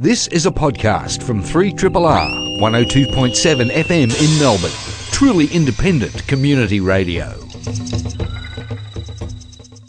This 0.00 0.28
is 0.28 0.46
a 0.46 0.50
podcast 0.50 1.22
from 1.22 1.42
3RRR 1.42 2.58
102.7 2.58 3.68
FM 3.68 3.84
in 3.94 4.38
Melbourne. 4.40 4.70
Truly 5.12 5.46
independent 5.48 6.26
community 6.26 6.80
radio. 6.80 7.34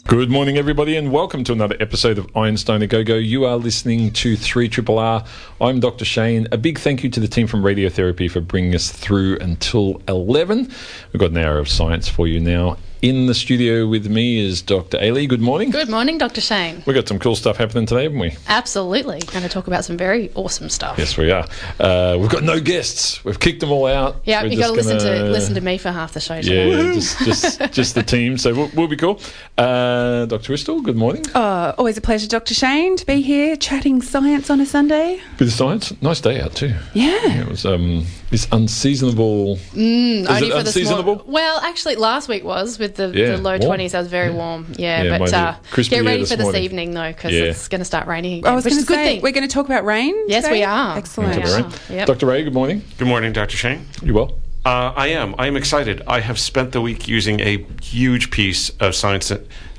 Good 0.07 0.29
morning, 0.29 0.57
everybody, 0.57 0.97
and 0.97 1.13
welcome 1.13 1.45
to 1.45 1.53
another 1.53 1.77
episode 1.79 2.17
of 2.17 2.27
Einstein 2.35 2.81
a 2.81 2.87
Go 2.87 3.05
Go. 3.05 3.15
You 3.15 3.45
are 3.45 3.55
listening 3.55 4.11
to 4.11 4.35
3 4.35 4.67
Triple 4.67 4.99
R. 4.99 5.23
I'm 5.61 5.79
Dr. 5.79 6.03
Shane. 6.03 6.45
A 6.51 6.57
big 6.57 6.77
thank 6.77 7.05
you 7.05 7.09
to 7.09 7.21
the 7.21 7.29
team 7.29 7.47
from 7.47 7.63
Radiotherapy 7.63 8.29
for 8.29 8.41
bringing 8.41 8.75
us 8.75 8.91
through 8.91 9.37
until 9.39 10.01
11. 10.09 10.73
We've 11.13 11.21
got 11.21 11.31
an 11.31 11.37
hour 11.37 11.57
of 11.57 11.69
science 11.69 12.09
for 12.09 12.27
you 12.27 12.41
now. 12.41 12.75
In 13.01 13.25
the 13.25 13.33
studio 13.33 13.87
with 13.87 14.07
me 14.11 14.45
is 14.45 14.61
Dr. 14.61 14.99
Ailie. 14.99 15.25
Good 15.25 15.41
morning. 15.41 15.71
Good 15.71 15.89
morning, 15.89 16.19
Dr. 16.19 16.39
Shane. 16.39 16.83
We've 16.85 16.93
got 16.93 17.07
some 17.07 17.17
cool 17.17 17.35
stuff 17.35 17.57
happening 17.57 17.87
today, 17.87 18.03
haven't 18.03 18.19
we? 18.19 18.35
Absolutely. 18.47 19.21
Going 19.21 19.41
to 19.41 19.49
talk 19.49 19.65
about 19.65 19.83
some 19.83 19.97
very 19.97 20.31
awesome 20.35 20.69
stuff. 20.69 20.99
Yes, 20.99 21.17
we 21.17 21.31
are. 21.31 21.47
Uh, 21.79 22.17
we've 22.19 22.29
got 22.29 22.43
no 22.43 22.59
guests. 22.59 23.25
We've 23.25 23.39
kicked 23.39 23.59
them 23.59 23.71
all 23.71 23.87
out. 23.87 24.17
Yeah, 24.25 24.43
We're 24.43 24.49
you 24.49 24.59
got 24.59 24.67
to 24.67 24.73
listen 24.73 24.99
to 24.99 25.23
listen 25.23 25.55
to 25.55 25.61
me 25.61 25.79
for 25.79 25.89
half 25.91 26.13
the 26.13 26.19
show 26.19 26.43
today. 26.43 26.69
Yeah, 26.69 26.93
just, 26.93 27.17
just 27.25 27.59
just 27.73 27.95
the 27.95 28.03
team. 28.03 28.37
So 28.37 28.53
we'll, 28.53 28.69
we'll 28.75 28.87
be 28.87 28.97
cool. 28.97 29.19
Uh, 29.57 30.27
Dr. 30.27 30.53
Krystal, 30.53 30.83
good 30.83 30.95
morning. 30.95 31.25
Oh, 31.33 31.73
always 31.79 31.97
a 31.97 32.01
pleasure, 32.01 32.27
Dr. 32.27 32.53
Shane, 32.53 32.97
to 32.97 33.05
be 33.07 33.21
here 33.23 33.55
chatting 33.55 34.03
science 34.03 34.51
on 34.51 34.61
a 34.61 34.65
Sunday. 34.67 35.19
Bit 35.39 35.47
of 35.47 35.53
science. 35.55 35.99
Nice 36.03 36.21
day 36.21 36.39
out 36.39 36.53
too. 36.53 36.75
Yeah. 36.93 37.41
It 37.41 37.47
was 37.47 37.65
um, 37.65 38.05
this 38.31 38.47
unseasonable. 38.51 39.57
Mm, 39.73 40.21
Is 40.21 40.27
only 40.27 40.47
it 40.47 40.51
for 40.57 40.63
the 40.63 40.71
small- 40.71 41.23
Well, 41.27 41.59
actually, 41.59 41.95
last 41.97 42.29
week 42.29 42.43
was 42.43 42.79
with 42.79 42.95
the, 42.95 43.09
Yeah, 43.13 43.35
the 43.35 43.37
low 43.37 43.57
twenties. 43.57 43.93
I 43.93 43.99
was 43.99 44.07
very 44.07 44.31
warm. 44.31 44.67
Yeah, 44.77 45.03
Yeah, 45.03 45.17
but 45.19 45.33
uh, 45.33 45.55
get 45.75 46.03
ready 46.03 46.21
this 46.21 46.31
for 46.31 46.37
this 46.37 46.43
morning. 46.45 46.63
evening 46.63 46.91
though, 46.91 47.09
because 47.11 47.33
Yeah. 47.33 47.43
it's 47.43 47.67
going 47.67 47.79
to 47.79 47.85
start 47.85 48.07
raining 48.07 48.39
again, 48.39 48.51
I 48.51 48.55
was 48.55 48.63
going 48.65 48.77
to 48.77 48.83
a 48.83 48.85
good 48.85 48.95
say, 48.95 49.05
thing. 49.15 49.21
we're 49.21 49.33
going 49.33 49.47
to 49.47 49.53
talk 49.53 49.65
about 49.65 49.83
rain. 49.85 50.15
Yes, 50.27 50.45
today? 50.45 50.59
we 50.59 50.63
are. 50.63 50.97
Excellent. 50.97 51.35
We 51.35 51.41
Dr. 51.43 51.53
are. 51.53 51.69
Ray. 51.89 51.95
Yep. 51.97 52.07
Dr. 52.07 52.25
Ray, 52.25 52.43
good 52.43 52.53
morning. 52.53 52.81
Good 52.97 53.07
morning, 53.07 53.33
Dr. 53.33 53.57
Shane. 53.57 53.85
You 54.01 54.13
well? 54.13 54.39
Uh, 54.65 54.93
I 54.95 55.07
am. 55.07 55.35
I 55.37 55.47
am 55.47 55.57
excited. 55.57 56.01
I 56.07 56.21
have 56.21 56.39
spent 56.39 56.71
the 56.71 56.81
week 56.81 57.07
using 57.07 57.41
a 57.41 57.65
huge 57.81 58.31
piece 58.31 58.69
of 58.79 58.95
science, 58.95 59.31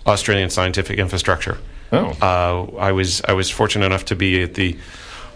Australian 0.06 0.50
scientific 0.50 0.98
infrastructure. 0.98 1.56
Oh. 1.92 2.16
Uh, 2.20 2.76
I 2.78 2.92
was 2.92 3.22
I 3.26 3.32
was 3.32 3.48
fortunate 3.50 3.86
enough 3.86 4.04
to 4.06 4.16
be 4.16 4.42
at 4.42 4.54
the 4.54 4.76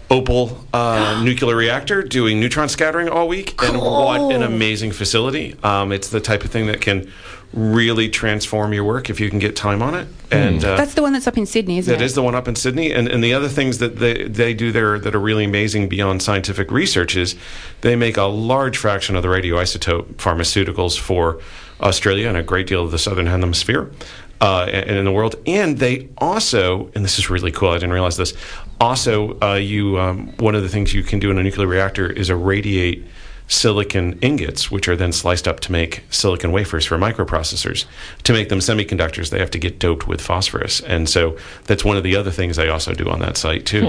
OPAL 0.09 0.57
uh, 0.73 1.21
nuclear 1.23 1.55
reactor 1.55 2.01
doing 2.01 2.39
neutron 2.39 2.69
scattering 2.69 3.09
all 3.09 3.27
week, 3.27 3.61
and 3.61 3.77
what 3.79 4.33
an 4.33 4.41
amazing 4.41 4.91
facility! 4.91 5.55
Um, 5.63 5.91
it's 5.91 6.09
the 6.09 6.21
type 6.21 6.43
of 6.45 6.51
thing 6.51 6.67
that 6.67 6.79
can 6.79 7.11
really 7.53 8.09
transform 8.09 8.73
your 8.73 8.83
work 8.83 9.09
if 9.09 9.19
you 9.19 9.29
can 9.29 9.39
get 9.39 9.55
time 9.55 9.81
on 9.81 9.95
it. 9.95 10.07
And 10.31 10.63
uh, 10.63 10.75
That's 10.75 10.93
the 10.95 11.01
one 11.01 11.13
that's 11.13 11.27
up 11.27 11.37
in 11.37 11.45
Sydney, 11.45 11.77
isn't 11.77 11.91
that 11.93 12.01
it? 12.01 12.05
is 12.05 12.13
the 12.13 12.21
one 12.21 12.35
up 12.35 12.47
in 12.47 12.55
Sydney, 12.55 12.91
and, 12.91 13.07
and 13.07 13.23
the 13.23 13.33
other 13.33 13.47
things 13.47 13.77
that 13.77 13.97
they, 13.97 14.27
they 14.27 14.53
do 14.53 14.71
there 14.71 14.99
that 14.99 15.15
are 15.15 15.19
really 15.19 15.45
amazing 15.45 15.87
beyond 15.87 16.21
scientific 16.21 16.71
research 16.71 17.15
is 17.15 17.35
they 17.81 17.95
make 17.95 18.17
a 18.17 18.23
large 18.23 18.77
fraction 18.77 19.15
of 19.15 19.23
the 19.23 19.29
radioisotope 19.29 20.15
pharmaceuticals 20.15 20.97
for 20.99 21.39
Australia 21.79 22.27
and 22.27 22.37
a 22.37 22.43
great 22.43 22.67
deal 22.67 22.83
of 22.83 22.91
the 22.91 22.97
southern 22.97 23.27
hemisphere 23.27 23.91
uh, 24.41 24.67
and 24.71 24.97
in 24.97 25.05
the 25.05 25.11
world. 25.11 25.35
And 25.45 25.77
they 25.77 26.09
also, 26.17 26.91
and 26.95 27.03
this 27.03 27.19
is 27.19 27.29
really 27.29 27.51
cool, 27.51 27.69
I 27.69 27.75
didn't 27.75 27.93
realize 27.93 28.17
this. 28.17 28.33
Also, 28.79 29.39
uh, 29.41 29.55
you 29.55 29.99
um, 29.99 30.27
one 30.37 30.55
of 30.55 30.63
the 30.63 30.69
things 30.69 30.93
you 30.93 31.03
can 31.03 31.19
do 31.19 31.31
in 31.31 31.37
a 31.37 31.43
nuclear 31.43 31.67
reactor 31.67 32.09
is 32.09 32.29
irradiate 32.29 33.05
silicon 33.49 34.19
ingots, 34.19 34.69
which 34.69 34.89
are 34.89 34.95
then 34.95 35.13
sliced 35.13 35.47
up 35.47 35.61
to 35.61 35.71
make 35.71 36.03
silicon 36.09 36.51
wafers 36.51 36.85
for 36.85 36.97
microprocessors. 36.97 37.85
To 38.23 38.33
make 38.33 38.49
them 38.49 38.59
semiconductors, 38.59 39.29
they 39.29 39.39
have 39.39 39.51
to 39.51 39.59
get 39.59 39.79
doped 39.79 40.07
with 40.07 40.21
phosphorus, 40.21 40.81
and 40.81 41.07
so 41.07 41.37
that's 41.63 41.85
one 41.85 41.97
of 41.97 42.03
the 42.03 42.15
other 42.15 42.31
things 42.31 42.57
they 42.57 42.67
also 42.67 42.93
do 42.93 43.09
on 43.09 43.19
that 43.19 43.37
site 43.37 43.65
too. 43.65 43.81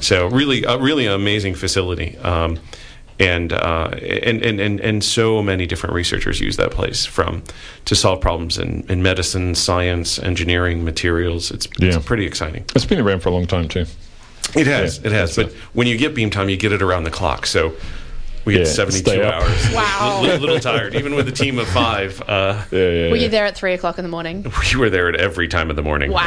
So 0.00 0.28
really, 0.28 0.64
a 0.64 0.78
really 0.78 1.06
amazing 1.06 1.54
facility. 1.54 2.16
Um, 2.18 2.58
and, 3.20 3.52
uh, 3.52 3.90
and, 4.02 4.42
and, 4.42 4.60
and, 4.60 4.80
and 4.80 5.04
so 5.04 5.42
many 5.42 5.66
different 5.66 5.94
researchers 5.94 6.40
use 6.40 6.56
that 6.56 6.70
place 6.72 7.04
from 7.06 7.42
to 7.84 7.94
solve 7.94 8.20
problems 8.20 8.58
in, 8.58 8.84
in 8.88 9.02
medicine, 9.02 9.54
science, 9.54 10.18
engineering, 10.18 10.84
materials. 10.84 11.50
It's, 11.50 11.68
Yeah. 11.78 11.96
it's 11.96 12.04
pretty 12.04 12.26
exciting. 12.26 12.64
It's 12.74 12.84
been 12.84 13.00
around 13.00 13.20
for 13.20 13.28
a 13.28 13.32
long 13.32 13.46
time 13.46 13.68
too. 13.68 13.86
It 14.56 14.66
has, 14.66 14.98
Yeah, 14.98 15.06
it 15.06 15.12
has. 15.12 15.36
But 15.36 15.52
when 15.72 15.86
you 15.86 15.96
get 15.96 16.14
beam 16.14 16.30
time, 16.30 16.48
you 16.48 16.56
get 16.56 16.72
it 16.72 16.82
around 16.82 17.04
the 17.04 17.10
clock. 17.10 17.46
So 17.46 17.72
we 18.44 18.52
Yeah, 18.54 18.60
get 18.60 18.68
72 18.68 19.22
hours. 19.22 19.44
Wow. 19.74 20.20
A 20.20 20.22
little, 20.22 20.40
little 20.40 20.60
tired, 20.60 20.94
even 20.94 21.14
with 21.14 21.28
a 21.28 21.32
team 21.32 21.58
of 21.58 21.66
five. 21.68 22.20
Uh, 22.22 22.62
Yeah, 22.70 22.78
yeah. 22.90 23.10
Were 23.10 23.16
you 23.16 23.28
there 23.28 23.44
at 23.46 23.56
three 23.56 23.72
o'clock 23.74 23.98
in 23.98 24.04
the 24.04 24.08
morning? 24.10 24.44
we 24.72 24.78
were 24.78 24.90
there 24.90 25.08
at 25.08 25.16
every 25.16 25.48
time 25.48 25.70
of 25.70 25.76
the 25.76 25.82
morning. 25.82 26.10
Wow. 26.12 26.22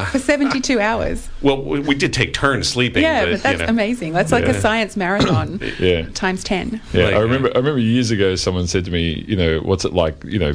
Uh, 0.00 0.04
For 0.06 0.18
72 0.30 0.80
hours. 0.80 1.28
well, 1.42 1.62
we, 1.62 1.80
we 1.80 1.94
did 1.94 2.12
take 2.12 2.34
turns 2.34 2.68
sleeping. 2.68 3.02
Yeah, 3.02 3.24
but, 3.24 3.30
but 3.32 3.42
that's 3.42 3.60
you 3.60 3.66
know. 3.66 3.70
amazing. 3.70 4.12
That's 4.12 4.32
like 4.32 4.44
Yeah. 4.44 4.50
a 4.50 4.60
science 4.60 4.96
marathon 4.96 5.60
Yeah. 5.78 6.08
times 6.14 6.42
10. 6.44 6.80
Yeah, 6.92 7.04
Like, 7.06 7.14
I 7.14 7.18
remember. 7.20 7.50
I 7.54 7.58
remember 7.58 7.78
years 7.80 8.10
ago, 8.10 8.34
someone 8.36 8.66
said 8.66 8.84
to 8.86 8.90
me, 8.90 9.24
you 9.28 9.36
know, 9.36 9.60
what's 9.60 9.84
it 9.84 9.92
like, 9.92 10.22
you 10.24 10.38
know, 10.38 10.52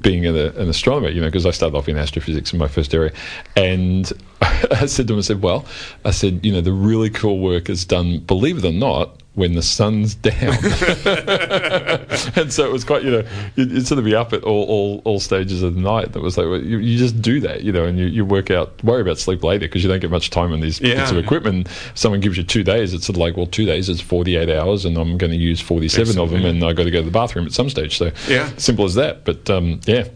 being 0.00 0.26
an, 0.26 0.36
an 0.36 0.68
astronomer, 0.68 1.08
you 1.08 1.20
know, 1.20 1.28
because 1.28 1.46
I 1.46 1.50
started 1.52 1.76
off 1.76 1.88
in 1.88 1.96
astrophysics 1.96 2.52
in 2.52 2.58
my 2.58 2.66
first 2.68 2.92
area, 2.94 3.12
and 3.56 4.12
I 4.72 4.86
said 4.86 5.06
to 5.08 5.12
him, 5.14 5.18
I 5.18 5.22
said, 5.22 5.40
well, 5.42 5.64
I 6.04 6.10
said, 6.10 6.44
you 6.44 6.52
know, 6.52 6.60
the 6.60 6.72
really 6.72 7.10
cool 7.10 7.38
work 7.38 7.68
is 7.70 7.84
done, 7.84 8.18
believe 8.18 8.58
it 8.58 8.64
or 8.64 8.72
not, 8.72 9.20
when 9.38 9.54
the 9.54 9.62
sun's 9.62 10.14
down, 10.28 10.34
and 12.36 12.52
so 12.52 12.64
it 12.66 12.72
was 12.72 12.84
quite, 12.84 13.02
you 13.04 13.10
know, 13.10 13.22
you'd, 13.56 13.70
you'd 13.70 13.86
sort 13.86 13.98
of 13.98 14.04
be 14.04 14.14
up 14.14 14.32
at 14.32 14.42
all, 14.42 14.64
all, 14.64 15.02
all 15.04 15.20
stages 15.20 15.62
of 15.62 15.74
the 15.74 15.80
night. 15.80 16.12
That 16.12 16.20
was 16.22 16.36
like 16.36 16.46
well, 16.48 16.60
you, 16.60 16.78
you 16.78 16.98
just 16.98 17.20
do 17.22 17.40
that, 17.40 17.62
you 17.62 17.72
know, 17.72 17.84
and 17.84 17.98
you, 17.98 18.06
you 18.06 18.24
work 18.24 18.50
out, 18.50 18.82
worry 18.84 19.00
about 19.00 19.18
sleep 19.18 19.42
later 19.44 19.66
because 19.66 19.82
you 19.82 19.88
don't 19.88 20.00
get 20.00 20.10
much 20.10 20.30
time 20.30 20.52
on 20.52 20.60
these 20.60 20.80
bits 20.80 21.10
of 21.10 21.16
Yeah. 21.16 21.22
equipment. 21.22 21.68
Someone 21.94 22.20
gives 22.20 22.36
you 22.36 22.42
two 22.44 22.64
days, 22.64 22.92
it's 22.94 23.06
sort 23.06 23.16
of 23.16 23.20
like, 23.20 23.36
well, 23.36 23.46
two 23.46 23.64
days 23.64 23.88
is 23.88 24.00
forty 24.00 24.36
eight 24.36 24.50
hours, 24.50 24.84
and 24.84 24.96
I'm 24.98 25.16
going 25.18 25.30
to 25.32 25.36
use 25.38 25.60
forty 25.60 25.88
seven 25.88 26.18
of 26.18 26.30
them, 26.30 26.44
and 26.44 26.62
I've 26.64 26.76
got 26.76 26.84
to 26.84 26.90
go 26.90 26.98
to 26.98 27.04
the 27.04 27.10
bathroom 27.10 27.46
at 27.46 27.52
some 27.52 27.70
stage. 27.70 27.96
So 27.98 28.10
Yeah. 28.28 28.50
simple 28.56 28.84
as 28.84 28.94
that. 28.96 29.24
But 29.24 29.48
um, 29.50 29.80
yeah. 29.86 30.08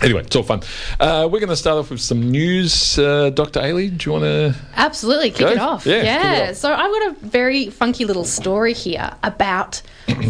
Anyway, 0.00 0.22
it's 0.22 0.34
all 0.34 0.42
fun. 0.42 0.60
Uh, 0.98 1.28
we're 1.30 1.38
going 1.38 1.48
to 1.50 1.56
start 1.56 1.78
off 1.78 1.90
with 1.90 2.00
some 2.00 2.30
news. 2.30 2.98
Uh, 2.98 3.30
Dr. 3.30 3.60
Ailie, 3.60 3.88
do 3.90 4.06
you 4.08 4.12
want 4.12 4.24
to? 4.24 4.54
Absolutely, 4.74 5.30
kick 5.30 5.40
Go. 5.40 5.48
it 5.52 5.58
off. 5.58 5.86
Yeah, 5.86 6.00
kick 6.02 6.40
it 6.46 6.50
off. 6.50 6.56
So 6.56 6.72
I've 6.72 6.90
got 6.90 7.12
a 7.12 7.26
very 7.26 7.68
funky 7.70 8.04
little 8.04 8.24
story 8.24 8.72
here 8.72 9.12
about 9.22 9.80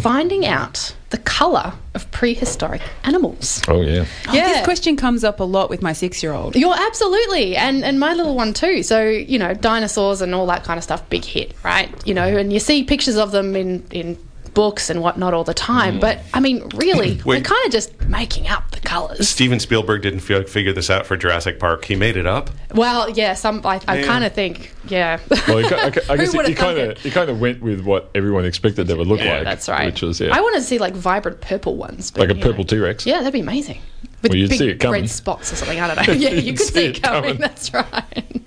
finding 0.02 0.44
out 0.44 0.94
the 1.08 1.16
colour 1.18 1.72
of 1.94 2.10
prehistoric 2.10 2.82
animals. 3.04 3.62
Oh, 3.68 3.80
yeah. 3.80 4.04
Oh, 4.28 4.32
This 4.32 4.64
question 4.64 4.96
comes 4.96 5.24
up 5.24 5.40
a 5.40 5.44
lot 5.44 5.70
with 5.70 5.80
my 5.80 5.92
six 5.94 6.22
year 6.22 6.32
old. 6.32 6.54
You're 6.56 6.74
absolutely, 6.76 7.56
and 7.56 7.82
and 7.84 7.98
my 8.00 8.12
little 8.14 8.34
one 8.34 8.52
too. 8.52 8.82
So 8.82 9.02
you 9.08 9.38
know, 9.38 9.54
dinosaurs 9.54 10.20
and 10.20 10.34
all 10.34 10.46
that 10.46 10.64
kind 10.64 10.76
of 10.78 10.84
stuff, 10.84 11.08
big 11.08 11.24
hit, 11.24 11.54
right? 11.64 11.90
You 12.06 12.14
know, 12.14 12.26
and 12.26 12.52
you 12.52 12.60
see 12.60 12.84
pictures 12.84 13.16
of 13.16 13.30
them 13.32 13.54
in 13.56 13.86
in 13.90 14.18
books 14.54 14.90
and 14.90 15.00
whatnot 15.00 15.34
all 15.34 15.44
the 15.44 15.54
time. 15.54 15.98
But 16.00 16.20
I 16.34 16.40
mean, 16.40 16.68
really, 16.74 17.20
we're 17.24 17.40
kind 17.40 17.64
of 17.66 17.72
just 17.72 18.00
making 18.02 18.48
up 18.48 18.70
the 18.70 18.80
colours. 18.80 19.28
Steven 19.28 19.58
Spielberg 19.60 20.02
didn't 20.02 20.20
fi- 20.20 20.44
figure 20.44 20.72
this 20.72 20.90
out 20.90 21.06
for 21.06 21.16
Jurassic 21.16 21.58
Park. 21.58 21.84
He 21.84 21.96
made 21.96 22.16
it 22.16 22.26
up. 22.26 22.50
Well, 22.74 23.10
yeah, 23.10 23.34
some 23.34 23.60
I, 23.64 23.80
I 23.88 24.02
kind 24.02 24.24
of 24.24 24.32
think, 24.32 24.72
yeah. 24.88 25.18
Well, 25.48 25.60
you, 25.60 25.68
I, 25.68 25.86
I 25.86 25.90
guess 26.16 26.34
would've 26.34 26.50
you 26.50 26.56
kind 26.56 26.78
of 26.78 26.90
it? 26.90 27.04
you 27.04 27.10
kind 27.10 27.30
of 27.30 27.40
went 27.40 27.62
with 27.62 27.80
what 27.80 28.10
everyone 28.14 28.44
expected 28.44 28.86
they 28.86 28.94
would 28.94 29.06
look 29.06 29.20
Yeah, 29.20 29.36
like. 29.36 29.44
That's 29.44 29.68
right. 29.68 29.86
Which 29.86 30.02
was 30.02 30.20
yeah, 30.20 30.36
I 30.36 30.40
want 30.40 30.56
to 30.56 30.62
see 30.62 30.78
like 30.78 30.94
vibrant 30.94 31.40
purple 31.40 31.76
ones, 31.76 32.10
but, 32.10 32.28
like 32.28 32.36
a 32.36 32.40
purple 32.40 32.64
T 32.64 32.78
Rex. 32.78 33.06
Yeah, 33.06 33.18
that'd 33.18 33.32
be 33.32 33.40
amazing. 33.40 33.80
With 34.22 34.30
Well, 34.30 34.38
you'd 34.38 34.50
big 34.50 34.58
see 34.58 34.68
it 34.70 34.80
coming. 34.80 35.02
red 35.02 35.10
spots 35.10 35.52
or 35.52 35.56
something. 35.56 35.80
I 35.80 35.94
don't 35.94 36.06
know. 36.08 36.12
Yeah, 36.22 36.30
you 36.30 36.52
could 36.54 36.66
see 36.66 36.86
it 36.86 37.02
coming. 37.02 37.22
coming. 37.22 37.40
That's 37.40 37.72
right. 37.74 38.42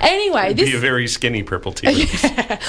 Anyway, 0.00 0.46
It'd 0.46 0.56
this 0.58 0.70
be 0.70 0.76
a 0.76 0.80
very 0.80 1.06
skinny 1.06 1.42
purple 1.42 1.72
T-Rex. 1.72 2.24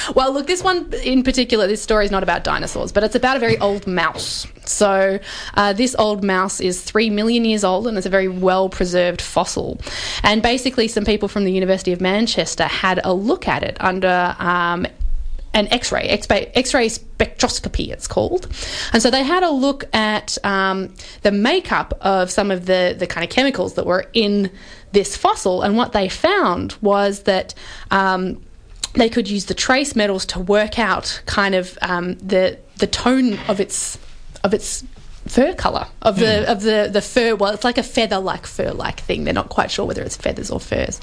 well, 0.16 0.32
look, 0.32 0.48
this 0.48 0.64
one 0.64 0.92
in 1.04 1.24
particular, 1.24 1.68
this 1.68 1.82
story 1.82 2.06
is 2.06 2.12
not 2.12 2.24
about 2.24 2.44
dinosaurs, 2.44 2.92
but 2.92 3.04
it's 3.04 3.16
about 3.16 3.36
a 3.36 3.40
very 3.40 3.58
old 3.58 3.88
mouse. 3.88 4.46
So, 4.66 5.20
uh, 5.56 5.74
this 5.74 5.96
old 5.98 6.24
mouse 6.24 6.62
is 6.62 6.82
three 6.82 7.10
million 7.10 7.46
years 7.46 7.64
old 7.64 7.88
and 7.88 7.98
it's 7.98 8.06
a 8.06 8.10
very 8.12 8.28
well 8.28 8.70
preserved 8.70 9.22
fossil. 9.22 9.80
And 10.24 10.42
basically, 10.42 10.88
some 10.88 11.04
people 11.06 11.28
from 11.28 11.46
the 11.46 11.52
University 11.52 11.92
of 11.94 12.00
Manchester 12.02 12.66
had 12.66 13.02
a 13.04 13.14
look 13.14 13.48
at 13.48 13.64
it 13.64 13.76
under. 13.80 14.36
Um, 14.40 14.86
an 15.54 15.68
X-ray, 15.68 16.08
X-ray, 16.08 16.88
spectroscopy, 16.90 17.90
it's 17.90 18.08
called, 18.08 18.48
and 18.94 19.02
so 19.02 19.10
they 19.10 19.24
had 19.24 19.44
a 19.44 19.50
look 19.50 19.86
at 19.94 20.38
um, 20.44 20.94
the 21.24 21.32
makeup 21.32 21.98
of 22.02 22.30
some 22.30 22.52
of 22.52 22.66
the 22.66 22.96
the 22.98 23.08
kind 23.08 23.24
of 23.24 23.30
chemicals 23.30 23.74
that 23.76 23.86
were 23.86 24.06
in 24.14 24.52
this 24.92 25.18
fossil, 25.18 25.62
and 25.62 25.76
what 25.76 25.94
they 25.94 26.10
found 26.10 26.76
was 26.82 27.24
that 27.24 27.54
um, 27.92 28.42
they 28.94 29.10
could 29.10 29.30
use 29.30 29.46
the 29.46 29.54
trace 29.54 29.96
metals 29.96 30.26
to 30.28 30.40
work 30.40 30.80
out 30.80 31.22
kind 31.26 31.56
of 31.56 31.78
um, 31.82 32.16
the 32.16 32.58
the 32.78 32.88
tone 32.88 33.40
of 33.48 33.60
its 33.60 33.98
of 34.44 34.54
its 34.54 34.84
fur 35.28 35.54
color 35.54 35.86
of 36.04 36.18
the 36.18 36.50
of 36.50 36.62
the 36.62 36.90
the 36.92 37.02
fur 37.02 37.36
well 37.36 37.54
it's 37.54 37.66
like 37.66 37.78
a 37.78 37.84
feather 37.84 38.20
like 38.20 38.46
fur 38.46 38.72
like 38.72 39.00
thing. 39.02 39.24
They're 39.24 39.34
not 39.34 39.50
quite 39.50 39.72
sure 39.72 39.86
whether 39.86 40.02
it's 40.02 40.18
feathers 40.18 40.50
or 40.50 40.60
furs 40.60 41.00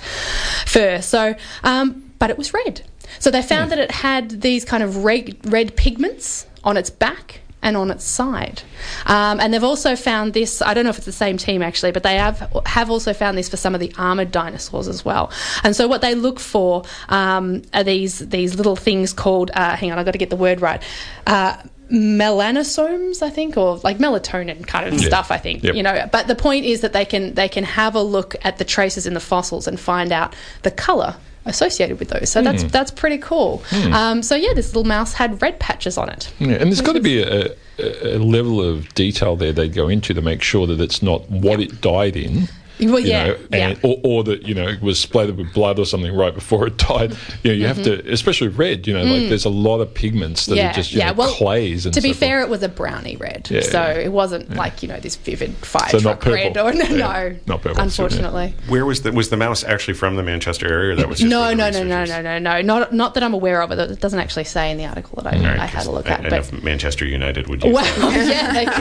fur. 0.67 1.01
So 1.01 1.35
um, 1.63 2.13
but 2.19 2.31
it 2.31 2.39
was 2.39 2.55
red 2.55 2.83
so 3.19 3.31
they 3.31 3.43
found 3.43 3.71
that 3.73 3.79
it 3.79 3.91
had 3.91 4.41
these 4.43 4.65
kind 4.65 4.83
of 4.83 5.05
red 5.05 5.37
red 5.51 5.77
pigments 5.77 6.47
on 6.63 6.77
its 6.77 6.91
back 6.91 7.41
and 7.65 7.79
on 7.79 7.91
its 7.91 8.05
side. 8.05 8.63
Um, 9.07 9.41
and 9.41 9.53
they've 9.53 9.65
also 9.65 9.97
found 9.97 10.35
this, 10.35 10.61
I 10.61 10.75
don't 10.75 10.85
know 10.85 10.91
if 10.91 10.99
it's 10.99 11.07
the 11.07 11.13
same 11.13 11.39
team 11.39 11.63
actually, 11.63 11.93
but 11.93 12.03
they 12.03 12.17
have, 12.17 12.53
have 12.67 12.91
also 12.91 13.15
found 13.15 13.39
this 13.39 13.49
for 13.49 13.57
some 13.57 13.75
of 13.75 13.81
the 13.81 13.91
armoured 13.97 14.31
dinosaurs 14.31 14.87
as 14.87 15.03
well. 15.03 15.33
And 15.65 15.75
so 15.75 15.89
what 15.89 16.03
they 16.03 16.15
look 16.15 16.39
for 16.39 16.85
um, 17.09 17.63
are 17.73 17.83
these, 17.83 18.19
these 18.19 18.55
little 18.55 18.77
things 18.77 19.15
called, 19.15 19.51
uh, 19.55 19.77
hang 19.77 19.91
on, 19.91 19.99
I've 19.99 20.05
got 20.05 20.13
to 20.13 20.19
get 20.19 20.31
the 20.31 20.37
word 20.37 20.61
right. 20.61 20.83
Uh, 21.27 21.57
melanosomes 21.93 23.21
i 23.23 23.29
think 23.29 23.59
or 23.59 23.77
like 23.85 23.99
melatonin 23.99 24.67
kind 24.67 24.89
of 24.93 24.99
stuff 24.99 25.31
i 25.31 25.37
think 25.37 25.63
Yep. 25.63 25.75
you 25.75 25.83
know 25.83 26.09
but 26.11 26.27
the 26.27 26.35
point 26.35 26.65
is 26.65 26.81
that 26.81 26.95
they 26.95 27.05
can 27.05 27.35
they 27.35 27.47
can 27.47 27.63
have 27.63 27.95
a 27.95 28.01
look 28.01 28.35
at 28.43 28.57
the 28.57 28.65
traces 28.65 29.07
in 29.07 29.13
the 29.13 29.21
fossils 29.21 29.69
and 29.69 29.79
find 29.79 30.11
out 30.11 30.35
the 30.63 30.71
color 30.71 31.15
associated 31.47 31.99
with 31.99 32.09
those. 32.09 32.31
So 32.31 32.43
that's 32.43 32.65
that's 32.65 32.91
pretty 32.91 33.19
cool. 33.19 33.63
Um, 33.93 34.23
so 34.23 34.35
yeah 34.35 34.55
this 34.55 34.69
little 34.69 34.85
mouse 34.85 35.13
had 35.15 35.41
red 35.43 35.59
patches 35.61 35.99
on 35.99 36.09
it. 36.09 36.33
Yeah, 36.39 36.55
and 36.55 36.67
there's 36.71 36.81
got 36.81 36.95
to 36.95 37.01
be 37.01 37.23
a, 37.23 37.53
a, 37.79 38.17
a 38.17 38.19
level 38.19 38.61
of 38.61 38.93
detail 38.95 39.37
there 39.37 39.53
they 39.53 39.69
go 39.69 39.89
into 39.89 40.15
to 40.15 40.23
make 40.23 40.43
sure 40.43 40.67
that 40.67 40.81
it's 40.81 41.03
not 41.03 41.29
what 41.31 41.61
it 41.61 41.81
died 41.81 42.17
in. 42.17 42.49
Well 42.81 42.99
you 42.99 43.09
yeah 43.09 43.27
know, 43.27 43.37
yeah 43.53 43.75
or, 43.83 43.99
or 44.03 44.25
that 44.25 44.43
you 44.49 44.55
know 44.55 44.67
it 44.69 44.81
was 44.83 44.99
splattered 44.99 45.37
with 45.37 45.53
blood 45.55 45.79
or 45.79 45.87
something 45.87 46.15
right 46.15 46.35
before 46.35 46.67
it 46.67 46.77
died. 46.77 47.17
You 47.43 47.51
know, 47.51 47.57
you 47.57 47.67
have 47.67 47.83
to, 47.85 48.11
especially 48.13 48.49
red. 48.49 48.87
You 48.87 48.95
know, 48.95 49.05
like 49.05 49.29
there's 49.29 49.45
a 49.45 49.49
lot 49.51 49.81
of 49.81 49.93
pigments 49.95 50.47
that 50.47 50.55
Mm. 50.55 50.59
yeah, 50.59 50.71
are 50.71 50.75
just 50.75 50.93
you 50.93 50.99
yeah. 50.99 51.07
know, 51.09 51.15
well, 51.15 51.33
clays. 51.35 51.85
And 51.87 51.95
to 51.95 52.01
be 52.01 52.09
so 52.09 52.13
forth. 52.15 52.19
fair, 52.21 52.41
it 52.43 52.49
was 52.49 52.63
a 52.63 52.69
brownie 52.69 53.17
red, 53.17 53.49
Yeah, 53.51 53.61
so 53.63 53.81
yeah. 53.81 53.93
it 53.95 54.13
wasn't 54.13 54.55
like 54.55 54.83
you 54.83 54.89
know 54.89 54.99
this 55.01 55.17
vivid 55.17 55.53
fire 55.57 55.89
So 55.91 55.99
not 55.99 56.21
truck 56.21 56.35
red 56.35 56.55
purple. 56.55 56.71
or 56.71 56.73
no, 56.75 56.85
Yeah, 56.85 56.97
no, 56.97 57.37
not 57.47 57.63
purple, 57.63 57.75
so, 57.75 57.81
yeah. 57.81 57.83
unfortunately. 57.85 58.55
Where 58.69 58.85
was 58.87 59.03
the 59.03 59.13
was 59.13 59.31
the 59.31 59.37
mouse 59.37 59.65
actually 59.65 59.95
from 59.95 60.17
the 60.17 60.23
Manchester 60.23 60.67
area? 60.71 60.95
That 60.97 61.09
was 61.09 61.19
just 61.19 61.31
No, 61.31 61.53
no, 61.55 61.71
no, 61.71 61.83
no, 61.83 62.05
no, 62.05 62.21
no, 62.23 62.39
no, 62.39 62.61
not 62.63 62.93
not 62.93 63.15
that 63.15 63.23
I'm 63.23 63.35
aware 63.35 63.63
of. 63.63 63.71
It 63.73 63.79
it 63.91 64.01
doesn't 64.01 64.19
actually 64.19 64.45
say 64.45 64.71
in 64.71 64.79
the 64.79 64.87
article 64.87 65.23
that 65.23 65.35
I, 65.35 65.39
All 65.39 65.45
right, 65.45 65.59
I 65.61 65.67
had 65.67 65.87
a 65.87 65.91
look 65.91 66.09
at. 66.09 66.21
I 66.27 66.29
but 66.31 66.39
if 66.41 66.63
Manchester 66.63 67.05
United 67.07 67.49
would 67.49 67.63
use 67.65 67.75
Well, 67.75 68.13
yeah, 68.29 68.53
they 68.53 68.67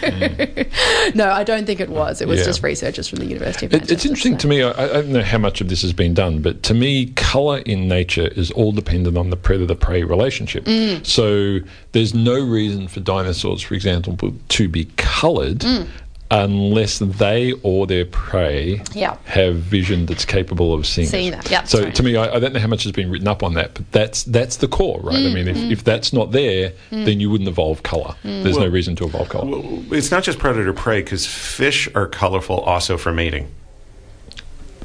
could 0.00 0.64
do. 1.12 1.14
no, 1.14 1.30
I 1.30 1.44
don't 1.44 1.66
think 1.66 1.80
it 1.80 1.88
was. 1.88 2.20
It 2.20 2.28
was 2.28 2.44
just 2.44 2.62
researchers 2.62 3.08
from 3.08 3.17
the 3.20 3.26
University 3.26 3.66
of 3.66 3.72
Manchester. 3.72 3.94
it's 3.94 4.04
interesting 4.04 4.32
so- 4.34 4.38
to 4.38 4.48
me. 4.48 4.62
I, 4.62 4.70
I 4.70 4.86
don't 4.86 5.10
know 5.10 5.22
how 5.22 5.38
much 5.38 5.60
of 5.60 5.68
this 5.68 5.82
has 5.82 5.92
been 5.92 6.14
done, 6.14 6.42
but 6.42 6.62
to 6.64 6.74
me, 6.74 7.06
color 7.10 7.58
in 7.58 7.86
nature 7.86 8.28
is 8.28 8.50
all 8.52 8.72
dependent 8.72 9.16
on 9.16 9.30
the 9.30 9.36
predator 9.36 9.68
the 9.68 9.76
prey 9.76 10.02
relationship. 10.02 10.64
Mm. 10.64 11.06
So 11.06 11.60
there's 11.92 12.14
no 12.14 12.40
reason 12.40 12.88
for 12.88 12.98
dinosaurs, 12.98 13.62
for 13.62 13.74
example, 13.74 14.16
to 14.48 14.68
be 14.68 14.86
colored. 14.96 15.58
Mm. 15.60 15.86
Unless 16.30 16.98
they 16.98 17.52
or 17.62 17.86
their 17.86 18.04
prey 18.04 18.82
Yeah. 18.94 19.16
have 19.24 19.56
vision 19.56 20.04
that's 20.04 20.26
capable 20.26 20.74
of 20.74 20.86
seeing, 20.86 21.08
Seeing 21.08 21.28
it. 21.32 21.36
that, 21.36 21.50
yeah, 21.50 21.64
so 21.64 21.78
that's 21.78 21.84
right. 21.86 21.94
to 21.94 22.02
me, 22.02 22.16
I, 22.16 22.34
I 22.34 22.38
don't 22.38 22.52
know 22.52 22.60
how 22.60 22.66
much 22.66 22.82
has 22.82 22.92
been 22.92 23.10
written 23.10 23.26
up 23.26 23.42
on 23.42 23.54
that, 23.54 23.72
but 23.72 23.90
that's 23.92 24.24
that's 24.24 24.56
the 24.56 24.68
core, 24.68 25.00
right? 25.02 25.16
Mm, 25.16 25.30
I 25.30 25.34
mean, 25.34 25.48
if, 25.48 25.56
if 25.78 25.84
that's 25.84 26.12
not 26.12 26.32
there, 26.32 26.74
then 26.90 27.18
you 27.18 27.30
wouldn't 27.30 27.48
evolve 27.48 27.82
color. 27.82 28.14
There's 28.22 28.58
no 28.58 28.66
reason 28.68 28.94
to 28.96 29.04
evolve 29.06 29.30
color. 29.30 29.46
Well, 29.58 29.82
It's 29.90 30.10
not 30.10 30.22
just 30.22 30.38
predator 30.38 30.74
prey 30.74 31.00
because 31.00 31.24
fish 31.26 31.88
are 31.94 32.06
colorful 32.06 32.60
also 32.60 32.98
for 32.98 33.10
mating. 33.10 33.48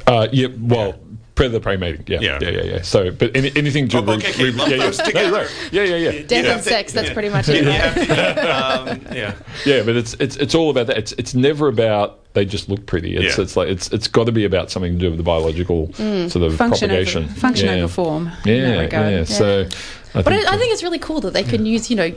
Uh, 0.06 0.28
yeah, 0.32 0.48
well, 0.58 0.94
predator 1.34 1.60
prey 1.60 1.76
mating. 1.76 2.04
Yeah, 2.06 2.20
yeah, 2.20 2.38
Yeah. 2.40 2.50
yeah, 2.50 2.62
yeah. 2.62 2.82
So, 2.82 3.10
but 3.10 3.36
any, 3.36 3.50
anything 3.56 3.88
to 3.88 3.98
Oh, 3.98 4.00
okay, 4.12 4.30
okay, 4.30 4.50
lump 4.52 4.70
yeah, 4.70 4.76
yeah. 4.76 4.82
those 4.84 4.98
together. 4.98 5.30
No, 5.30 5.42
no. 5.42 5.48
yeah, 5.72 5.82
yeah, 5.82 5.96
yeah, 5.96 6.22
Death 6.26 6.44
Yeah. 6.44 6.52
and 6.54 6.62
sex. 6.62 6.92
That's 6.92 7.08
Yeah. 7.08 7.12
pretty 7.14 7.28
much 7.28 7.48
it. 7.48 7.64
Yeah, 7.64 7.98
yeah, 8.04 8.90
um, 8.90 9.00
yeah. 9.12 9.34
yeah. 9.66 9.82
But 9.82 9.96
it's 9.96 10.14
it's 10.20 10.36
it's 10.36 10.54
all 10.54 10.70
about 10.70 10.86
that. 10.88 10.98
It's 10.98 11.12
it's 11.12 11.34
never 11.34 11.68
about 11.68 12.20
they 12.34 12.44
just 12.44 12.68
look 12.68 12.86
pretty. 12.86 13.16
It's 13.16 13.36
Yeah. 13.36 13.42
it's 13.42 13.56
like 13.56 13.68
it's 13.68 13.88
it's 13.92 14.06
got 14.08 14.26
to 14.26 14.32
be 14.32 14.44
about 14.44 14.70
something 14.70 14.92
to 14.92 14.98
do 14.98 15.08
with 15.10 15.18
the 15.18 15.24
biological 15.24 15.88
Mm. 15.98 16.30
sort 16.30 16.44
of 16.44 16.56
Function 16.56 16.90
over, 16.90 17.02
propagation. 17.02 17.28
function 17.28 17.66
yeah. 17.66 17.74
over 17.84 17.88
form. 17.88 18.30
Yeah, 18.44 18.54
in 18.54 18.62
that 18.70 18.78
regard. 18.80 19.12
yeah. 19.12 19.24
So, 19.24 19.66
I 20.14 20.22
But 20.22 20.26
think, 20.26 20.46
I, 20.48 20.54
I 20.54 20.58
think 20.58 20.72
it's 20.72 20.82
really 20.84 20.98
cool 21.00 21.20
that 21.22 21.32
they 21.32 21.42
can 21.42 21.66
use, 21.66 21.90
you 21.90 21.96
know, 21.96 22.12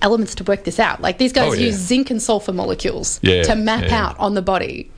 elements 0.00 0.34
to 0.36 0.44
work 0.44 0.64
this 0.64 0.80
out. 0.80 1.00
Like 1.02 1.18
these 1.18 1.32
guys 1.32 1.50
Oh, 1.50 1.52
yeah. 1.52 1.66
use 1.66 1.74
zinc 1.76 2.10
and 2.10 2.20
sulfur 2.22 2.52
molecules 2.52 3.20
Yeah, 3.22 3.42
to 3.44 3.54
map 3.54 3.84
yeah. 3.84 4.02
out 4.06 4.18
on 4.18 4.34
the 4.34 4.42
body. 4.42 4.90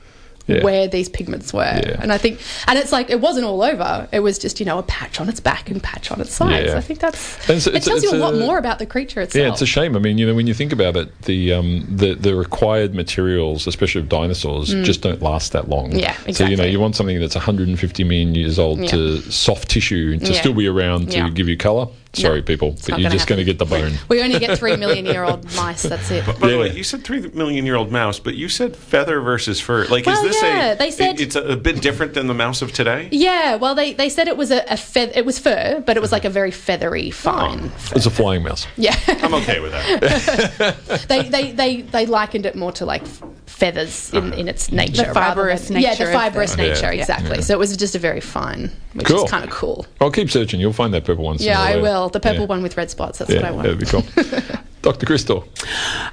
Yeah. 0.47 0.63
Where 0.63 0.87
these 0.87 1.09
pigments 1.09 1.51
were, 1.53 1.63
Yeah. 1.63 1.97
and 1.99 2.13
I 2.13 2.19
think, 2.19 2.39
and 2.67 2.77
it's 2.77 2.91
like 2.91 3.09
it 3.09 3.19
wasn't 3.19 3.45
all 3.47 3.63
over. 3.63 4.07
It 4.11 4.19
was 4.19 4.37
just 4.37 4.59
you 4.59 4.65
know 4.67 4.77
a 4.77 4.83
patch 4.83 5.19
on 5.19 5.27
its 5.27 5.39
back 5.39 5.71
and 5.71 5.81
patch 5.81 6.11
on 6.11 6.21
its 6.21 6.33
sides. 6.33 6.67
Yeah. 6.67 6.77
I 6.77 6.81
think 6.81 6.99
that's 6.99 7.17
so 7.19 7.53
it 7.53 7.67
it's- 7.67 7.85
tells 7.85 8.03
you 8.03 8.09
it's 8.09 8.17
a 8.17 8.19
lot 8.19 8.35
more 8.35 8.59
about 8.59 8.77
the 8.77 8.85
creature 8.85 9.21
itself. 9.21 9.41
Yeah, 9.43 9.51
it's 9.51 9.63
a 9.63 9.65
shame. 9.65 9.95
I 9.95 9.99
mean, 9.99 10.19
you 10.19 10.27
know, 10.27 10.35
when 10.35 10.45
you 10.45 10.53
think 10.53 10.71
about 10.71 10.95
it, 10.97 11.19
the 11.23 11.51
um, 11.53 11.87
the, 11.89 12.13
the 12.13 12.35
required 12.35 12.93
materials, 12.93 13.65
especially 13.65 14.01
of 14.01 14.09
dinosaurs, 14.09 14.69
just 14.85 15.01
don't 15.01 15.21
last 15.21 15.51
that 15.53 15.67
long. 15.67 15.91
Mm. 15.93 16.01
Yeah, 16.01 16.15
So 16.33 16.45
you 16.45 16.57
know, 16.57 16.63
you 16.63 16.79
want 16.79 16.95
something 16.95 17.19
that's 17.19 17.35
150 17.35 18.03
million 18.03 18.35
years 18.35 18.59
old 18.59 18.87
to 18.89 19.21
soft 19.31 19.69
tissue 19.69 20.19
to 20.19 20.33
still 20.33 20.53
be 20.53 20.67
around 20.67 21.09
to 21.11 21.29
give 21.31 21.47
you 21.49 21.57
color. 21.57 21.87
Sorry, 22.15 22.39
No, 22.39 22.45
people, 22.45 22.75
but 22.87 22.99
you're 22.99 23.09
just 23.09 23.27
going 23.27 23.37
to 23.39 23.43
get 23.43 23.59
the 23.59 23.65
bone. 23.65 23.93
We 24.09 24.21
only 24.23 24.39
get 24.39 24.57
three 24.57 24.75
million 24.75 25.05
year 25.05 25.23
old 25.23 25.43
mice. 25.55 25.83
That's 25.83 26.09
it. 26.11 26.25
By 26.25 26.33
the 26.33 26.47
Yeah. 26.49 26.57
way, 26.59 26.71
you 26.75 26.83
said 26.83 27.03
three 27.03 27.21
million 27.33 27.65
year 27.65 27.75
old 27.75 27.91
mouse, 27.91 28.19
but 28.19 28.35
you 28.35 28.49
said 28.49 28.75
feather 28.75 29.19
versus 29.21 29.59
fur. 29.59 29.85
Like, 29.87 30.05
Well, 30.05 30.15
is 30.25 30.31
this 30.33 30.41
yeah, 30.41 30.71
a? 30.71 30.75
they 30.77 30.91
said- 30.91 31.19
it's 31.19 31.35
a, 31.35 31.41
a 31.43 31.55
bit 31.55 31.81
different 31.81 32.13
than 32.13 32.27
the 32.27 32.33
mouse 32.33 32.61
of 32.61 32.71
today. 32.71 33.09
Yeah, 33.11 33.55
well, 33.55 33.75
they, 33.75 33.93
they 33.93 34.09
said 34.09 34.27
it 34.27 34.37
was 34.37 34.51
a, 34.51 34.63
a 34.71 34.77
feather. 34.77 35.11
It 35.15 35.25
was 35.25 35.39
fur, 35.39 35.83
but 35.85 35.97
it 35.97 35.99
was 36.01 36.11
like 36.11 36.25
a 36.25 36.29
very 36.29 36.51
feathery, 36.51 37.09
oh. 37.09 37.11
fine. 37.11 37.69
fur. 37.69 37.95
It's 37.95 38.05
a 38.05 38.11
flying 38.11 38.43
mouse. 38.43 38.67
Yeah, 38.77 38.95
I'm 39.07 39.33
okay 39.35 39.59
with 39.59 39.71
that. 39.71 41.05
they, 41.09 41.29
they 41.29 41.51
they 41.51 41.81
they 41.81 42.05
likened 42.05 42.45
it 42.45 42.55
more 42.55 42.71
to 42.73 42.85
like 42.85 43.03
feathers 43.45 44.11
in, 44.13 44.31
uh-huh. 44.31 44.35
in 44.41 44.47
its 44.47 44.71
nature, 44.71 45.03
The 45.03 45.13
rather 45.13 45.13
fibrous 45.43 45.67
than- 45.69 45.81
yeah, 45.81 45.91
nature 45.91 46.07
the 46.07 46.11
fibrous 46.13 46.51
the- 46.55 46.57
nature, 46.63 46.93
Yeah. 46.93 47.01
exactly. 47.01 47.41
So 47.41 47.53
it 47.53 47.59
was 47.59 47.75
just 47.77 47.95
a 47.95 47.99
very 47.99 48.19
fine, 48.21 48.71
which 48.93 49.07
Cool. 49.07 49.23
is 49.23 49.31
kind 49.31 49.43
of 49.43 49.49
cool. 49.49 49.85
I'll 50.01 50.11
keep 50.11 50.29
searching. 50.29 50.59
You'll 50.59 50.73
find 50.73 50.93
that 50.93 51.05
purple 51.05 51.23
one. 51.23 51.37
Yeah, 51.39 51.61
I 51.61 51.75
later. 51.75 51.81
Will. 52.05 52.09
The 52.11 52.19
purple 52.19 52.41
Yeah. 52.41 52.47
one 52.47 52.63
with 52.63 52.77
red 52.77 52.89
spots. 52.89 53.19
That's 53.19 53.31
Yeah, 53.31 53.37
what 53.37 53.45
I 53.45 53.51
want. 53.51 53.63
that'd 53.63 53.79
be 53.79 53.85
cool. 53.85 54.03
Dr. 54.85 55.07
Krystal. 55.07 55.47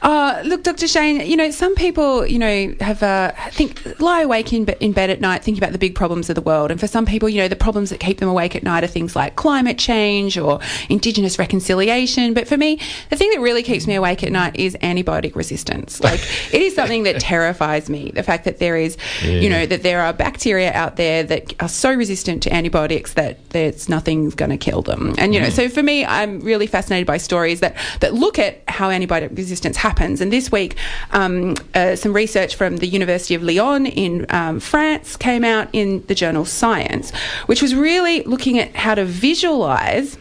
Uh, 0.01 0.41
look, 0.47 0.63
Dr. 0.63 0.89
Shane, 0.89 1.21
you 1.29 1.37
know, 1.37 1.51
some 1.51 1.75
people, 1.75 2.27
you 2.27 2.39
know, 2.39 2.75
have, 2.81 3.03
uh, 3.03 3.33
think, 3.51 4.01
lie 4.01 4.23
awake 4.23 4.51
in, 4.55 4.65
be- 4.65 4.77
in 4.81 4.93
bed 4.93 5.11
at 5.11 5.21
night 5.21 5.45
thinking 5.45 5.63
about 5.63 5.73
the 5.73 5.79
big 5.79 5.95
problems 5.95 6.31
of 6.31 6.37
the 6.37 6.41
world. 6.41 6.71
And 6.71 6.81
for 6.81 6.87
some 6.87 7.05
people, 7.05 7.29
you 7.29 7.37
know, 7.37 7.49
the 7.49 7.55
problems 7.55 7.91
that 7.91 8.01
keep 8.01 8.19
them 8.19 8.31
awake 8.31 8.57
at 8.57 8.63
night 8.63 8.83
are 8.83 8.87
things 8.87 9.15
like 9.15 9.37
climate 9.37 9.77
change 9.77 10.39
or 10.39 10.59
Indigenous 10.89 11.39
reconciliation. 11.39 12.33
But 12.33 12.49
for 12.49 12.57
me, 12.57 12.81
the 13.11 13.17
thing 13.17 13.31
that 13.33 13.41
really 13.41 13.63
keeps 13.63 13.87
me 13.87 13.95
awake 13.95 14.25
at 14.25 14.33
night 14.33 14.57
is 14.57 14.75
antibiotic 14.77 15.37
resistance. 15.37 16.01
Like, 16.01 16.21
it 16.55 16.63
is 16.63 16.75
something 16.75 17.03
that 17.03 17.21
terrifies 17.21 17.91
me. 17.91 18.11
The 18.15 18.23
fact 18.23 18.47
that 18.47 18.59
there 18.59 18.79
is, 18.79 18.97
you 19.23 19.51
know, 19.51 19.67
that 19.67 19.83
there 19.83 20.01
are 20.01 20.15
bacteria 20.15 20.73
out 20.73 20.97
there 20.97 21.23
that 21.25 21.63
are 21.63 21.69
so 21.69 21.93
resistant 21.93 22.43
to 22.45 22.55
antibiotics 22.55 23.13
that 23.13 23.51
there's 23.51 23.91
nothing's 23.91 24.35
going 24.35 24.51
to 24.51 24.57
kill 24.57 24.81
them. 24.81 25.15
And, 25.19 25.35
you 25.35 25.43
know, 25.43 25.51
so 25.51 25.69
for 25.69 25.83
me, 25.83 26.07
I'm 26.07 26.41
really 26.41 26.67
fascinated 26.67 27.07
by 27.07 27.19
stories 27.19 27.61
that, 27.61 27.77
that 28.01 28.15
look 28.15 28.39
at 28.39 28.62
how 28.69 28.91
antibiotic 28.91 29.37
resistance 29.37 29.76
happens. 29.76 30.20
And 30.20 30.32
this 30.32 30.50
week, 30.50 30.76
um, 31.11 31.55
uh, 31.75 31.97
some 31.97 32.12
research 32.12 32.56
from 32.56 32.79
the 32.79 32.87
University 32.87 33.35
of 33.35 33.43
Lyon 33.43 33.87
in 33.87 34.26
um, 34.31 34.61
France 34.61 35.17
came 35.17 35.44
out 35.44 35.69
in 35.73 36.05
the 36.06 36.14
journal 36.14 36.44
Science, 36.44 37.12
which 37.47 37.62
was 37.62 37.75
really 37.75 38.23
looking 38.23 38.59
at 38.59 38.75
how 38.75 38.94
to 38.94 39.05
visualize 39.05 40.17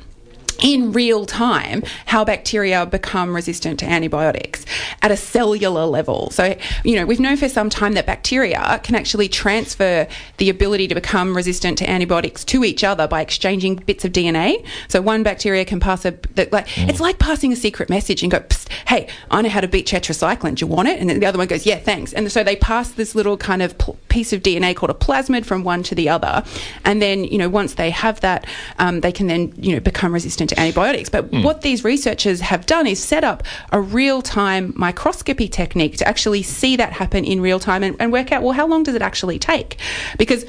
in 0.61 0.91
real 0.91 1.25
time 1.25 1.83
how 2.05 2.23
bacteria 2.23 2.86
become 2.86 3.36
resistant 3.36 3.79
to 3.79 3.86
antibiotics 3.86 4.65
at 5.01 5.12
a 5.12 5.17
cellular 5.17 5.86
level. 5.86 6.29
So, 6.29 6.55
you 6.83 6.95
know, 6.95 7.05
we've 7.05 7.19
known 7.19 7.38
for 7.38 7.50
some 7.50 7.69
time 7.69 7.93
that 7.93 8.05
bacteria 8.05 8.79
can 8.83 8.95
actually 8.95 9.27
transfer 9.27 10.07
the 10.38 10.50
ability 10.50 10.88
to 10.88 10.95
become 10.95 11.36
resistant 11.36 11.77
to 11.79 11.89
antibiotics 11.89 12.43
to 12.45 12.63
each 12.63 12.83
other 12.83 13.07
by 13.07 13.21
exchanging 13.21 13.75
bits 13.75 14.05
of 14.05 14.12
DNA. 14.12 14.65
So 14.88 15.01
one 15.01 15.24
bacteria 15.24 15.65
can 15.65 15.79
pass 15.79 16.05
a 16.05 16.12
that 16.36 16.51
like 16.51 16.67
it's 16.77 17.00
like 17.00 17.19
passing 17.19 17.51
a 17.51 17.55
secret 17.55 17.89
message 17.89 18.21
and 18.21 18.31
go, 18.31 18.39
Psst, 18.39 18.69
"Hey, 18.88 19.07
I 19.29 19.41
know 19.41 19.50
how 19.50 19.62
to 19.62 19.67
beat 19.67 19.88
tetracycline. 19.88 20.55
Do 20.55 20.65
you 20.65 20.67
want 20.67 20.88
it?" 20.88 21.00
And 21.00 21.09
then 21.09 21.19
the 21.19 21.25
other 21.25 21.38
one 21.38 21.47
goes, 21.47 21.65
"Yeah, 21.65 21.77
thanks." 21.77 22.13
And 22.13 22.31
so 22.31 22.43
they 22.43 22.55
pass 22.55 22.91
this 22.91 23.15
little 23.15 23.38
kind 23.38 23.62
of 23.62 23.77
pl- 23.77 23.97
piece 24.09 24.33
of 24.33 24.43
DNA 24.43 24.75
called 24.75 24.91
a 24.91 24.93
plasmid 24.93 25.45
from 25.45 25.63
one 25.63 25.83
to 25.83 25.95
the 25.95 26.09
other, 26.09 26.43
and 26.86 27.01
then 27.01 27.24
you 27.24 27.38
know 27.38 27.50
once 27.50 27.75
they 27.75 27.89
have 27.89 28.19
that, 28.21 28.45
um, 28.79 29.01
they 29.01 29.12
can 29.12 29.27
then 29.27 29.53
you 29.57 29.74
know 29.74 29.79
become 29.79 30.13
resistant 30.13 30.50
antibiotics. 30.58 31.10
But 31.10 31.25
hmm. 31.25 31.43
what 31.43 31.62
these 31.62 31.84
researchers 31.84 32.41
have 32.41 32.65
done 32.65 32.88
is 32.88 33.01
set 33.01 33.24
up 33.24 33.43
a 33.72 33.81
real 33.81 34.22
time 34.22 34.74
microscopy 34.75 35.48
technique 35.48 35.98
to 35.98 36.08
actually 36.08 36.43
see 36.43 36.75
that 36.75 36.93
happen 36.93 37.24
in 37.25 37.41
real 37.41 37.60
time 37.60 37.84
and, 37.84 37.96
and 38.00 38.12
work 38.12 38.31
out 38.31 38.43
well 38.43 38.53
how 38.53 38.67
long 38.67 38.84
does 38.84 38.96
it 38.96 39.01
actually 39.01 39.39
take 39.39 39.77
because 40.17 40.46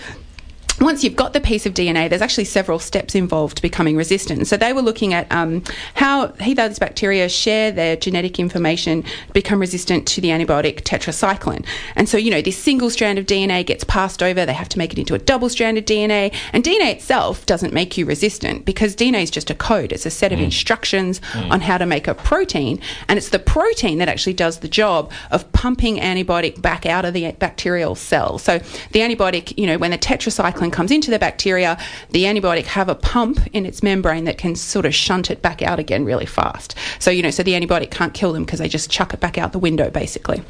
once 0.81 1.05
you've 1.05 1.17
got 1.17 1.33
the 1.33 1.41
piece 1.41 1.67
of 1.67 1.75
DNA, 1.75 2.09
there's 2.09 2.23
actually 2.23 2.45
several 2.45 2.79
steps 2.79 3.15
involved 3.15 3.57
to 3.57 3.63
becoming 3.63 3.97
resistant. 3.97 4.47
So 4.47 4.57
they 4.57 4.73
were 4.73 4.83
looking 4.83 5.13
at 5.13 5.31
um, 5.31 5.63
how 5.95 6.27
these 6.27 6.79
bacteria 6.79 7.29
share 7.29 7.71
their 7.71 7.97
genetic 7.97 8.39
information 8.39 9.05
become 9.33 9.61
resistant 9.61 10.07
to 10.09 10.21
the 10.21 10.29
antibiotic 10.29 10.83
tetracycline. 10.83 11.65
And 11.97 12.09
so, 12.09 12.17
you 12.17 12.31
know, 12.31 12.41
this 12.41 12.57
single 12.57 12.91
strand 12.91 13.19
of 13.19 13.27
DNA 13.27 13.65
gets 13.67 13.85
passed 13.85 14.23
over, 14.23 14.47
they 14.47 14.53
have 14.53 14.69
to 14.71 14.79
make 14.79 14.93
it 14.93 14.99
into 14.99 15.15
a 15.15 15.19
double 15.19 15.49
stranded 15.49 15.87
DNA. 15.87 16.35
And 16.53 16.65
DNA 16.65 16.93
itself 16.93 17.45
doesn't 17.47 17.73
make 17.73 17.97
you 17.97 18.07
resistant 18.07 18.65
because 18.65 18.97
DNA 18.97 19.23
is 19.23 19.31
just 19.31 19.51
a 19.51 19.55
code, 19.55 19.93
it's 19.93 20.07
a 20.07 20.11
set 20.11 20.33
of 20.33 20.41
instructions 20.41 21.21
on 21.35 21.61
how 21.61 21.79
to 21.79 21.87
make 21.87 22.09
a 22.09 22.15
protein. 22.15 22.81
And 23.09 23.19
it's 23.19 23.29
the 23.29 23.39
protein 23.39 23.99
that 23.99 24.09
actually 24.09 24.35
does 24.35 24.61
the 24.61 24.69
job 24.69 25.13
of 25.31 25.51
pumping 25.53 25.97
antibiotic 25.99 26.61
back 26.61 26.87
out 26.87 27.05
of 27.05 27.15
the 27.15 27.33
bacterial 27.33 27.95
cell. 27.95 28.39
So 28.39 28.59
the 28.91 29.01
antibiotic, 29.01 29.57
you 29.59 29.67
know, 29.67 29.79
when 29.79 29.91
the 29.91 29.99
tetracycline 29.99 30.62
comes 30.71 30.91
into 30.91 31.11
the 31.11 31.19
bacteria, 31.19 31.79
the 32.11 32.25
antibiotic 32.25 32.65
have 32.67 32.89
a 32.89 32.95
pump 32.95 33.41
in 33.53 33.67
its 33.67 33.83
membrane 33.83 34.25
that 34.25 34.39
can 34.39 34.55
sort 34.55 34.87
of 34.87 34.95
shunt 34.95 35.31
it 35.31 35.43
back 35.43 35.63
out 35.63 35.79
again 35.79 36.05
really 36.05 36.27
fast. 36.27 36.75
So, 36.99 37.11
you 37.11 37.23
know, 37.23 37.31
so 37.31 37.43
the 37.43 37.53
antibiotic 37.53 37.91
can't 37.91 38.15
kill 38.15 38.33
them 38.33 38.45
because 38.45 38.59
they 38.59 38.69
just 38.69 38.91
chuck 38.91 39.13
it 39.15 39.21
back 39.21 39.39
out 39.39 39.53
the 39.53 39.59
window, 39.59 39.91
basically. 39.91 40.43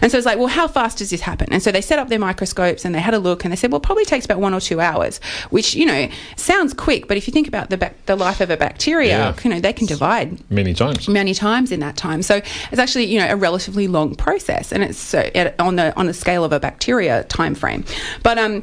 And 0.00 0.10
so 0.10 0.18
it's 0.18 0.26
like, 0.26 0.38
well, 0.38 0.46
how 0.48 0.66
fast 0.68 0.98
does 0.98 1.10
this 1.10 1.20
happen? 1.20 1.48
And 1.52 1.62
so 1.62 1.70
they 1.72 1.80
set 1.80 1.98
up 1.98 2.08
their 2.08 2.18
microscopes 2.18 2.84
and 2.84 2.94
they 2.94 3.00
had 3.00 3.14
a 3.14 3.18
look 3.18 3.44
and 3.44 3.52
they 3.52 3.56
said, 3.56 3.70
well, 3.72 3.80
probably 3.80 4.04
takes 4.04 4.24
about 4.24 4.40
one 4.40 4.54
or 4.54 4.60
two 4.60 4.80
hours, 4.80 5.18
which, 5.50 5.74
you 5.74 5.86
know, 5.86 6.08
sounds 6.36 6.74
quick, 6.74 7.06
but 7.08 7.16
if 7.16 7.26
you 7.26 7.32
think 7.32 7.46
about 7.48 7.70
the, 7.70 7.76
bac- 7.76 8.06
the 8.06 8.16
life 8.16 8.40
of 8.40 8.50
a 8.50 8.56
bacteria, 8.56 9.08
Yeah. 9.18 9.34
you 9.44 9.50
know, 9.50 9.60
they 9.60 9.72
can 9.72 9.86
divide 9.86 10.38
Many 10.50 10.74
times. 10.74 11.08
many 11.08 11.34
times 11.34 11.70
in 11.72 11.80
that 11.80 11.96
time. 11.96 12.22
So 12.22 12.36
it's 12.36 12.78
actually 12.78 13.04
you 13.04 13.18
know 13.18 13.28
a 13.28 13.36
relatively 13.36 13.86
long 13.88 14.14
process, 14.14 14.72
and 14.72 14.82
it's 14.82 15.14
uh, 15.14 15.52
on 15.58 15.76
the 15.76 15.94
on 15.96 16.06
the 16.06 16.14
scale 16.14 16.44
of 16.44 16.52
a 16.52 16.60
bacteria 16.60 17.24
time 17.24 17.54
frame. 17.54 17.84
But 18.22 18.38
um. 18.38 18.62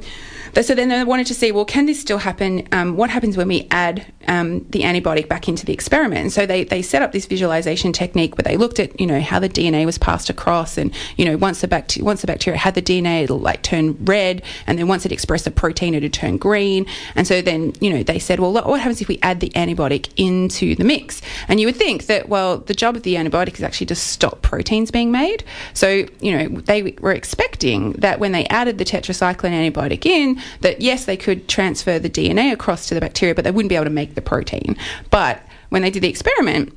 So 0.61 0.75
then 0.75 0.89
they 0.89 1.03
wanted 1.03 1.27
to 1.27 1.33
see, 1.33 1.51
well, 1.51 1.65
can 1.65 1.85
this 1.85 1.99
still 1.99 2.17
happen? 2.17 2.67
Um, 2.71 2.97
what 2.97 3.09
happens 3.09 3.37
when 3.37 3.47
we 3.47 3.67
add 3.71 4.05
um, 4.27 4.65
the 4.69 4.81
antibiotic 4.81 5.27
back 5.27 5.47
into 5.47 5.65
the 5.65 5.73
experiment? 5.73 6.21
And 6.21 6.31
so 6.31 6.45
they, 6.45 6.63
they 6.63 6.81
set 6.81 7.01
up 7.01 7.11
this 7.11 7.25
visualization 7.25 7.93
technique 7.93 8.37
where 8.37 8.43
they 8.43 8.57
looked 8.57 8.79
at, 8.79 8.99
you 8.99 9.07
know, 9.07 9.21
how 9.21 9.39
the 9.39 9.49
DNA 9.49 9.85
was 9.85 9.97
passed 9.97 10.29
across, 10.29 10.77
and 10.77 10.93
you 11.15 11.25
know, 11.25 11.37
once 11.37 11.61
the 11.61 11.67
bacteria 11.67 12.05
once 12.05 12.21
the 12.21 12.27
bacteria 12.27 12.57
had 12.57 12.75
the 12.75 12.81
DNA, 12.81 13.23
it'll 13.23 13.39
like 13.39 13.61
turn 13.61 13.97
red, 14.05 14.41
and 14.65 14.77
then 14.77 14.87
once 14.87 15.05
it 15.05 15.11
expressed 15.11 15.45
the 15.45 15.51
protein, 15.51 15.93
it'd 15.93 16.13
turn 16.13 16.37
green. 16.37 16.85
And 17.15 17.27
so 17.27 17.41
then, 17.41 17.73
you 17.79 17.89
know, 17.89 18.03
they 18.03 18.19
said, 18.19 18.39
well, 18.39 18.51
look, 18.51 18.65
what 18.65 18.79
happens 18.79 19.01
if 19.01 19.07
we 19.07 19.19
add 19.21 19.39
the 19.39 19.49
antibiotic 19.49 20.09
into 20.17 20.75
the 20.75 20.83
mix? 20.83 21.21
And 21.47 21.59
you 21.59 21.67
would 21.67 21.75
think 21.75 22.05
that, 22.07 22.29
well, 22.29 22.57
the 22.59 22.73
job 22.73 22.95
of 22.95 23.03
the 23.03 23.15
antibiotic 23.15 23.55
is 23.55 23.63
actually 23.63 23.87
to 23.87 23.95
stop 23.95 24.41
proteins 24.41 24.91
being 24.91 25.11
made. 25.11 25.43
So, 25.73 26.05
you 26.21 26.37
know, 26.37 26.47
they 26.61 26.95
were 26.99 27.11
expecting 27.11 27.93
that 27.93 28.19
when 28.19 28.31
they 28.31 28.45
added 28.45 28.77
the 28.77 28.85
tetracycline 28.85 29.51
antibiotic 29.51 30.05
in, 30.05 30.36
that 30.61 30.81
yes, 30.81 31.05
they 31.05 31.17
could 31.17 31.47
transfer 31.47 31.99
the 31.99 32.09
DNA 32.09 32.51
across 32.51 32.87
to 32.87 32.95
the 32.95 33.01
bacteria, 33.01 33.35
but 33.35 33.43
they 33.43 33.51
wouldn't 33.51 33.69
be 33.69 33.75
able 33.75 33.85
to 33.85 33.91
make 33.91 34.15
the 34.15 34.21
protein. 34.21 34.77
But 35.09 35.41
when 35.69 35.81
they 35.81 35.89
did 35.89 36.03
the 36.03 36.09
experiment, 36.09 36.73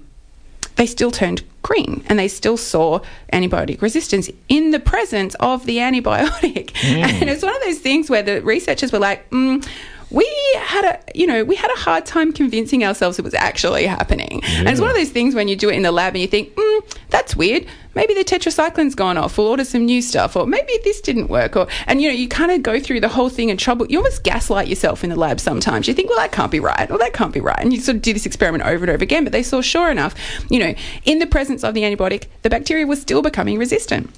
they 0.77 0.87
still 0.87 1.11
turned 1.11 1.43
green 1.63 2.03
and 2.09 2.19
they 2.19 2.29
still 2.29 2.57
saw 2.57 3.01
antibiotic 3.33 3.83
resistance 3.83 4.31
in 4.49 4.71
the 4.71 4.81
presence 4.81 5.35
of 5.37 5.67
the 5.67 5.77
antibiotic. 5.89 6.75
And 6.85 7.29
it's 7.29 7.43
one 7.43 7.55
of 7.55 7.63
those 7.63 7.79
things 7.79 8.09
where 8.09 8.23
the 8.23 8.41
researchers 8.43 8.93
were 8.93 8.99
like, 8.99 9.29
mm, 9.31 9.67
we 10.11 10.27
had 10.59 10.85
a 10.85 11.01
you 11.15 11.27
know 11.27 11.45
we 11.45 11.55
had 11.55 11.71
a 11.71 11.79
hard 11.79 12.05
time 12.05 12.33
convincing 12.33 12.85
ourselves 12.85 13.19
it 13.19 13.25
was 13.25 13.35
actually 13.35 13.87
happening. 13.87 14.43
And 14.45 14.69
it's 14.69 14.81
one 14.81 14.91
of 14.91 14.97
those 14.97 15.11
things 15.11 15.35
when 15.35 15.49
you 15.49 15.57
do 15.57 15.69
it 15.69 15.75
in 15.75 15.83
the 15.83 15.93
lab 15.93 16.15
and 16.15 16.21
you 16.21 16.27
think 16.27 16.55
mm, 16.55 16.99
that's 17.09 17.37
weird. 17.37 17.67
Maybe 17.95 18.15
the 18.15 18.25
tetracycline's 18.25 18.95
gone 18.95 19.19
off. 19.19 19.37
We'll 19.37 19.49
order 19.49 19.65
some 19.65 19.85
new 19.85 20.01
stuff 20.03 20.37
or 20.37 20.47
maybe 20.47 20.73
this 20.85 21.01
didn't 21.01 21.29
work 21.29 21.57
or 21.57 21.67
and 21.87 22.01
you 22.01 22.09
know 22.09 22.15
you 22.15 22.29
kind 22.29 22.51
of 22.51 22.63
go 22.63 22.81
through 22.81 23.01
the 23.01 23.09
whole 23.09 23.29
thing 23.29 23.51
and 23.51 23.59
trouble. 23.59 23.87
You 23.87 23.99
almost 23.99 24.25
gaslight 24.25 24.69
yourself 24.69 25.05
in 25.05 25.11
the 25.11 25.17
lab 25.17 25.39
sometimes. 25.41 25.87
You 25.87 25.95
think 25.95 26.09
well 26.09 26.19
that 26.19 26.33
can't 26.33 26.51
be 26.51 26.61
right. 26.61 26.91
Or 26.91 26.99
that 26.99 27.13
can't 27.13 27.33
be 27.33 27.41
right. 27.41 27.59
And 27.59 27.73
you 27.73 27.81
sort 27.81 27.97
of 27.97 28.03
do 28.03 28.13
this 28.13 28.27
experiment 28.27 28.65
over 28.65 28.85
and 28.85 28.91
over 28.91 29.03
again 29.03 29.25
but 29.25 29.33
they 29.33 29.43
saw 29.43 29.61
sure 29.61 29.91
enough 29.91 30.15
you 30.51 30.59
know 30.59 30.75
in 31.05 31.21
the 31.21 31.27
presence 31.27 31.63
of 31.63 31.75
the 31.75 31.83
antibiotic 31.83 32.27
the 32.43 32.51
bacteria 32.51 32.87
was 32.87 33.01
still 33.01 33.23
becoming 33.23 33.59
resistant. 33.59 34.11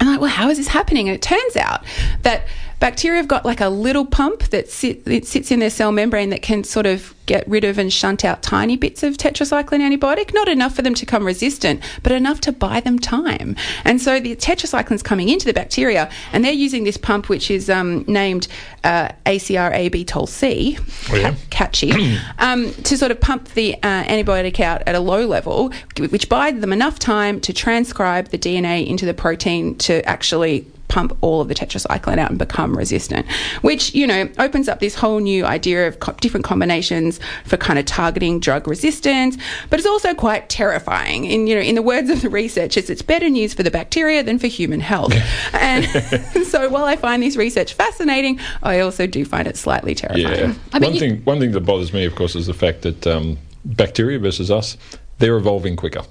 I'm 0.00 0.08
like, 0.08 0.20
well, 0.20 0.30
how 0.30 0.50
is 0.50 0.58
this 0.58 0.68
happening? 0.68 1.08
And 1.08 1.14
it 1.14 1.22
turns 1.22 1.56
out 1.56 1.84
that 2.22 2.46
bacteria 2.80 3.18
have 3.18 3.28
got 3.28 3.44
like 3.44 3.60
a 3.60 3.68
little 3.68 4.04
pump 4.06 4.44
that 4.50 4.68
sit, 4.68 5.06
it 5.06 5.26
sits 5.26 5.50
in 5.50 5.60
their 5.60 5.70
cell 5.70 5.92
membrane 5.92 6.30
that 6.30 6.42
can 6.42 6.64
sort 6.64 6.86
of 6.86 7.14
get 7.26 7.48
rid 7.48 7.64
of 7.64 7.78
and 7.78 7.90
shunt 7.90 8.22
out 8.24 8.42
tiny 8.42 8.76
bits 8.76 9.02
of 9.02 9.16
tetracycline 9.16 9.80
antibiotic. 9.80 10.34
Not 10.34 10.46
enough 10.48 10.74
for 10.76 10.82
them 10.82 10.92
to 10.94 11.06
become 11.06 11.24
resistant, 11.24 11.80
but 12.02 12.12
enough 12.12 12.40
to 12.42 12.52
buy 12.52 12.80
them 12.80 12.98
time. 12.98 13.56
And 13.84 14.00
so 14.00 14.20
the 14.20 14.36
tetracycline's 14.36 15.02
coming 15.02 15.30
into 15.30 15.46
the 15.46 15.54
bacteria, 15.54 16.10
and 16.32 16.44
they're 16.44 16.52
using 16.52 16.84
this 16.84 16.98
pump, 16.98 17.28
which 17.30 17.50
is 17.50 17.70
um, 17.70 18.04
named 18.06 18.46
uh, 18.84 19.08
AcrAB-TolC, 19.24 20.80
Oh, 21.12 21.16
yeah? 21.16 21.34
catchy, 21.50 21.92
um, 22.38 22.72
to 22.74 22.96
sort 22.98 23.10
of 23.10 23.20
pump 23.20 23.48
the 23.54 23.74
uh, 23.76 24.04
antibiotic 24.04 24.60
out 24.60 24.82
at 24.86 24.94
a 24.94 25.00
low 25.00 25.26
level, 25.26 25.72
which 25.98 26.28
buys 26.28 26.60
them 26.60 26.72
enough 26.72 26.98
time 26.98 27.40
to 27.40 27.52
transcribe 27.52 28.28
the 28.28 28.38
DNA 28.38 28.86
into 28.86 29.06
the 29.06 29.14
protein 29.14 29.76
to 29.78 30.06
actually 30.08 30.66
pump 30.94 31.18
all 31.22 31.40
of 31.40 31.48
the 31.48 31.54
tetracycline 31.56 32.18
out 32.18 32.30
and 32.30 32.38
become 32.38 32.78
resistant, 32.78 33.26
which, 33.62 33.92
you 33.96 34.06
know, 34.06 34.28
opens 34.38 34.68
up 34.68 34.78
this 34.78 34.94
whole 34.94 35.18
new 35.18 35.44
idea 35.44 35.88
of 35.88 35.98
co- 35.98 36.12
different 36.20 36.46
combinations 36.46 37.18
for 37.44 37.56
kind 37.56 37.80
of 37.80 37.84
targeting 37.84 38.38
drug 38.38 38.68
resistance, 38.68 39.36
but 39.70 39.80
it's 39.80 39.88
also 39.88 40.14
quite 40.14 40.48
terrifying. 40.48 41.24
In, 41.24 41.48
you 41.48 41.56
know, 41.56 41.60
in 41.60 41.74
the 41.74 41.82
words 41.82 42.10
of 42.10 42.22
the 42.22 42.30
researchers, 42.30 42.88
it's 42.88 43.02
better 43.02 43.28
news 43.28 43.52
for 43.52 43.64
the 43.64 43.72
bacteria 43.72 44.22
than 44.22 44.38
for 44.38 44.46
human 44.46 44.78
health. 44.78 45.12
and 45.52 45.84
so 46.46 46.68
while 46.68 46.84
I 46.84 46.94
find 46.94 47.24
this 47.24 47.36
research 47.36 47.74
fascinating, 47.74 48.38
I 48.62 48.78
also 48.78 49.08
do 49.08 49.24
find 49.24 49.48
it 49.48 49.56
slightly 49.56 49.96
terrifying. 49.96 50.50
Yeah. 50.50 50.54
I 50.72 50.78
mean, 50.78 50.90
one 50.90 50.94
you- 50.94 51.00
thing, 51.00 51.24
one 51.24 51.40
thing 51.40 51.50
that 51.50 51.62
bothers 51.62 51.92
me, 51.92 52.04
of 52.04 52.14
course, 52.14 52.36
is 52.36 52.46
the 52.46 52.54
fact 52.54 52.82
that 52.82 53.04
um, 53.04 53.36
bacteria 53.64 54.20
versus 54.20 54.48
us, 54.48 54.76
they're 55.18 55.36
evolving 55.36 55.74
quicker. 55.74 56.02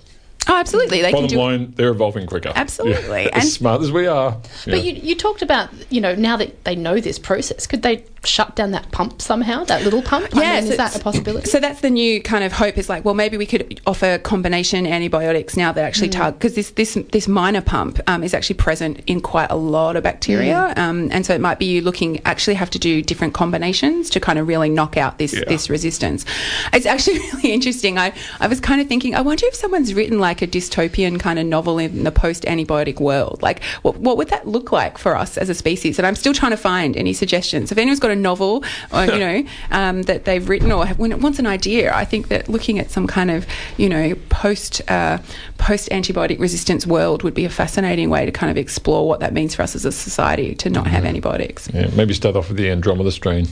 Oh, 0.48 0.58
absolutely. 0.58 1.02
They 1.02 1.12
can 1.12 1.24
Bottom 1.24 1.28
do 1.28 1.38
line, 1.38 1.74
they're 1.76 1.92
evolving 1.92 2.28
quicker. 2.28 2.52
Absolutely. 2.56 3.24
Yeah. 3.24 3.30
And- 3.34 3.44
as 3.44 3.54
smart 3.54 3.82
as 3.82 3.92
we 3.92 4.08
are. 4.08 4.32
But 4.66 4.84
yeah. 4.84 4.92
you, 4.92 5.02
you 5.02 5.16
talked 5.16 5.42
about, 5.42 5.70
you 5.90 6.02
know, 6.02 6.16
now 6.16 6.38
that 6.38 6.64
they 6.66 6.76
know 6.76 7.00
this 7.00 7.18
process, 7.20 7.66
could 7.68 7.82
they 7.82 8.04
shut 8.26 8.56
down 8.56 8.72
that 8.72 8.90
pump 8.92 9.22
somehow, 9.22 9.64
that 9.66 9.84
little 9.84 10.02
pump? 10.02 10.30
I 10.36 10.40
mean, 10.40 10.66
so 10.66 10.72
is 10.72 10.78
that 10.78 10.96
a 10.96 11.00
possibility? 11.00 11.50
So 11.50 11.60
that's 11.60 11.82
the 11.82 11.90
new 11.90 12.22
kind 12.22 12.44
of 12.44 12.52
hope 12.54 12.78
is 12.78 12.90
like, 12.90 13.04
well, 13.06 13.14
maybe 13.14 13.38
we 13.38 13.46
could 13.46 13.82
offer 13.86 14.18
combination 14.18 14.86
antibiotics 14.88 15.58
now 15.58 15.72
that 15.72 15.84
actually 15.84 16.10
target 16.10 16.40
because 16.40 16.56
this 16.56 16.72
this 16.72 16.98
this 17.12 17.28
minor 17.28 17.62
pump 17.62 18.00
um, 18.08 18.24
is 18.24 18.34
actually 18.34 18.56
present 18.56 19.02
in 19.08 19.22
quite 19.22 19.52
a 19.52 19.56
lot 19.56 19.96
of 19.96 20.04
bacteria, 20.04 20.74
um, 20.78 21.10
and 21.12 21.26
so 21.26 21.34
it 21.34 21.42
might 21.42 21.60
be 21.60 21.66
you 21.66 21.82
looking 21.82 22.22
actually 22.26 22.54
have 22.56 22.70
to 22.70 22.80
do 22.80 23.02
different 23.02 23.34
combinations 23.34 24.10
to 24.10 24.20
kind 24.20 24.40
of 24.40 24.48
really 24.48 24.70
knock 24.70 24.98
out 24.98 25.18
this 25.18 25.34
Yeah. 25.34 25.44
this 25.48 25.70
resistance. 25.70 26.26
It's 26.72 26.86
actually 26.86 27.20
really 27.34 27.52
interesting. 27.52 27.98
I 27.98 28.14
I 28.40 28.48
was 28.48 28.60
kind 28.60 28.80
of 28.82 28.88
thinking, 28.88 29.16
I 29.16 29.22
wonder 29.22 29.46
if 29.48 29.56
someone's 29.56 29.94
written 29.94 30.20
like 30.20 30.33
a 30.42 30.48
dystopian 30.48 31.20
kind 31.20 31.40
of 31.40 31.46
novel 31.46 31.80
in 31.80 32.04
the 32.04 32.12
post 32.12 32.44
antibiotic 32.44 33.00
world. 33.00 33.42
Like, 33.42 33.64
what 33.82 33.98
what 33.98 34.18
would 34.18 34.30
that 34.30 34.48
look 34.48 34.72
like 34.72 34.98
for 34.98 35.16
us 35.16 35.38
as 35.38 35.50
a 35.50 35.54
species? 35.54 36.00
And 36.00 36.08
I'm 36.08 36.16
still 36.16 36.34
trying 36.34 36.52
to 36.52 36.58
find 36.58 36.96
any 36.98 37.14
suggestions. 37.14 37.72
If 37.72 37.78
anyone's 37.78 38.00
got 38.00 38.12
a 38.12 38.16
novel, 38.16 38.64
or 38.92 39.06
you 39.06 39.20
know, 39.26 39.46
um, 39.72 40.04
that 40.04 40.26
they've 40.26 40.48
written 40.48 40.72
or 40.72 40.86
have, 40.86 41.00
wants 41.00 41.40
an 41.40 41.48
idea, 41.48 41.94
I 41.94 42.06
think 42.06 42.28
that 42.30 42.50
looking 42.50 42.80
at 42.80 42.92
some 42.92 43.08
kind 43.08 43.32
of 43.32 43.46
you 43.78 43.90
know 43.90 44.16
post 44.30 44.82
uh, 44.90 45.20
post 45.58 45.90
antibiotic 45.90 46.40
resistance 46.40 46.86
world 46.86 47.24
would 47.24 47.34
be 47.34 47.46
a 47.46 47.50
fascinating 47.50 48.10
way 48.10 48.26
to 48.26 48.32
kind 48.32 48.52
of 48.52 48.58
explore 48.58 49.08
what 49.08 49.20
that 49.20 49.34
means 49.34 49.56
for 49.56 49.62
us 49.62 49.76
as 49.76 49.86
a 49.86 49.92
society 49.92 50.56
to 50.56 50.70
not 50.70 50.88
have 50.88 51.06
antibiotics. 51.06 51.70
Yeah, 51.74 51.90
maybe 51.96 52.14
start 52.14 52.36
off 52.36 52.50
with 52.50 52.58
the 52.58 52.70
Andromeda 52.70 53.12
strain. 53.12 53.48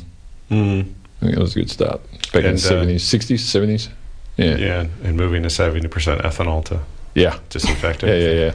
I 0.50 0.83
think 1.25 1.35
that 1.35 1.39
was 1.39 1.55
a 1.55 1.59
good 1.59 1.69
start. 1.69 2.01
Back 2.33 2.43
in 2.43 2.51
And, 2.51 2.57
the 2.57 2.79
uh, 2.79 2.83
70s, 2.85 2.95
60s, 2.95 3.39
70s. 3.39 3.89
Yeah. 4.38 4.55
Yeah, 4.57 4.85
and 5.03 5.15
moving 5.17 5.43
to 5.43 5.50
70% 5.50 6.21
ethanol 6.21 6.63
to 6.65 6.79
Yeah. 7.13 7.38
Disinfectant. 7.50 8.11
Yeah, 8.11 8.29
yeah, 8.31 8.53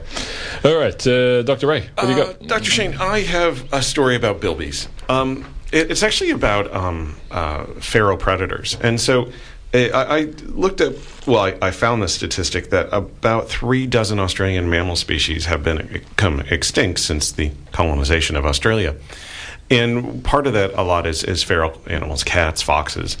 yeah. 0.63 0.69
All 0.71 0.77
right, 0.77 1.07
uh, 1.07 1.43
Dr. 1.43 1.67
Ray, 1.67 1.89
what 1.95 2.07
do 2.07 2.13
you 2.13 2.21
Uh, 2.21 2.25
got? 2.33 2.47
Dr. 2.47 2.71
Shane, 2.71 2.95
I 2.99 3.21
have 3.21 3.71
a 3.73 3.81
story 3.81 4.15
about 4.15 4.41
bilbies. 4.41 4.87
Um, 5.09 5.45
it, 5.71 5.91
it's 5.91 6.03
actually 6.03 6.31
about 6.31 6.73
um, 6.73 7.15
uh, 7.31 7.65
feral 7.79 8.17
predators. 8.17 8.77
And 8.81 8.99
so 8.99 9.31
eh, 9.73 9.89
I, 9.93 10.17
I 10.17 10.21
looked 10.47 10.81
at, 10.81 10.95
well, 11.27 11.41
I, 11.41 11.57
I 11.61 11.71
found 11.71 12.01
the 12.01 12.07
statistic 12.07 12.69
that 12.71 12.89
about 12.91 13.47
three 13.49 13.85
dozen 13.85 14.19
Australian 14.19 14.69
mammal 14.69 14.95
species 14.95 15.45
have 15.45 15.63
been 15.63 15.87
become 15.91 16.39
extinct 16.49 16.99
since 17.01 17.31
the 17.31 17.51
colonization 17.71 18.35
of 18.35 18.45
Australia. 18.45 18.95
And 19.69 20.23
part 20.23 20.47
of 20.47 20.53
that, 20.53 20.73
a 20.75 20.83
lot, 20.83 21.05
is, 21.05 21.23
is 21.23 21.43
feral 21.43 21.81
animals, 21.87 22.23
cats, 22.23 22.61
foxes. 22.61 23.17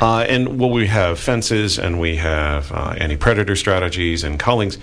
Uh, 0.00 0.20
and 0.20 0.58
well, 0.58 0.70
we 0.70 0.86
have 0.86 1.18
fences 1.18 1.78
and 1.78 2.00
we 2.00 2.16
have 2.16 2.72
uh, 2.72 2.94
anti 2.96 3.16
predator 3.16 3.54
strategies 3.54 4.24
and 4.24 4.38
cullings 4.38 4.78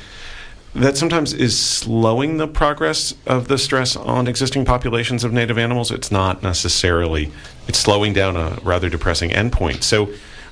that 0.76 0.96
sometimes 0.96 1.34
is 1.34 1.60
slowing 1.60 2.38
the 2.38 2.48
progress 2.48 3.16
of 3.26 3.48
the 3.48 3.58
stress 3.58 3.96
on 3.96 4.28
existing 4.28 4.64
populations 4.64 5.24
of 5.24 5.34
native 5.34 5.58
animals. 5.58 5.90
It's 5.90 6.12
not 6.12 6.44
necessarily, 6.44 7.32
it's 7.68 7.80
slowing 7.80 8.14
down 8.14 8.36
a 8.36 8.60
rather 8.62 8.88
depressing 8.90 9.32
endpoint. 9.32 9.82
So 9.82 10.10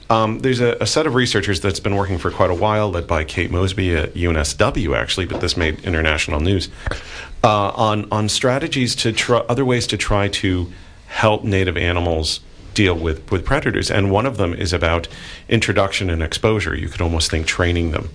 um, 0.09 0.39
there's 0.39 0.61
a, 0.61 0.77
a 0.81 0.87
set 0.87 1.05
of 1.05 1.15
researchers 1.15 1.61
that's 1.61 1.79
been 1.79 1.95
working 1.95 2.17
for 2.17 2.31
quite 2.31 2.49
a 2.49 2.55
while, 2.55 2.89
led 2.89 3.07
by 3.07 3.23
Kate 3.23 3.51
Moseby 3.51 3.95
at 3.95 4.13
UNSW, 4.13 4.97
actually, 4.97 5.25
but 5.25 5.41
this 5.41 5.57
made 5.57 5.83
international 5.83 6.39
news, 6.39 6.69
uh, 7.45 7.71
on, 7.75 8.07
on 8.11 8.27
strategies 8.27 8.95
to 8.95 9.13
try, 9.13 9.37
other 9.47 9.63
ways 9.63 9.85
to 9.87 9.97
try 9.97 10.27
to 10.27 10.71
help 11.07 11.43
native 11.43 11.77
animals 11.77 12.39
deal 12.73 12.95
with, 12.95 13.31
with 13.31 13.45
predators. 13.45 13.91
And 13.91 14.11
one 14.11 14.25
of 14.25 14.37
them 14.37 14.53
is 14.53 14.73
about 14.73 15.07
introduction 15.47 16.09
and 16.09 16.23
exposure. 16.23 16.75
You 16.75 16.89
could 16.89 17.01
almost 17.01 17.29
think 17.29 17.45
training 17.45 17.91
them 17.91 18.09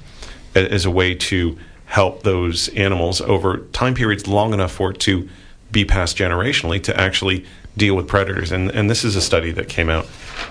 as 0.54 0.84
a 0.84 0.90
way 0.90 1.14
to 1.14 1.56
help 1.86 2.24
those 2.24 2.68
animals 2.70 3.20
over 3.20 3.58
time 3.72 3.94
periods 3.94 4.26
long 4.26 4.52
enough 4.52 4.72
for 4.72 4.90
it 4.90 4.98
to 5.00 5.28
be 5.70 5.84
passed 5.84 6.16
generationally 6.16 6.82
to 6.82 7.00
actually 7.00 7.46
deal 7.76 7.94
with 7.94 8.08
predators. 8.08 8.50
And, 8.50 8.70
and 8.72 8.90
this 8.90 9.04
is 9.04 9.14
a 9.14 9.22
study 9.22 9.52
that 9.52 9.68
came 9.68 9.88
out 9.88 10.08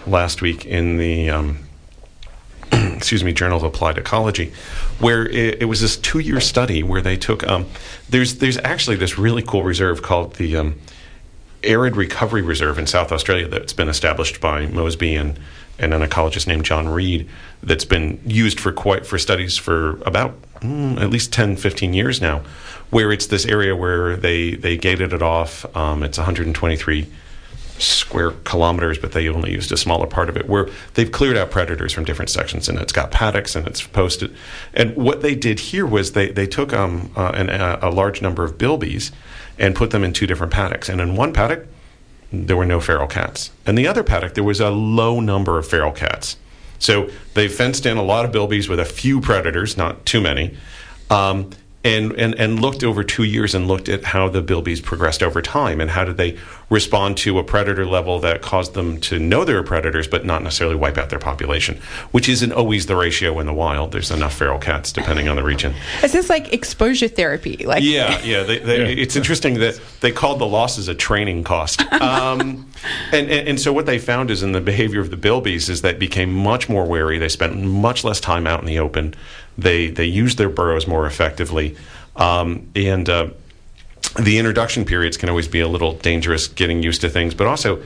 last 0.07 0.41
week 0.41 0.65
in 0.65 0.97
the 0.97 1.29
um, 1.29 1.59
excuse 2.99 3.23
me, 3.23 3.31
Journal 3.31 3.57
of 3.57 3.63
Applied 3.63 3.97
Ecology, 3.97 4.51
where 4.99 5.25
it, 5.25 5.61
it 5.61 5.65
was 5.65 5.79
this 5.79 5.95
two-year 5.95 6.41
study 6.41 6.83
where 6.83 7.01
they 7.01 7.15
took. 7.15 7.47
Um, 7.47 7.65
there's 8.09 8.39
there's 8.39 8.57
actually 8.57 8.97
this 8.97 9.17
really 9.17 9.41
cool 9.41 9.63
reserve 9.63 10.01
called 10.01 10.35
the 10.35 10.57
um, 10.57 10.75
arid 11.63 11.95
recovery 11.95 12.41
reserve 12.41 12.77
in 12.77 12.87
South 12.87 13.13
Australia 13.13 13.47
that's 13.47 13.71
been 13.71 13.87
established 13.87 14.41
by 14.41 14.67
Moseby 14.67 15.19
and, 15.19 15.39
and 15.77 15.93
an 15.93 16.01
ecologist 16.01 16.45
named 16.45 16.65
John 16.65 16.89
Read 16.89 17.27
that's 17.63 17.85
been 17.85 18.19
used 18.25 18.59
for 18.59 18.73
quite 18.73 19.05
for 19.05 19.17
studies 19.17 19.57
for 19.57 20.01
about 20.03 20.37
mm, 20.59 20.99
at 21.01 21.09
least 21.09 21.31
10, 21.31 21.55
15 21.55 21.93
years 21.93 22.19
now, 22.19 22.43
where 22.89 23.13
it's 23.13 23.27
this 23.27 23.45
area 23.45 23.75
where 23.75 24.17
they, 24.17 24.55
they 24.55 24.75
gated 24.75 25.13
it 25.13 25.21
off. 25.21 25.65
Um, 25.75 26.03
it's 26.03 26.17
123 26.17 27.07
square 27.79 28.31
kilometers, 28.43 28.97
but 28.97 29.13
they 29.13 29.27
only 29.29 29.51
used 29.51 29.71
a 29.71 29.77
smaller 29.77 30.07
part 30.07 30.29
of 30.29 30.37
it, 30.37 30.47
where 30.47 30.69
they've 30.93 31.11
cleared 31.11 31.37
out 31.37 31.49
predators 31.49 31.93
from 31.93 32.03
different 32.03 32.29
sections, 32.29 32.69
and 32.69 32.77
it's 32.77 32.91
got 32.91 33.11
paddocks 33.11 33.55
and 33.55 33.67
it's 33.67 33.85
posted. 33.85 34.35
And 34.73 34.95
what 34.95 35.21
they 35.21 35.35
did 35.35 35.59
here 35.59 35.85
was 35.85 36.11
they 36.11 36.29
they 36.31 36.47
took 36.47 36.73
um, 36.73 37.11
uh, 37.15 37.31
an, 37.35 37.49
a, 37.49 37.79
a 37.81 37.89
large 37.89 38.21
number 38.21 38.43
of 38.43 38.57
bilbies 38.57 39.11
and 39.57 39.75
put 39.75 39.91
them 39.91 40.03
in 40.03 40.13
two 40.13 40.27
different 40.27 40.53
paddocks, 40.53 40.89
and 40.89 41.01
in 41.01 41.15
one 41.15 41.33
paddock 41.33 41.67
there 42.31 42.55
were 42.55 42.65
no 42.65 42.79
feral 42.79 43.07
cats, 43.07 43.51
and 43.65 43.77
the 43.77 43.87
other 43.87 44.03
paddock 44.03 44.33
there 44.33 44.43
was 44.43 44.59
a 44.59 44.69
low 44.69 45.19
number 45.19 45.57
of 45.57 45.67
feral 45.67 45.91
cats. 45.91 46.37
So 46.77 47.09
they 47.33 47.47
fenced 47.47 47.85
in 47.85 47.97
a 47.97 48.03
lot 48.03 48.23
of 48.25 48.31
bilbies 48.31 48.69
with 48.69 48.79
a 48.79 48.85
few 48.85 49.19
predators, 49.19 49.75
not 49.75 50.05
too 50.05 50.21
many. 50.21 50.55
Um, 51.09 51.49
and, 51.83 52.11
and, 52.13 52.35
and 52.35 52.59
looked 52.59 52.83
over 52.83 53.03
two 53.03 53.23
years 53.23 53.55
and 53.55 53.67
looked 53.67 53.87
at 53.87 54.03
how 54.03 54.27
the 54.27 54.43
bilbies 54.43 54.83
progressed 54.83 55.23
over 55.23 55.41
time 55.41 55.79
and 55.79 55.89
how 55.89 56.03
did 56.03 56.17
they 56.17 56.37
respond 56.69 57.17
to 57.17 57.39
a 57.39 57.43
predator 57.43 57.85
level 57.85 58.19
that 58.19 58.41
caused 58.41 58.73
them 58.73 58.99
to 58.99 59.17
know 59.17 59.45
they 59.45 59.53
were 59.53 59.63
predators 59.63 60.07
but 60.07 60.25
not 60.25 60.43
necessarily 60.43 60.75
wipe 60.75 60.97
out 60.97 61.09
their 61.09 61.19
population, 61.19 61.79
which 62.11 62.27
isn't 62.27 62.51
always 62.51 62.85
the 62.87 62.95
ratio 62.95 63.39
in 63.39 63.45
the 63.45 63.53
wild. 63.53 63.93
There's 63.93 64.11
enough 64.11 64.35
feral 64.35 64.59
cats 64.59 64.91
depending 64.91 65.29
on 65.29 65.37
the 65.37 65.43
region. 65.43 65.73
Is 66.03 66.11
this 66.11 66.29
like 66.29 66.53
exposure 66.53 67.07
therapy? 67.07 67.57
Like 67.65 67.81
Yeah, 67.81 68.21
yeah. 68.23 68.43
They, 68.43 68.59
they, 68.59 68.79
Yeah. 68.79 69.03
It's 69.03 69.15
interesting 69.15 69.55
that 69.59 69.79
they 70.01 70.11
called 70.11 70.39
the 70.39 70.47
losses 70.47 70.89
a 70.89 70.95
training 70.95 71.43
cost. 71.43 71.83
Um, 71.99 72.71
and, 73.11 73.29
and, 73.29 73.49
and 73.49 73.59
so 73.59 73.73
what 73.73 73.85
they 73.85 73.99
found 73.99 74.31
is 74.31 74.41
in 74.41 74.53
the 74.53 74.61
behavior 74.61 75.01
of 75.01 75.11
the 75.11 75.17
bilbies 75.17 75.69
is 75.69 75.81
that 75.81 75.99
became 75.99 76.33
much 76.33 76.69
more 76.69 76.85
wary. 76.85 77.17
They 77.17 77.27
spent 77.27 77.61
much 77.61 78.03
less 78.03 78.19
time 78.19 78.47
out 78.47 78.61
in 78.61 78.65
the 78.65 78.79
open. 78.79 79.15
They 79.59 79.89
they 79.89 80.05
used 80.05 80.37
their 80.37 80.49
burrows 80.49 80.87
more 80.87 81.05
effectively. 81.05 81.75
Um, 82.15 82.69
and 82.75 83.07
uh, 83.09 83.29
the 84.19 84.37
introduction 84.37 84.85
periods 84.85 85.17
can 85.17 85.29
always 85.29 85.47
be 85.47 85.59
a 85.59 85.67
little 85.67 85.93
dangerous 85.93 86.47
getting 86.47 86.83
used 86.83 87.01
to 87.01 87.09
things, 87.09 87.33
but 87.33 87.47
also 87.47 87.81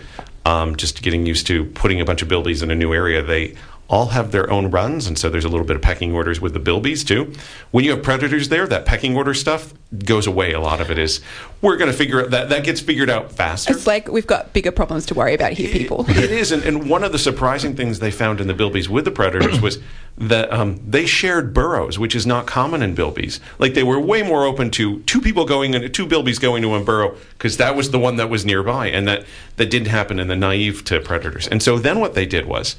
um, 0.45 0.75
just 0.75 1.01
getting 1.01 1.25
used 1.25 1.47
to 1.47 1.65
putting 1.65 2.01
a 2.01 2.05
bunch 2.05 2.21
of 2.21 2.27
bilbies 2.27 2.63
in 2.63 2.71
a 2.71 2.75
new 2.75 2.93
area. 2.93 3.21
They 3.21 3.55
all 3.89 4.07
have 4.07 4.31
their 4.31 4.49
own 4.49 4.71
runs, 4.71 5.05
and 5.07 5.19
so 5.19 5.29
there's 5.29 5.45
a 5.45 5.49
little 5.49 5.65
bit 5.67 5.75
of 5.75 5.81
pecking 5.81 6.13
orders 6.13 6.39
with 6.41 6.53
the 6.53 6.59
bilbies 6.59 7.05
too. 7.05 7.31
When 7.71 7.83
you 7.83 7.91
have 7.91 8.01
predators 8.01 8.49
there, 8.49 8.65
that 8.67 8.85
pecking 8.85 9.15
order 9.15 9.33
stuff 9.33 9.73
goes 10.05 10.25
away. 10.25 10.53
A 10.53 10.59
lot 10.59 10.79
of 10.81 10.89
it 10.89 10.97
is 10.97 11.19
we're 11.61 11.75
going 11.77 11.91
to 11.91 11.95
figure 11.95 12.21
out 12.21 12.31
that 12.31 12.49
that 12.49 12.63
gets 12.63 12.79
figured 12.81 13.09
out 13.09 13.31
faster. 13.33 13.71
It's 13.73 13.85
like 13.85 14.07
we've 14.07 14.25
got 14.25 14.53
bigger 14.53 14.71
problems 14.71 15.05
to 15.07 15.13
worry 15.13 15.33
about 15.35 15.51
here, 15.51 15.69
people. 15.69 16.05
It- 16.09 16.17
it 16.17 16.31
is, 16.31 16.51
and, 16.51 16.63
and 16.63 16.89
one 16.89 17.03
of 17.03 17.11
the 17.11 17.19
surprising 17.19 17.75
things 17.75 17.99
they 17.99 18.09
found 18.09 18.39
in 18.41 18.47
the 18.47 18.53
bilbies 18.55 18.87
with 18.87 19.05
the 19.05 19.11
predators 19.11 19.61
was 19.61 19.77
that 20.17 20.51
um, 20.53 20.79
they 20.87 21.05
shared 21.05 21.53
burrows, 21.53 21.97
which 21.97 22.15
is 22.15 22.25
not 22.25 22.45
common 22.45 22.83
in 22.83 22.95
bilbies. 22.95 23.39
Like 23.57 23.73
they 23.73 23.83
were 23.83 23.99
way 23.99 24.21
more 24.21 24.45
open 24.45 24.69
to 24.71 24.99
two 25.01 25.19
people 25.19 25.45
going 25.45 25.73
in, 25.73 25.91
two 25.91 26.05
bilbies 26.05 26.39
going 26.39 26.61
to 26.61 26.69
one 26.69 26.85
burrow 26.85 27.15
because 27.37 27.57
that 27.57 27.75
was 27.75 27.91
the 27.91 27.99
one 27.99 28.17
that 28.17 28.29
was 28.29 28.45
nearby, 28.45 28.87
and 28.87 29.07
that 29.07 29.25
that 29.57 29.69
didn't 29.69 29.87
happen 29.87 30.19
in 30.19 30.27
the 30.27 30.35
naive 30.35 30.83
to 30.85 30.99
predators. 30.99 31.47
And 31.47 31.63
so 31.63 31.79
then 31.79 31.99
what 31.99 32.13
they 32.13 32.25
did 32.25 32.45
was. 32.45 32.75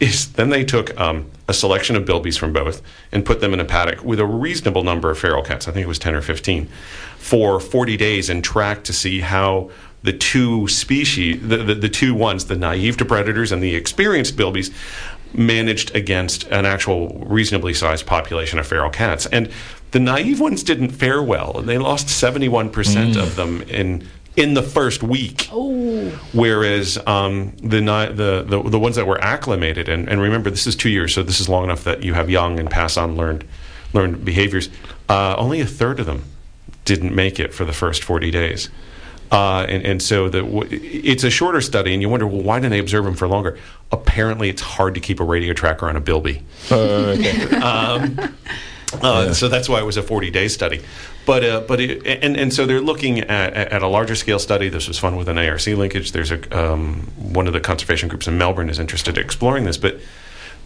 Is 0.00 0.32
then 0.32 0.50
they 0.50 0.64
took 0.64 0.98
um, 0.98 1.30
a 1.46 1.54
selection 1.54 1.94
of 1.94 2.04
bilbies 2.04 2.36
from 2.36 2.52
both 2.52 2.82
and 3.12 3.24
put 3.24 3.40
them 3.40 3.54
in 3.54 3.60
a 3.60 3.64
paddock 3.64 4.02
with 4.02 4.18
a 4.18 4.26
reasonable 4.26 4.82
number 4.82 5.08
of 5.08 5.20
feral 5.20 5.40
cats. 5.40 5.68
I 5.68 5.70
think 5.70 5.84
it 5.84 5.88
was 5.88 6.00
10 6.00 6.16
or 6.16 6.20
15 6.20 6.66
for 7.16 7.60
40 7.60 7.96
days 7.96 8.28
and 8.28 8.42
tracked 8.42 8.86
to 8.86 8.92
see 8.92 9.20
how 9.20 9.70
the 10.04 10.12
two 10.12 10.68
species, 10.68 11.40
the, 11.48 11.56
the, 11.56 11.74
the 11.74 11.88
two 11.88 12.14
ones, 12.14 12.44
the 12.44 12.56
naive 12.56 12.96
to 12.98 13.04
predators 13.04 13.50
and 13.50 13.62
the 13.62 13.74
experienced 13.74 14.36
bilbies, 14.36 14.72
managed 15.34 15.94
against 15.94 16.44
an 16.44 16.64
actual 16.64 17.24
reasonably 17.26 17.74
sized 17.74 18.06
population 18.06 18.58
of 18.58 18.66
feral 18.66 18.90
cats. 18.90 19.26
And 19.26 19.50
the 19.90 20.00
naive 20.00 20.40
ones 20.40 20.62
didn't 20.62 20.90
fare 20.90 21.22
well, 21.22 21.58
and 21.58 21.68
they 21.68 21.78
lost 21.78 22.08
71% 22.08 23.16
of 23.16 23.36
them 23.36 23.62
in 23.62 24.06
in 24.36 24.54
the 24.54 24.62
first 24.62 25.02
week. 25.02 25.48
Oh. 25.52 26.08
Whereas 26.32 26.98
um, 27.06 27.54
the, 27.62 27.80
the 27.80 28.44
the 28.46 28.70
the 28.70 28.78
ones 28.78 28.96
that 28.96 29.06
were 29.06 29.20
acclimated, 29.20 29.88
and, 29.88 30.08
and 30.08 30.20
remember 30.20 30.50
this 30.50 30.66
is 30.66 30.74
two 30.74 30.90
years, 30.90 31.14
so 31.14 31.22
this 31.22 31.40
is 31.40 31.48
long 31.48 31.64
enough 31.64 31.84
that 31.84 32.02
you 32.02 32.14
have 32.14 32.28
young 32.28 32.58
and 32.58 32.70
pass 32.70 32.96
on 32.96 33.16
learned 33.16 33.44
learned 33.92 34.24
behaviors. 34.24 34.68
Uh, 35.08 35.36
only 35.38 35.60
a 35.60 35.66
third 35.66 36.00
of 36.00 36.06
them 36.06 36.24
didn't 36.84 37.14
make 37.14 37.38
it 37.38 37.54
for 37.54 37.64
the 37.64 37.72
first 37.72 38.02
40 38.02 38.30
days. 38.30 38.68
Uh, 39.34 39.66
and, 39.68 39.84
and 39.84 40.00
so 40.02 40.28
the, 40.28 40.42
w- 40.42 40.68
it's 40.70 41.24
a 41.24 41.30
shorter 41.30 41.60
study, 41.60 41.92
and 41.92 42.00
you 42.00 42.08
wonder, 42.08 42.26
well, 42.26 42.42
why 42.42 42.58
didn't 42.60 42.70
they 42.70 42.78
observe 42.78 43.04
them 43.04 43.14
for 43.14 43.26
longer? 43.26 43.58
Apparently, 43.90 44.48
it's 44.48 44.62
hard 44.62 44.94
to 44.94 45.00
keep 45.00 45.18
a 45.18 45.24
radio 45.24 45.52
tracker 45.52 45.88
on 45.88 45.96
a 45.96 46.00
bilby. 46.00 46.42
Uh, 46.70 47.16
okay. 47.18 48.28
Uh, 49.02 49.32
So 49.34 49.48
that's 49.48 49.68
why 49.68 49.80
it 49.80 49.84
was 49.84 49.96
a 49.96 50.02
40 50.02 50.30
day 50.30 50.46
study. 50.46 50.80
But 51.26 51.42
uh, 51.42 51.60
but 51.66 51.80
it, 51.80 52.06
and 52.06 52.36
and 52.36 52.52
so 52.52 52.64
they're 52.64 52.80
looking 52.80 53.18
at, 53.20 53.52
at 53.54 53.82
a 53.82 53.88
larger 53.88 54.14
scale 54.14 54.38
study. 54.38 54.68
This 54.68 54.86
was 54.86 54.98
fun 54.98 55.16
with 55.16 55.28
an 55.28 55.36
ARC 55.38 55.66
linkage. 55.66 56.12
There's 56.12 56.30
a 56.30 56.38
um, 56.56 57.00
one 57.16 57.46
of 57.48 57.54
the 57.54 57.60
conservation 57.60 58.08
groups 58.08 58.28
in 58.28 58.38
Melbourne 58.38 58.68
is 58.70 58.78
interested 58.78 59.18
in 59.18 59.24
exploring 59.24 59.64
this, 59.64 59.76
but. 59.78 59.98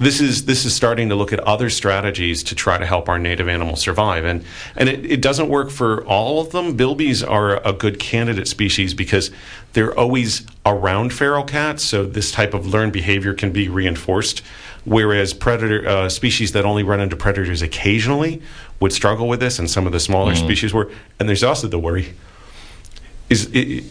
This 0.00 0.20
is 0.20 0.44
this 0.44 0.64
is 0.64 0.74
starting 0.74 1.08
to 1.08 1.16
look 1.16 1.32
at 1.32 1.40
other 1.40 1.68
strategies 1.68 2.44
to 2.44 2.54
try 2.54 2.78
to 2.78 2.86
help 2.86 3.08
our 3.08 3.18
native 3.18 3.48
animals 3.48 3.80
survive, 3.80 4.24
and 4.24 4.44
and 4.76 4.88
it, 4.88 5.04
it 5.04 5.20
doesn't 5.20 5.48
work 5.48 5.70
for 5.70 6.04
all 6.06 6.40
of 6.40 6.52
them. 6.52 6.76
Bilbies 6.76 7.28
are 7.28 7.60
a 7.66 7.72
good 7.72 7.98
candidate 7.98 8.46
species 8.46 8.94
because 8.94 9.32
they're 9.72 9.96
always 9.98 10.46
around 10.64 11.12
feral 11.12 11.42
cats, 11.42 11.82
so 11.82 12.04
this 12.04 12.30
type 12.30 12.54
of 12.54 12.66
learned 12.66 12.92
behavior 12.92 13.34
can 13.34 13.50
be 13.50 13.68
reinforced. 13.68 14.40
Whereas 14.84 15.34
predator 15.34 15.86
uh, 15.86 16.08
species 16.08 16.52
that 16.52 16.64
only 16.64 16.82
run 16.84 17.00
into 17.00 17.16
predators 17.16 17.60
occasionally 17.60 18.40
would 18.80 18.92
struggle 18.92 19.28
with 19.28 19.40
this, 19.40 19.58
and 19.58 19.68
some 19.68 19.84
of 19.86 19.92
the 19.92 20.00
smaller 20.00 20.34
species 20.36 20.72
were. 20.72 20.90
And 21.18 21.28
there's 21.28 21.42
also 21.42 21.66
the 21.66 21.78
worry 21.78 22.14
is 23.28 23.50
i- 23.54 23.82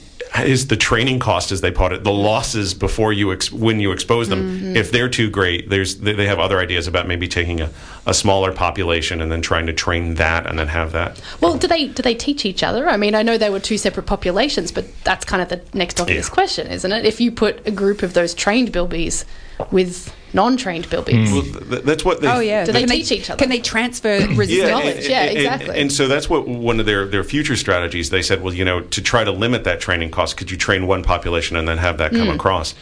is 0.45 0.67
the 0.67 0.77
training 0.77 1.19
cost, 1.19 1.51
as 1.51 1.61
they 1.61 1.71
put 1.71 1.91
it, 1.91 2.03
the 2.03 2.11
losses 2.11 2.73
before 2.73 3.13
you 3.13 3.31
ex- 3.33 3.51
when 3.51 3.79
you 3.79 3.91
expose 3.91 4.29
them. 4.29 4.41
Mm-hmm. 4.43 4.75
If 4.77 4.91
they're 4.91 5.09
too 5.09 5.29
great, 5.29 5.69
there's 5.69 5.97
they 5.97 6.13
they 6.13 6.27
have 6.27 6.39
other 6.39 6.59
ideas 6.59 6.87
about 6.87 7.07
maybe 7.07 7.27
taking 7.27 7.61
a, 7.61 7.69
a 8.05 8.13
smaller 8.13 8.51
population 8.51 9.21
and 9.21 9.31
then 9.31 9.41
trying 9.41 9.65
to 9.67 9.73
train 9.73 10.15
that 10.15 10.45
and 10.45 10.59
then 10.59 10.67
have 10.67 10.91
that. 10.91 11.21
Well, 11.41 11.57
do 11.57 11.67
they 11.67 11.87
do 11.87 12.01
they 12.03 12.15
teach 12.15 12.45
each 12.45 12.63
other? 12.63 12.87
I 12.89 12.97
mean, 12.97 13.15
I 13.15 13.23
know 13.23 13.37
they 13.37 13.49
were 13.49 13.59
two 13.59 13.77
separate 13.77 14.05
populations, 14.05 14.71
but 14.71 14.85
that's 15.03 15.25
kind 15.25 15.41
of 15.41 15.49
the 15.49 15.61
next 15.77 15.99
obvious 15.99 16.27
Yeah. 16.27 16.33
question, 16.33 16.67
isn't 16.67 16.91
it? 16.91 17.05
If 17.05 17.19
you 17.21 17.31
put 17.31 17.65
a 17.67 17.71
group 17.71 18.03
of 18.03 18.13
those 18.13 18.33
trained 18.33 18.71
bilbies 18.73 19.25
with 19.71 20.13
non-trained 20.33 20.85
bilbies, 20.87 21.31
Well, 21.31 21.69
th- 21.69 21.83
that's 21.83 22.03
what 22.05 22.21
they. 22.21 22.27
Oh 22.27 22.39
yeah. 22.39 22.65
Do 22.65 22.71
they 22.71 22.81
Can 22.81 22.89
teach 22.89 23.11
each 23.11 23.29
other? 23.29 23.39
Can 23.39 23.49
they 23.49 23.59
transfer 23.59 24.19
resistance? 24.35 24.69
knowledge, 24.69 25.07
yeah, 25.07 25.23
and- 25.23 25.37
exactly. 25.37 25.79
And, 25.79 25.91
so 25.91 26.07
that's 26.07 26.29
what 26.29 26.47
one 26.47 26.79
of 26.79 26.85
their, 26.85 27.07
their 27.07 27.23
future 27.23 27.55
strategies. 27.55 28.09
They 28.09 28.21
said, 28.21 28.41
well, 28.43 28.53
you 28.53 28.65
know, 28.65 28.81
to 28.81 29.01
try 29.01 29.23
to 29.23 29.31
limit 29.31 29.63
that 29.63 29.79
training 29.79 30.11
cost, 30.11 30.37
could 30.37 30.51
you 30.51 30.57
train 30.57 30.85
one 30.85 31.01
population 31.03 31.55
and 31.55 31.67
then 31.67 31.77
have 31.77 31.97
that 31.97 32.11
Hmm. 32.11 32.17
come 32.17 32.29
across? 32.29 32.75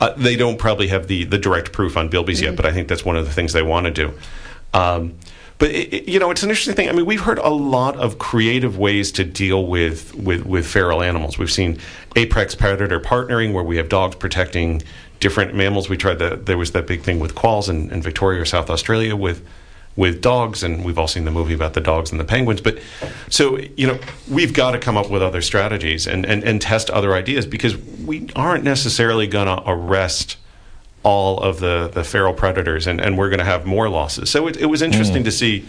Uh, 0.00 0.12
they 0.16 0.36
don't 0.36 0.58
probably 0.58 0.88
have 0.88 1.06
the, 1.06 1.24
the 1.24 1.38
direct 1.38 1.72
proof 1.72 1.96
on 1.96 2.08
bilbies 2.08 2.38
Hmm. 2.38 2.44
yet, 2.46 2.56
but 2.56 2.66
I 2.66 2.72
think 2.72 2.88
that's 2.88 3.04
one 3.04 3.16
of 3.16 3.26
the 3.26 3.32
things 3.32 3.52
they 3.52 3.62
want 3.62 3.84
to 3.86 3.90
do. 3.92 4.12
Um, 4.74 5.14
but 5.58 5.70
it, 5.70 5.92
it- 5.92 6.08
you 6.08 6.18
know, 6.18 6.30
it's 6.30 6.42
an 6.42 6.48
interesting 6.48 6.74
thing. 6.74 6.88
I 6.88 6.92
mean, 6.92 7.04
we've 7.06 7.20
heard 7.20 7.38
a 7.38 7.50
lot 7.50 7.96
of 7.96 8.18
creative 8.18 8.78
ways 8.78 9.12
to 9.12 9.24
deal 9.24 9.66
with 9.66 10.14
with, 10.14 10.46
with 10.46 10.66
feral 10.66 11.02
animals. 11.02 11.36
We've 11.38 11.52
seen 11.52 11.78
apex 12.16 12.54
predator 12.54 12.98
partnering, 13.00 13.52
where 13.52 13.62
we 13.64 13.76
have 13.76 13.88
dogs 13.88 14.16
protecting 14.16 14.82
different 15.22 15.54
mammals. 15.54 15.88
We 15.88 15.96
tried 15.96 16.18
that. 16.18 16.44
There 16.44 16.58
was 16.58 16.72
that 16.72 16.86
big 16.86 17.00
thing 17.00 17.18
with 17.20 17.34
quolls 17.34 17.70
in, 17.70 17.90
in 17.90 18.02
Victoria 18.02 18.42
or 18.42 18.44
South 18.44 18.68
Australia 18.68 19.16
with 19.16 19.42
with 19.94 20.22
dogs, 20.22 20.62
and 20.62 20.84
we've 20.84 20.98
all 20.98 21.08
seen 21.08 21.24
the 21.24 21.30
movie 21.30 21.54
about 21.54 21.74
the 21.74 21.80
dogs 21.80 22.10
and 22.10 22.18
the 22.18 22.24
penguins. 22.24 22.60
But 22.60 22.78
so 23.30 23.58
you 23.76 23.86
know, 23.86 23.98
we've 24.30 24.52
got 24.52 24.72
to 24.72 24.78
come 24.78 24.96
up 24.96 25.08
with 25.10 25.22
other 25.22 25.40
strategies 25.40 26.06
and 26.06 26.26
and, 26.26 26.44
and 26.44 26.60
test 26.60 26.90
other 26.90 27.14
ideas 27.14 27.46
because 27.46 27.76
we 28.04 28.28
aren't 28.36 28.64
necessarily 28.64 29.26
going 29.26 29.46
to 29.46 29.62
arrest 29.66 30.36
all 31.04 31.40
of 31.40 31.58
the, 31.60 31.90
the 31.92 32.04
feral 32.04 32.34
predators, 32.34 32.86
and, 32.86 33.00
and 33.00 33.18
we're 33.18 33.28
going 33.28 33.40
to 33.40 33.44
have 33.44 33.66
more 33.66 33.88
losses. 33.88 34.30
So 34.30 34.46
it, 34.46 34.56
it 34.56 34.66
was 34.66 34.82
interesting 34.82 35.22
mm. 35.22 35.26
to 35.26 35.32
see 35.32 35.64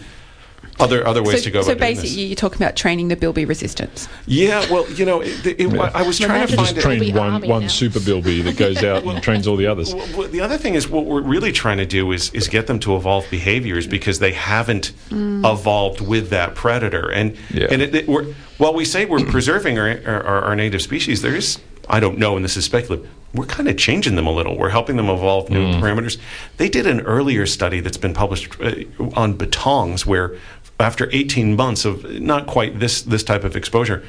other 0.80 1.06
other 1.06 1.22
ways 1.22 1.38
so, 1.38 1.44
to 1.44 1.50
go 1.50 1.62
so 1.62 1.72
about 1.72 1.78
doing 1.80 1.90
basically, 1.94 2.08
this. 2.10 2.28
you're 2.28 2.36
talking 2.36 2.60
about 2.62 2.76
training 2.76 3.08
the 3.08 3.16
bilby 3.16 3.44
resistance. 3.44 4.08
Yeah, 4.26 4.70
well, 4.72 4.90
you 4.92 5.04
know, 5.04 5.20
it, 5.20 5.46
it, 5.46 5.78
I 5.78 6.02
was 6.02 6.18
trying 6.18 6.46
to 6.46 6.56
find 6.56 6.68
Just 6.68 6.80
train 6.80 6.98
Bilby 7.00 7.12
one 7.18 7.46
one 7.46 7.62
now. 7.62 7.68
super 7.68 8.00
bilby 8.00 8.42
that 8.42 8.56
goes 8.66 8.82
out 8.82 9.04
and 9.04 9.22
trains 9.22 9.46
all 9.46 9.56
the 9.56 9.66
others. 9.66 9.94
Well, 9.94 10.08
well, 10.16 10.28
the 10.28 10.40
other 10.40 10.58
thing 10.58 10.74
is 10.74 10.88
what 10.88 11.04
we're 11.06 11.22
really 11.22 11.52
trying 11.52 11.78
to 11.78 11.86
do 11.86 12.10
is 12.12 12.30
is 12.34 12.48
get 12.48 12.66
them 12.66 12.78
to 12.80 12.96
evolve 12.96 13.24
behaviors 13.30 13.86
because 13.86 14.18
they 14.18 14.32
haven't 14.32 14.92
evolved 15.10 16.00
with 16.00 16.30
that 16.30 16.54
predator. 16.54 17.10
And 17.10 17.36
Yeah. 17.50 17.68
and 17.70 17.82
it, 17.82 17.94
it, 17.94 18.08
we're, 18.08 18.34
while 18.58 18.74
we 18.74 18.84
say 18.84 19.04
we're 19.04 19.24
preserving 19.24 19.78
our, 19.78 20.00
our 20.06 20.44
our 20.44 20.56
native 20.56 20.82
species, 20.82 21.22
there 21.22 21.34
is 21.34 21.58
I 21.88 22.00
don't 22.00 22.18
know, 22.18 22.36
and 22.36 22.44
this 22.44 22.56
is 22.56 22.64
speculative. 22.64 23.08
We're 23.34 23.46
kind 23.46 23.68
of 23.68 23.76
changing 23.76 24.14
them 24.14 24.28
a 24.28 24.30
little. 24.30 24.56
We're 24.56 24.68
helping 24.70 24.94
them 24.96 25.08
evolve 25.10 25.50
new 25.50 25.66
parameters. 25.74 26.18
They 26.56 26.68
did 26.68 26.86
an 26.86 27.00
earlier 27.00 27.46
study 27.46 27.80
that's 27.80 27.96
been 27.96 28.14
published 28.14 28.58
uh, 28.60 28.74
on 29.14 29.36
bettongs, 29.36 30.06
where 30.06 30.36
after 30.80 31.08
18 31.12 31.56
months 31.56 31.84
of 31.84 32.04
not 32.20 32.46
quite 32.46 32.80
this 32.80 33.02
this 33.02 33.22
type 33.22 33.44
of 33.44 33.56
exposure, 33.56 34.04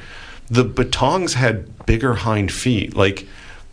the 0.48 0.64
bettongs 0.64 1.34
had 1.34 1.86
bigger 1.86 2.14
hind 2.14 2.52
feet. 2.52 2.96
Like, 2.96 3.26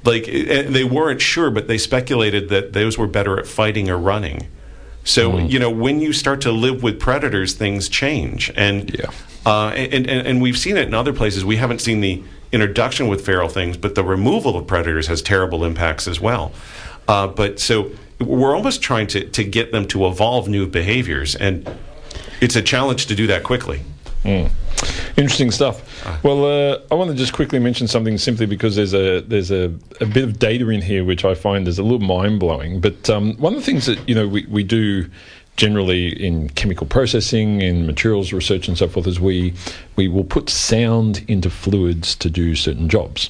like 0.04 0.28
eh, 0.28 0.64
they 0.64 0.84
weren't 0.84 1.22
sure, 1.22 1.50
but 1.52 1.68
they 1.68 1.78
speculated 1.78 2.50
that 2.50 2.74
those 2.74 2.98
were 2.98 3.08
better 3.08 3.40
at 3.40 3.48
fighting 3.48 3.90
or 3.90 3.98
running. 3.98 4.48
So 5.06 5.38
you 5.38 5.60
know, 5.60 5.70
when 5.70 6.00
you 6.00 6.14
start 6.14 6.40
to 6.42 6.52
live 6.52 6.82
with 6.82 7.00
predators, 7.00 7.54
things 7.54 7.90
change, 7.90 8.52
and 8.56 8.90
Yeah. 8.98 9.12
uh, 9.46 9.70
and, 9.76 10.08
and 10.08 10.28
and 10.28 10.42
we've 10.42 10.58
seen 10.58 10.78
it 10.78 10.88
in 10.88 10.94
other 10.94 11.12
places. 11.14 11.44
We 11.44 11.58
haven't 11.58 11.82
seen 11.82 12.00
the 12.02 12.24
introduction 12.54 13.08
with 13.10 13.26
feral 13.26 13.50
things, 13.50 13.76
but 13.76 13.96
the 13.96 14.04
removal 14.04 14.56
of 14.56 14.66
predators 14.68 15.08
has 15.08 15.22
terrible 15.22 15.66
impacts 15.66 16.08
as 16.08 16.22
well. 16.22 16.52
Uh, 17.08 17.28
but 17.28 17.60
so 17.60 17.92
we're 18.20 18.56
almost 18.56 18.82
trying 18.82 19.08
to 19.08 19.28
to 19.28 19.44
get 19.44 19.72
them 19.74 19.86
to 19.88 20.06
evolve 20.08 20.48
new 20.48 20.66
behaviors, 20.68 21.36
and 21.36 21.68
it's 22.44 22.56
a 22.58 22.62
challenge 22.62 23.06
to 23.08 23.16
do 23.16 23.26
that 23.28 23.44
quickly. 23.44 23.82
Interesting 25.18 25.52
stuff. 25.52 25.82
Well, 26.24 26.46
uh, 26.46 26.80
I 26.92 26.96
want 26.96 27.10
to 27.12 27.16
just 27.16 27.34
quickly 27.34 27.60
mention 27.60 27.88
something 27.88 28.18
simply 28.18 28.46
because 28.46 28.76
there's 28.76 28.94
a 28.94 29.22
there's 29.22 29.52
a, 29.52 29.74
a 30.02 30.06
bit 30.06 30.24
of 30.24 30.40
data 30.40 30.70
in 30.70 30.82
here 30.82 31.04
which 31.06 31.24
I 31.24 31.36
find 31.36 31.68
is 31.68 31.80
a 31.80 31.84
little 31.84 32.00
mind 32.00 32.40
blowing. 32.40 32.82
But 32.82 33.10
um, 33.10 33.36
one 33.38 33.54
of 33.54 33.60
the 33.60 33.66
things 33.66 33.86
that 33.86 34.08
you 34.08 34.16
know 34.16 34.28
we, 34.28 34.46
we 34.48 34.64
do 34.64 35.10
generally 35.56 36.08
in 36.26 36.50
chemical 36.50 36.88
processing 36.88 37.62
in 37.62 37.86
materials 37.86 38.34
research 38.34 38.68
and 38.68 38.78
so 38.78 38.88
forth 38.88 39.08
is 39.08 39.20
we 39.20 39.54
we 39.96 40.08
will 40.08 40.24
put 40.24 40.50
sound 40.50 41.24
into 41.28 41.50
fluids 41.50 42.16
to 42.16 42.30
do 42.30 42.56
certain 42.56 42.90
jobs. 42.90 43.30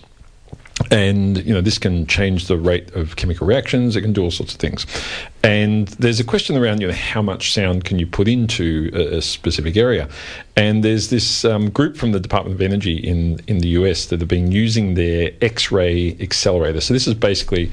And 0.90 1.38
you 1.46 1.54
know 1.54 1.62
this 1.62 1.78
can 1.78 2.08
change 2.08 2.48
the 2.48 2.58
rate 2.58 2.92
of 2.96 3.16
chemical 3.16 3.46
reactions. 3.46 3.96
It 3.96 4.02
can 4.02 4.14
do 4.14 4.24
all 4.24 4.32
sorts 4.32 4.54
of 4.54 4.60
things. 4.60 4.86
And 5.44 5.88
there's 6.00 6.20
a 6.20 6.24
question 6.24 6.58
around 6.58 6.82
you 6.82 6.88
know 6.88 6.94
how 6.94 7.22
much 7.22 7.54
sound 7.54 7.84
can 7.86 8.00
you 8.00 8.08
put 8.08 8.28
into 8.28 8.90
a, 8.94 9.18
a 9.18 9.22
specific 9.22 9.78
area. 9.78 10.10
And 10.56 10.84
there's 10.84 11.10
this 11.10 11.46
um, 11.46 11.70
group 11.70 11.96
from 11.96 12.12
the 12.12 12.20
Department 12.20 12.56
of 12.56 12.62
Energy 12.62 12.98
in 12.98 13.40
in 13.48 13.60
the 13.60 13.70
US 13.70 14.08
that 14.08 14.20
have 14.20 14.30
been 14.30 14.52
using 14.52 14.96
their 14.96 15.32
X-ray 15.42 16.18
accelerator. 16.20 16.82
So 16.82 16.94
this 16.94 17.08
is 17.08 17.14
basically 17.14 17.72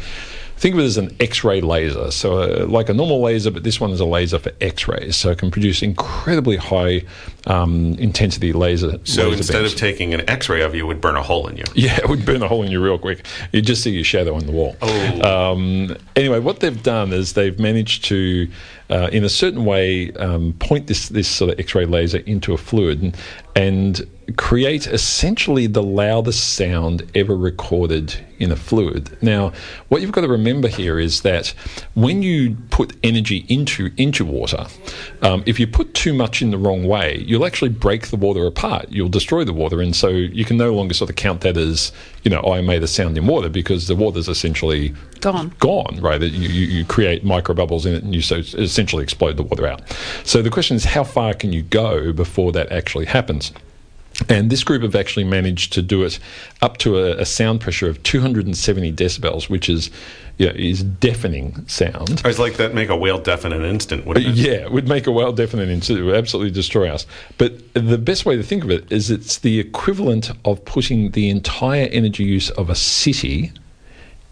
think 0.60 0.74
of 0.74 0.80
it 0.80 0.84
as 0.84 0.98
an 0.98 1.16
X-ray 1.20 1.62
laser. 1.62 2.10
So 2.10 2.42
uh, 2.42 2.66
like 2.66 2.90
a 2.90 2.94
normal 2.94 3.22
laser, 3.22 3.50
but 3.50 3.64
this 3.64 3.80
one 3.80 3.92
is 3.92 4.00
a 4.00 4.04
laser 4.04 4.38
for 4.38 4.52
X-rays. 4.60 5.16
So 5.16 5.30
it 5.30 5.38
can 5.38 5.50
produce 5.50 5.82
incredibly 5.82 6.58
high 6.58 7.00
um, 7.46 7.94
intensity 7.94 8.52
laser. 8.52 9.00
So 9.04 9.28
laser 9.28 9.36
instead 9.38 9.60
beams. 9.60 9.72
of 9.72 9.78
taking 9.78 10.12
an 10.12 10.28
X-ray 10.28 10.60
of 10.60 10.74
you, 10.74 10.84
it 10.84 10.86
would 10.86 11.00
burn 11.00 11.16
a 11.16 11.22
hole 11.22 11.48
in 11.48 11.56
you. 11.56 11.64
Yeah, 11.80 11.96
it 11.96 12.10
would 12.10 12.26
burn 12.26 12.42
a 12.42 12.48
hole 12.48 12.62
in 12.62 12.70
you 12.70 12.82
real 12.82 12.98
quick. 12.98 13.24
You'd 13.52 13.64
just 13.64 13.82
see 13.82 13.90
your 13.90 14.04
shadow 14.04 14.34
on 14.34 14.44
the 14.44 14.52
wall. 14.52 14.76
Oh. 14.82 15.52
Um, 15.52 15.96
anyway, 16.14 16.40
what 16.40 16.60
they've 16.60 16.82
done 16.82 17.14
is 17.14 17.32
they've 17.32 17.58
managed 17.58 18.04
to, 18.06 18.50
uh, 18.90 19.08
in 19.10 19.24
a 19.24 19.30
certain 19.30 19.64
way, 19.64 20.12
um, 20.12 20.52
point 20.58 20.88
this 20.88 21.08
this 21.08 21.26
sort 21.26 21.52
of 21.52 21.58
X-ray 21.58 21.86
laser 21.86 22.18
into 22.18 22.52
a 22.52 22.58
fluid 22.58 23.00
and, 23.00 23.16
and 23.56 24.06
create 24.36 24.86
essentially 24.86 25.66
the 25.66 25.82
loudest 25.82 26.54
sound 26.54 27.10
ever 27.14 27.36
recorded 27.36 28.14
in 28.38 28.50
a 28.50 28.56
fluid. 28.56 29.16
Now, 29.22 29.52
what 29.88 30.00
you've 30.00 30.12
got 30.12 30.22
to 30.22 30.28
remember 30.28 30.68
here 30.68 30.98
is 30.98 31.20
that 31.22 31.48
when 31.94 32.22
you 32.22 32.56
put 32.70 32.96
energy 33.02 33.44
into 33.48 33.90
into 33.96 34.24
water, 34.24 34.66
um, 35.22 35.42
if 35.46 35.60
you 35.60 35.66
put 35.66 35.94
too 35.94 36.14
much 36.14 36.40
in 36.42 36.50
the 36.50 36.58
wrong 36.58 36.86
way, 36.86 37.18
you'll 37.26 37.44
actually 37.44 37.68
break 37.68 38.08
the 38.08 38.16
water 38.16 38.46
apart. 38.46 38.86
You'll 38.88 39.10
destroy 39.10 39.44
the 39.44 39.52
water, 39.52 39.80
and 39.80 39.94
so 39.94 40.08
you 40.08 40.44
can 40.44 40.56
no 40.56 40.72
longer 40.72 40.94
sort 40.94 41.10
of 41.10 41.16
count 41.16 41.42
that 41.42 41.56
as 41.56 41.92
you 42.22 42.30
know, 42.30 42.42
I 42.42 42.60
made 42.60 42.82
a 42.82 42.88
sound 42.88 43.16
in 43.16 43.26
water 43.26 43.48
because 43.48 43.86
the 43.86 43.94
water's 43.94 44.28
essentially 44.28 44.94
Gone. 45.20 45.52
gone, 45.58 45.98
right? 46.00 46.20
You, 46.20 46.28
you, 46.28 46.66
you 46.66 46.84
create 46.84 47.24
micro 47.24 47.54
bubbles 47.54 47.84
in 47.84 47.94
it 47.94 48.02
and 48.02 48.14
you 48.14 48.22
so 48.22 48.36
essentially 48.36 49.02
explode 49.02 49.36
the 49.36 49.42
water 49.42 49.66
out. 49.66 49.82
So 50.24 50.40
the 50.40 50.50
question 50.50 50.76
is, 50.76 50.84
how 50.84 51.04
far 51.04 51.34
can 51.34 51.52
you 51.52 51.62
go 51.62 52.12
before 52.12 52.52
that 52.52 52.72
actually 52.72 53.06
happens? 53.06 53.52
And 54.28 54.50
this 54.50 54.62
group 54.62 54.82
have 54.82 54.94
actually 54.94 55.24
managed 55.24 55.72
to 55.74 55.82
do 55.82 56.02
it 56.04 56.18
up 56.62 56.76
to 56.78 56.98
a, 56.98 57.18
a 57.18 57.26
sound 57.26 57.60
pressure 57.60 57.88
of 57.88 58.02
270 58.02 58.92
decibels, 58.92 59.48
which 59.48 59.68
is, 59.68 59.90
you 60.38 60.46
know, 60.46 60.52
is 60.54 60.82
deafening 60.82 61.66
sound. 61.66 62.22
Oh, 62.24 62.28
it's 62.28 62.38
like 62.38 62.56
that 62.56 62.74
make 62.74 62.88
a 62.88 62.96
whale 62.96 63.18
deaf 63.18 63.44
in 63.44 63.52
an 63.52 63.64
instant, 63.64 64.06
wouldn't 64.06 64.26
it? 64.26 64.34
Yeah, 64.34 64.52
it 64.52 64.72
would 64.72 64.88
make 64.88 65.06
a 65.06 65.12
well 65.12 65.32
definite 65.32 65.68
incident. 65.68 66.04
It 66.04 66.06
would 66.06 66.16
absolutely 66.16 66.52
destroy 66.52 66.88
us. 66.88 67.06
But 67.38 67.72
the 67.74 67.98
best 67.98 68.26
way 68.26 68.36
to 68.36 68.42
think 68.42 68.64
of 68.64 68.70
it 68.70 68.90
is 68.92 69.10
it's 69.10 69.38
the 69.38 69.58
equivalent 69.58 70.30
of 70.44 70.64
putting 70.64 71.12
the 71.12 71.30
entire 71.30 71.88
energy 71.90 72.24
use 72.24 72.50
of 72.50 72.70
a 72.70 72.74
city, 72.74 73.52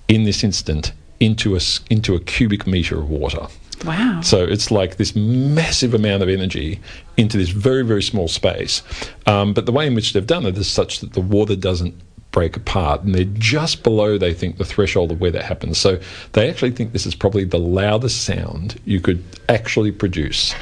in 0.09 0.25
this 0.25 0.43
instant, 0.43 0.93
into 1.21 1.57
a, 1.57 1.61
into 1.91 2.15
a 2.15 2.21
cubic 2.21 2.67
meter 2.67 2.99
of 2.99 3.09
water. 3.09 3.49
Wow. 3.85 4.21
So 4.23 4.43
it's 4.43 4.71
like 4.71 4.97
this 4.97 5.15
massive 5.15 5.95
amount 5.95 6.23
of 6.23 6.29
energy 6.29 6.81
into 7.17 7.37
this 7.37 7.51
very, 7.51 7.85
very 7.85 8.03
small 8.03 8.29
space. 8.29 8.83
Um, 9.27 9.55
but 9.55 9.67
the 9.67 9.73
way 9.73 9.87
in 9.87 9.95
which 9.95 10.13
they've 10.13 10.27
done 10.27 10.47
it 10.47 10.57
is 10.57 10.69
such 10.69 11.01
that 11.01 11.13
the 11.13 11.21
water 11.21 11.57
doesn't 11.57 11.95
break 12.31 12.57
apart. 12.57 13.03
And 13.03 13.15
they're 13.15 13.25
just 13.25 13.83
below, 13.83 14.19
they 14.19 14.35
think, 14.35 14.59
the 14.59 14.65
threshold 14.65 15.13
of 15.13 15.21
where 15.21 15.31
that 15.31 15.45
happens. 15.45 15.79
So 15.79 15.99
they 16.33 16.49
actually 16.49 16.73
think 16.73 16.93
this 16.93 17.07
is 17.07 17.15
probably 17.15 17.45
the 17.45 17.59
loudest 17.59 18.25
sound 18.25 18.81
you 18.85 19.01
could 19.01 19.25
actually 19.49 19.93
produce 19.93 20.55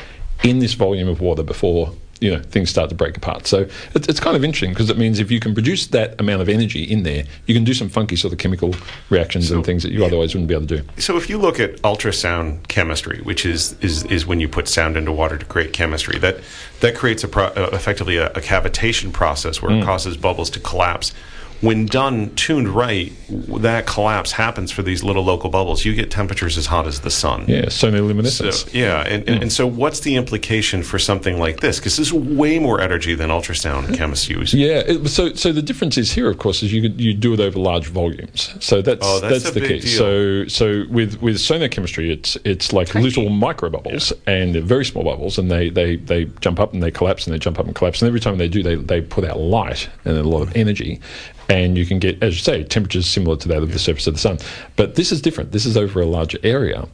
in 0.43 0.59
this 0.61 0.75
volume 0.75 1.09
of 1.09 1.21
water 1.21 1.43
before. 1.43 1.93
You 2.21 2.37
know, 2.37 2.43
things 2.43 2.71
start 2.71 2.89
to 2.89 2.95
break 2.95 3.17
apart. 3.17 3.47
So 3.47 3.67
it's, 3.95 4.09
it's 4.09 4.21
kind 4.21 4.37
of 4.37 4.45
interesting 4.45 4.71
because 4.71 4.89
it 4.89 4.97
means 4.97 5.21
if 5.21 5.31
you 5.31 5.39
can 5.39 5.53
produce 5.53 5.89
that 5.89 6.19
amount 6.19 6.41
of 6.41 6.49
energy 6.49 6.83
in 6.83 7.03
there, 7.03 7.25
you 7.47 7.55
can 7.55 7.65
do 7.65 7.75
some 7.75 7.89
funky 7.89 8.17
sort 8.17 8.33
of 8.33 8.39
chemical 8.39 8.75
reactions 9.11 9.51
and 9.51 9.65
things 9.65 9.83
that 9.83 9.93
you 9.93 10.05
otherwise 10.05 10.35
wouldn't 10.35 10.49
be 10.49 10.55
able 10.55 10.67
to 10.67 10.79
do. 10.79 10.89
So 10.97 11.17
if 11.17 11.29
you 11.29 11.37
look 11.37 11.61
at 11.61 11.77
ultrasound 11.83 12.69
chemistry, 12.69 13.21
which 13.23 13.45
is, 13.45 13.77
is, 13.81 14.05
is 14.05 14.27
when 14.27 14.41
you 14.41 14.49
put 14.49 14.67
sound 14.67 14.97
into 14.97 15.13
water 15.13 15.37
to 15.37 15.45
create 15.45 15.73
chemistry, 15.73 16.19
that 16.21 16.41
that 16.81 16.95
creates 16.95 17.25
a 17.25 17.29
pro- 17.29 17.47
uh, 17.47 17.71
effectively 17.73 18.17
a, 18.17 18.29
a 18.29 18.41
cavitation 18.41 19.13
process 19.13 19.61
where 19.63 19.73
it 19.77 19.85
causes 19.85 20.17
bubbles 20.17 20.51
to 20.51 20.61
collapse. 20.61 21.13
When 21.61 21.87
done 21.87 22.35
tuned 22.35 22.69
right, 22.69 23.13
that 23.29 23.87
collapse 23.87 24.33
happens 24.33 24.71
for 24.71 24.83
these 24.83 25.03
little 25.03 25.25
local 25.25 25.49
bubbles. 25.51 25.85
You 25.85 25.95
get 25.95 26.11
temperatures 26.11 26.59
as 26.59 26.67
hot 26.67 26.87
as 26.87 27.01
the 27.01 27.11
sun. 27.11 27.45
Yeah, 27.49 27.67
sonoluminescence. 27.67 28.65
So, 28.65 28.71
yeah, 28.73 29.01
and, 29.07 29.29
and, 29.29 29.43
and 29.45 29.53
so 29.53 29.67
what's 29.67 30.01
the 30.01 30.17
implication 30.17 30.83
for 30.83 30.99
something 30.99 31.39
like 31.39 31.61
this? 31.61 31.79
Because 31.79 31.97
this 31.97 32.09
is 32.09 32.13
way 32.13 32.59
more 32.59 32.81
energy 32.81 33.15
than 33.15 33.31
ultrasound 33.31 33.97
chemists 33.97 34.29
use. 34.29 34.53
Yeah. 34.53 34.83
It, 34.87 35.09
so, 35.09 35.33
so 35.35 35.53
the 35.53 35.63
difference 35.63 35.97
is 35.97 36.13
here, 36.13 36.29
of 36.29 36.39
course, 36.39 36.63
is 36.63 36.73
you 36.73 36.83
you 36.97 37.15
do 37.15 37.33
it 37.33 37.41
over 37.41 37.59
large 37.59 37.87
volumes. 37.87 38.55
So 38.61 38.83
that's 38.83 39.01
Oh, 39.03 39.21
that's 39.21 39.49
a 39.49 39.53
the 39.53 39.61
key. 39.61 39.81
deal. 39.81 39.99
So, 39.99 40.47
so 40.49 40.85
with 40.91 41.21
with 41.23 41.37
sonochemistry, 41.37 42.11
it's 42.11 42.37
it's 42.45 42.73
like 42.73 42.95
little 42.95 43.29
micro 43.31 43.71
bubbles 43.71 44.13
and 44.27 44.55
they're 44.55 44.63
very 44.63 44.85
small 44.85 45.05
bubbles, 45.05 45.39
and 45.39 45.51
they, 45.51 45.69
they 45.71 45.97
they 45.97 46.25
jump 46.41 46.61
up 46.61 46.73
and 46.75 46.83
they 46.83 46.91
collapse 46.91 47.27
and 47.27 47.35
they 47.35 47.39
jump 47.39 47.59
up 47.59 47.67
and 47.67 47.75
collapse, 47.75 48.03
and 48.03 48.09
every 48.09 48.21
time 48.21 48.39
they 48.39 48.49
do, 48.49 48.63
they 48.63 48.75
they 48.75 49.01
put 49.01 49.25
out 49.25 49.39
light 49.41 49.89
and 50.05 50.17
a 50.17 50.23
lot 50.23 50.43
of 50.43 50.55
energy, 50.57 51.01
and 51.49 51.77
you 51.77 51.87
can 51.87 51.99
get, 51.99 52.23
as 52.23 52.35
you 52.35 52.43
say, 52.43 52.65
temperatures 52.65 53.07
similar 53.07 53.37
to 53.37 53.49
that 53.49 53.63
of 53.63 53.73
the 53.73 53.79
surface 53.79 54.07
of 54.07 54.15
the 54.15 54.21
sun. 54.21 54.39
But 54.77 54.95
this 54.95 55.13
is 55.13 55.21
different. 55.21 55.53
This 55.53 55.67
is 55.67 55.77
over 55.77 56.01
a 56.01 56.07
larger 56.07 56.39
area. 56.43 56.89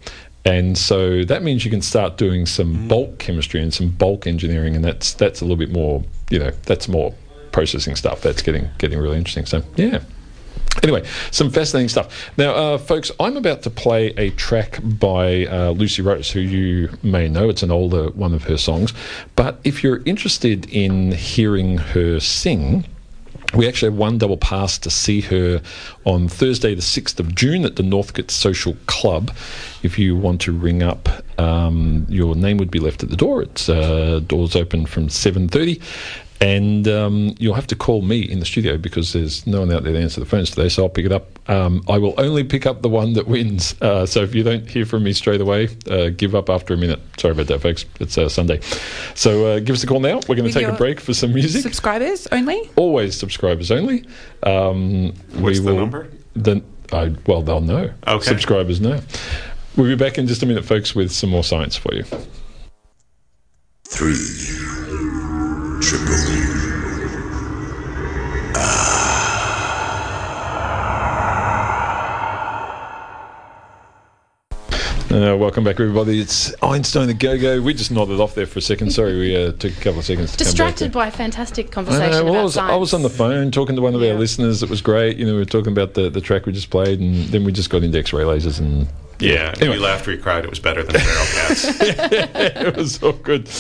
And 0.44 0.76
so 0.76 1.24
that 1.24 1.42
means 1.42 1.64
you 1.64 1.70
can 1.70 1.82
start 1.82 2.18
doing 2.18 2.46
some 2.46 2.88
bulk 2.88 3.18
chemistry 3.18 3.62
and 3.62 3.72
some 3.72 3.90
bulk 3.90 4.26
engineering, 4.26 4.74
and 4.74 4.84
that's 4.84 5.14
that's 5.14 5.40
a 5.40 5.44
little 5.44 5.56
bit 5.56 5.70
more, 5.70 6.02
you 6.30 6.38
know, 6.38 6.50
that's 6.66 6.88
more 6.88 7.14
processing 7.52 7.94
stuff. 7.94 8.22
That's 8.22 8.42
getting 8.42 8.68
getting 8.78 8.98
really 8.98 9.18
interesting. 9.18 9.46
So 9.46 9.62
yeah. 9.76 10.00
Anyway, 10.82 11.06
some 11.30 11.50
fascinating 11.50 11.88
stuff. 11.88 12.30
Now, 12.38 12.54
uh, 12.54 12.78
folks, 12.78 13.10
I'm 13.20 13.36
about 13.36 13.62
to 13.62 13.70
play 13.70 14.06
a 14.16 14.30
track 14.30 14.80
by 14.82 15.46
uh, 15.46 15.70
Lucy 15.70 16.00
Rose, 16.02 16.30
who 16.30 16.40
you 16.40 16.88
may 17.02 17.28
know. 17.28 17.50
It's 17.50 17.62
an 17.62 17.70
older 17.70 18.08
one 18.10 18.32
of 18.32 18.44
her 18.44 18.56
songs. 18.56 18.94
But 19.36 19.60
if 19.64 19.84
you're 19.84 20.02
interested 20.06 20.68
in 20.70 21.12
hearing 21.12 21.76
her 21.76 22.20
sing, 22.20 22.86
we 23.54 23.68
actually 23.68 23.90
have 23.90 23.98
one 23.98 24.18
double 24.18 24.36
pass 24.36 24.78
to 24.78 24.90
see 24.90 25.20
her 25.22 25.60
on 26.04 26.28
Thursday, 26.28 26.74
the 26.74 26.82
6th 26.82 27.20
of 27.20 27.34
June 27.34 27.64
at 27.64 27.76
the 27.76 27.82
Northcote 27.82 28.30
Social 28.30 28.76
Club. 28.86 29.30
If 29.82 29.98
you 29.98 30.16
want 30.16 30.40
to 30.42 30.52
ring 30.52 30.82
up, 30.82 31.08
um, 31.38 32.06
your 32.08 32.34
name 32.34 32.56
would 32.58 32.70
be 32.70 32.78
left 32.78 33.02
at 33.02 33.10
the 33.10 33.16
door. 33.16 33.42
It's 33.42 33.68
uh, 33.68 34.20
doors 34.26 34.56
open 34.56 34.86
from 34.86 35.08
7.30. 35.08 35.82
And 36.42 36.88
um, 36.88 37.35
you'll 37.38 37.55
have 37.55 37.68
to 37.68 37.76
call 37.76 38.02
me 38.02 38.20
in 38.20 38.40
the 38.40 38.44
studio 38.44 38.76
because 38.76 39.12
there's 39.12 39.46
no 39.46 39.61
one 39.61 39.72
out 39.72 39.85
there 39.85 39.92
to 39.92 40.00
answer 40.00 40.18
the 40.18 40.26
phones 40.26 40.50
today, 40.50 40.68
so 40.68 40.83
I'll 40.83 40.88
pick 40.88 41.07
it 41.07 41.12
up. 41.12 41.38
Um, 41.48 41.85
I 41.88 41.98
will 41.98 42.14
only 42.18 42.42
pick 42.42 42.66
up 42.66 42.83
the 42.83 42.88
one 42.88 43.12
that 43.12 43.28
wins. 43.28 43.81
Uh, 43.81 44.07
so 44.07 44.22
if 44.22 44.35
you 44.35 44.42
don't 44.42 44.68
hear 44.68 44.85
from 44.85 45.05
me 45.05 45.12
straight 45.12 45.40
away, 45.40 45.68
uh, 45.88 46.09
give 46.09 46.35
up 46.35 46.50
after 46.50 46.74
a 46.74 46.76
minute. 46.76 46.98
Sorry 47.16 47.31
about 47.31 47.46
that, 47.46 47.61
folks. 47.61 47.85
It's 48.00 48.18
uh, 48.18 48.28
Sunday. 48.28 48.61
So 49.14 49.46
uh, 49.46 49.59
give 49.61 49.74
us 49.74 49.85
a 49.85 49.87
call 49.87 50.00
now. 50.00 50.20
We're 50.28 50.35
going 50.35 50.48
to 50.48 50.52
take 50.52 50.66
a 50.66 50.72
break 50.72 50.98
for 50.98 51.14
some 51.14 51.33
music 51.33 51.62
Subscribers 51.62 52.26
only? 52.33 52.70
always 52.74 53.16
subscribers 53.16 53.70
only. 53.70 54.05
Um, 54.42 55.12
What's 55.35 55.61
the 55.61 55.74
number? 55.74 56.09
The, 56.35 56.61
I, 56.92 57.14
well, 57.24 57.42
they'll 57.42 57.61
know. 57.61 57.92
Okay. 58.09 58.24
Subscribers 58.24 58.81
know. 58.81 59.00
We'll 59.76 59.87
be 59.87 59.94
back 59.96 60.18
in 60.18 60.26
just 60.26 60.42
a 60.42 60.46
minute, 60.46 60.64
folks, 60.64 60.92
with 60.92 61.12
some 61.12 61.31
more 61.31 61.44
science 61.44 61.76
for 61.76 61.94
you. 61.94 62.05
Three. 63.85 64.62
Triple. 65.82 66.81
Uh, 75.12 75.37
welcome 75.37 75.62
back, 75.62 75.79
everybody. 75.79 76.18
It's 76.18 76.55
Einstein 76.62 77.07
the 77.07 77.12
Go 77.12 77.38
Go. 77.38 77.61
We 77.61 77.75
just 77.75 77.90
nodded 77.90 78.18
off 78.18 78.35
there 78.35 78.46
for 78.46 78.61
a 78.61 78.62
second. 78.62 78.92
Sorry, 78.92 79.18
we 79.18 79.37
uh, 79.37 79.53
took 79.53 79.72
a 79.72 79.81
couple 79.81 79.98
of 79.98 80.07
seconds 80.07 80.33
to 80.33 80.38
Distracted 80.38 80.85
come 80.87 80.88
back. 80.88 80.92
by 80.94 81.07
a 81.09 81.11
fantastic 81.11 81.70
conversation 81.70 82.11
know, 82.12 82.25
well, 82.25 82.33
about 82.33 82.40
I 82.40 82.44
was, 82.44 82.55
science. 82.55 82.72
I 82.72 82.77
was 82.77 82.94
on 82.94 83.03
the 83.03 83.11
phone 83.11 83.51
talking 83.51 83.77
to 83.77 83.83
one 83.83 83.94
of 83.94 84.01
Yeah. 84.01 84.12
our 84.12 84.18
listeners. 84.18 84.62
It 84.62 84.70
was 84.70 84.81
great. 84.81 85.18
You 85.18 85.27
know, 85.27 85.33
we 85.35 85.38
were 85.40 85.44
talking 85.44 85.70
about 85.70 85.92
the, 85.92 86.09
the 86.09 86.22
track 86.22 86.46
we 86.46 86.53
just 86.53 86.70
played, 86.70 86.98
and 86.98 87.27
then 87.27 87.44
we 87.44 87.53
just 87.53 87.68
got 87.68 87.83
into 87.83 87.98
X-ray 87.98 88.25
lasers, 88.25 88.59
and 88.59 88.88
Yeah, 89.20 89.53
Anyway. 89.61 89.77
we 89.77 89.83
laughed, 89.85 90.07
we 90.07 90.16
cried. 90.16 90.44
It 90.44 90.51
was 90.51 90.61
better 90.61 90.83
than 90.83 90.98
feral 90.98 91.27
cats. 91.27 91.64
it 91.81 92.75
was 92.77 93.03
all 93.03 93.12
good. 93.12 93.51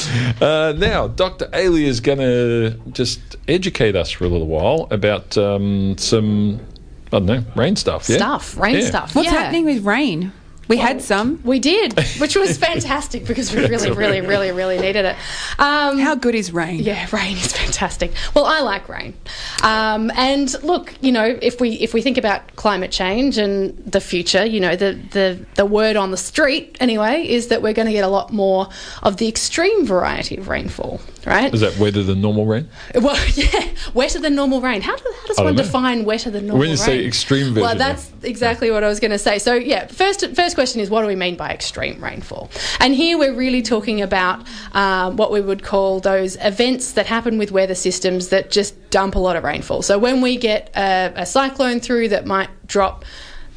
Uh, 0.40 0.72
now, 0.78 1.06
Dr. 1.08 1.50
Ailie 1.52 1.84
is 1.84 2.00
going 2.00 2.18
to 2.18 2.80
just 2.92 3.20
educate 3.46 3.94
us 3.94 4.10
for 4.10 4.24
a 4.24 4.28
little 4.28 4.46
while 4.46 4.88
about 4.90 5.36
um, 5.36 5.98
some, 5.98 6.60
I 7.08 7.18
don't 7.18 7.26
know, 7.26 7.44
rain 7.56 7.76
stuff. 7.76 8.08
Yeah? 8.08 8.16
stuff, 8.16 8.56
rain 8.56 8.76
Yeah. 8.78 8.86
stuff. 8.86 9.14
What's 9.14 9.26
yeah. 9.30 9.34
happening 9.38 9.66
with 9.66 9.84
rain? 9.84 10.32
We 10.68 10.76
had 10.76 11.02
some. 11.02 11.40
We 11.44 11.58
did, 11.58 11.98
which 12.18 12.36
was 12.36 12.56
fantastic 12.68 13.26
because 13.26 13.54
we 13.54 13.66
really, 13.66 13.90
really, 13.90 14.20
really, 14.20 14.52
really 14.52 14.78
needed 14.78 15.04
it. 15.04 15.16
Um, 15.58 15.98
How 15.98 16.14
good 16.14 16.34
is 16.34 16.52
rain? 16.52 16.80
Yeah, 16.80 17.06
rain 17.12 17.36
is 17.36 17.52
fantastic. 17.52 18.12
Well, 18.34 18.44
I 18.46 18.60
like 18.60 18.88
rain. 18.88 19.14
Um, 19.62 20.10
and 20.14 20.52
look, 20.62 20.94
you 21.00 21.12
know, 21.12 21.38
if 21.42 21.60
we 21.60 21.72
if 21.74 21.92
we 21.94 22.00
think 22.02 22.16
about 22.16 22.56
climate 22.56 22.90
change 22.92 23.38
and 23.38 23.76
the 23.78 24.00
future, 24.00 24.44
you 24.44 24.60
know, 24.60 24.76
the 24.76 24.98
the 25.10 25.44
the 25.56 25.66
word 25.66 25.96
on 25.96 26.10
the 26.10 26.16
street 26.16 26.76
anyway 26.80 27.26
is 27.26 27.48
that 27.48 27.62
we're 27.62 27.72
going 27.74 27.86
to 27.86 27.92
get 27.92 28.04
a 28.04 28.08
lot 28.08 28.32
more 28.32 28.68
of 29.02 29.16
the 29.16 29.28
extreme 29.28 29.84
variety 29.84 30.36
of 30.36 30.48
rainfall, 30.48 31.00
right? 31.26 31.52
Is 31.52 31.60
that 31.60 31.76
wetter 31.78 32.02
than 32.02 32.20
normal 32.20 32.46
rain? 32.46 32.68
Well, 32.94 33.16
yeah, 33.34 33.68
wetter 33.94 34.18
than 34.18 34.34
normal 34.34 34.60
rain. 34.60 34.80
How, 34.82 34.96
do, 34.96 35.04
how 35.20 35.26
does 35.26 35.38
one 35.38 35.54
know. 35.54 35.62
define 35.62 36.04
wetter 36.04 36.30
than 36.30 36.46
normal 36.46 36.60
When 36.60 36.68
you 36.70 36.76
rain? 36.76 36.84
say 36.84 37.06
extreme 37.06 37.54
Well, 37.54 37.76
that's 37.76 38.10
exactly 38.22 38.70
what 38.70 38.84
I 38.84 38.88
was 38.88 39.00
going 39.00 39.10
to 39.10 39.18
say. 39.18 39.38
So, 39.38 39.54
yeah, 39.54 39.86
first 39.86 40.24
first 40.34 40.54
question 40.54 40.80
is 40.80 40.90
what 40.90 41.02
do 41.02 41.06
we 41.06 41.16
mean 41.16 41.36
by 41.36 41.50
extreme 41.50 42.02
rainfall? 42.02 42.50
And 42.80 42.94
here 42.94 43.18
we're 43.18 43.34
really 43.34 43.62
talking 43.62 44.02
about 44.02 44.46
um, 44.72 45.16
what 45.16 45.30
we 45.30 45.40
would 45.40 45.62
call 45.62 46.00
those 46.00 46.36
events 46.40 46.92
that 46.92 47.06
happen 47.06 47.38
with 47.38 47.52
weather 47.52 47.74
systems 47.74 48.28
that 48.28 48.50
just 48.50 48.90
dump 48.90 49.14
a 49.14 49.18
lot 49.18 49.36
of 49.36 49.44
rainfall. 49.44 49.82
So, 49.82 49.98
when 49.98 50.20
we 50.20 50.36
get 50.36 50.70
a, 50.76 51.12
a 51.16 51.26
cyclone 51.26 51.80
through 51.80 52.08
that 52.10 52.26
might 52.26 52.50
drop, 52.66 53.04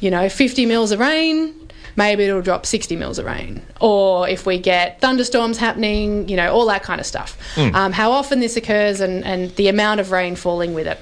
you 0.00 0.10
know, 0.10 0.28
50 0.28 0.66
mils 0.66 0.92
of 0.92 1.00
rain, 1.00 1.65
maybe 1.96 2.24
it'll 2.24 2.42
drop 2.42 2.66
60 2.66 2.94
mils 2.96 3.18
of 3.18 3.26
rain. 3.26 3.62
Or 3.80 4.28
if 4.28 4.46
we 4.46 4.58
get 4.58 5.00
thunderstorms 5.00 5.58
happening, 5.58 6.28
you 6.28 6.36
know, 6.36 6.52
all 6.52 6.66
that 6.66 6.82
kind 6.82 7.00
of 7.00 7.06
stuff. 7.06 7.36
Um, 7.74 7.92
how 7.92 8.12
often 8.12 8.40
this 8.40 8.56
occurs 8.56 9.00
and, 9.00 9.24
and 9.24 9.50
the 9.56 9.68
amount 9.68 10.00
of 10.00 10.10
rain 10.10 10.36
falling 10.36 10.74
with 10.74 10.86
it 10.86 10.98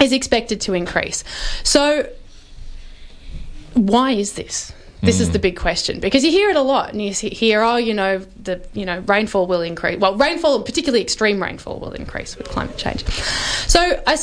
is 0.00 0.12
expected 0.12 0.60
to 0.62 0.74
increase. 0.74 1.24
So, 1.62 2.10
why 3.74 4.12
is 4.12 4.32
this? 4.32 4.72
This 5.06 5.20
is 5.20 5.30
mm. 5.30 5.32
the 5.32 5.38
big 5.38 5.56
question 5.56 6.00
because 6.00 6.24
you 6.24 6.30
hear 6.30 6.50
it 6.50 6.56
a 6.56 6.62
lot, 6.62 6.92
and 6.92 7.00
you 7.00 7.12
hear, 7.12 7.62
"Oh, 7.62 7.76
you 7.76 7.94
know, 7.94 8.18
the 8.42 8.60
you 8.74 8.84
know 8.84 8.98
rainfall 9.00 9.46
will 9.46 9.62
increase. 9.62 9.98
Well, 9.98 10.16
rainfall, 10.16 10.62
particularly 10.62 11.02
extreme 11.02 11.42
rainfall, 11.42 11.78
will 11.78 11.92
increase 11.92 12.36
with 12.36 12.48
climate 12.48 12.76
change." 12.76 13.04
So, 13.66 14.02
I, 14.06 14.18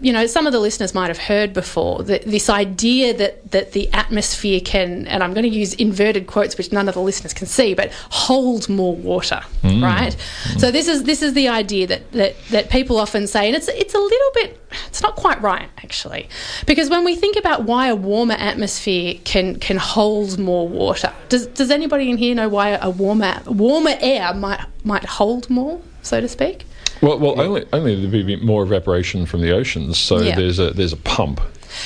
you 0.00 0.12
know, 0.12 0.26
some 0.26 0.46
of 0.46 0.52
the 0.52 0.60
listeners 0.60 0.94
might 0.94 1.08
have 1.08 1.18
heard 1.18 1.52
before 1.52 2.02
that 2.04 2.22
this 2.22 2.48
idea 2.48 3.14
that 3.14 3.50
that 3.50 3.72
the 3.72 3.92
atmosphere 3.92 4.60
can, 4.60 5.06
and 5.06 5.22
I'm 5.22 5.32
going 5.34 5.44
to 5.50 5.56
use 5.56 5.74
inverted 5.74 6.26
quotes, 6.26 6.56
which 6.58 6.72
none 6.72 6.88
of 6.88 6.94
the 6.94 7.00
listeners 7.00 7.32
can 7.32 7.46
see, 7.46 7.74
but 7.74 7.92
hold 8.10 8.68
more 8.68 8.94
water, 8.94 9.40
mm. 9.62 9.82
right? 9.82 10.16
Mm. 10.44 10.60
So 10.60 10.70
this 10.70 10.88
is 10.88 11.04
this 11.04 11.22
is 11.22 11.34
the 11.34 11.48
idea 11.48 11.86
that 11.86 12.12
that 12.12 12.36
that 12.50 12.70
people 12.70 12.98
often 12.98 13.26
say, 13.26 13.46
and 13.46 13.56
it's 13.56 13.68
it's 13.68 13.94
a 13.94 13.98
little 13.98 14.30
bit, 14.34 14.60
it's 14.88 15.02
not 15.02 15.16
quite 15.16 15.40
right 15.40 15.68
actually, 15.78 16.28
because 16.66 16.90
when 16.90 17.04
we 17.04 17.14
think 17.14 17.36
about 17.36 17.64
why 17.64 17.88
a 17.88 17.96
warmer 17.96 18.34
atmosphere 18.34 19.14
can 19.24 19.56
can 19.58 19.76
hold 19.76 20.25
more 20.38 20.66
water, 20.68 21.12
does 21.28 21.46
does 21.48 21.70
anybody 21.70 22.10
in 22.10 22.16
here 22.18 22.34
know 22.34 22.48
why 22.48 22.70
a 22.70 22.90
warmer 22.90 23.40
warmer 23.46 23.94
air 24.00 24.32
might 24.34 24.60
might 24.84 25.04
hold 25.04 25.48
more, 25.48 25.80
so 26.02 26.20
to 26.20 26.28
speak? 26.28 26.64
Well, 27.02 27.18
well, 27.18 27.38
only 27.40 27.66
only 27.72 28.06
there'd 28.06 28.26
be 28.26 28.36
more 28.36 28.62
evaporation 28.62 29.26
from 29.26 29.40
the 29.42 29.52
oceans, 29.52 29.98
so 29.98 30.20
Yeah. 30.20 30.34
there's 30.34 30.58
a 30.58 30.70
there's 30.70 30.92
a 30.92 30.96
pump. 30.96 31.40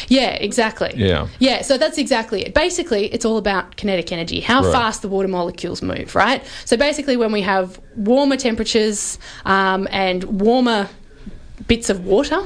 Yeah, 0.09 0.31
exactly. 0.35 0.93
Yeah. 0.95 1.27
Yeah, 1.41 1.63
so 1.63 1.77
that's 1.77 1.99
exactly 1.99 2.43
it. 2.47 2.55
Basically, 2.55 3.07
it's 3.07 3.25
all 3.25 3.39
about 3.39 3.75
kinetic 3.77 4.13
energy, 4.13 4.39
how 4.41 4.63
Right. 4.63 4.73
fast 4.73 5.03
the 5.03 5.09
water 5.09 5.27
molecules 5.27 5.83
move, 5.83 6.15
right? 6.15 6.43
So 6.65 6.77
basically, 6.77 7.17
when 7.17 7.33
we 7.33 7.41
have 7.43 7.81
warmer 7.97 8.37
temperatures 8.37 9.19
um, 9.47 9.89
and 9.91 10.23
warmer 10.41 10.89
bits 11.67 11.91
of 11.91 12.07
water 12.07 12.41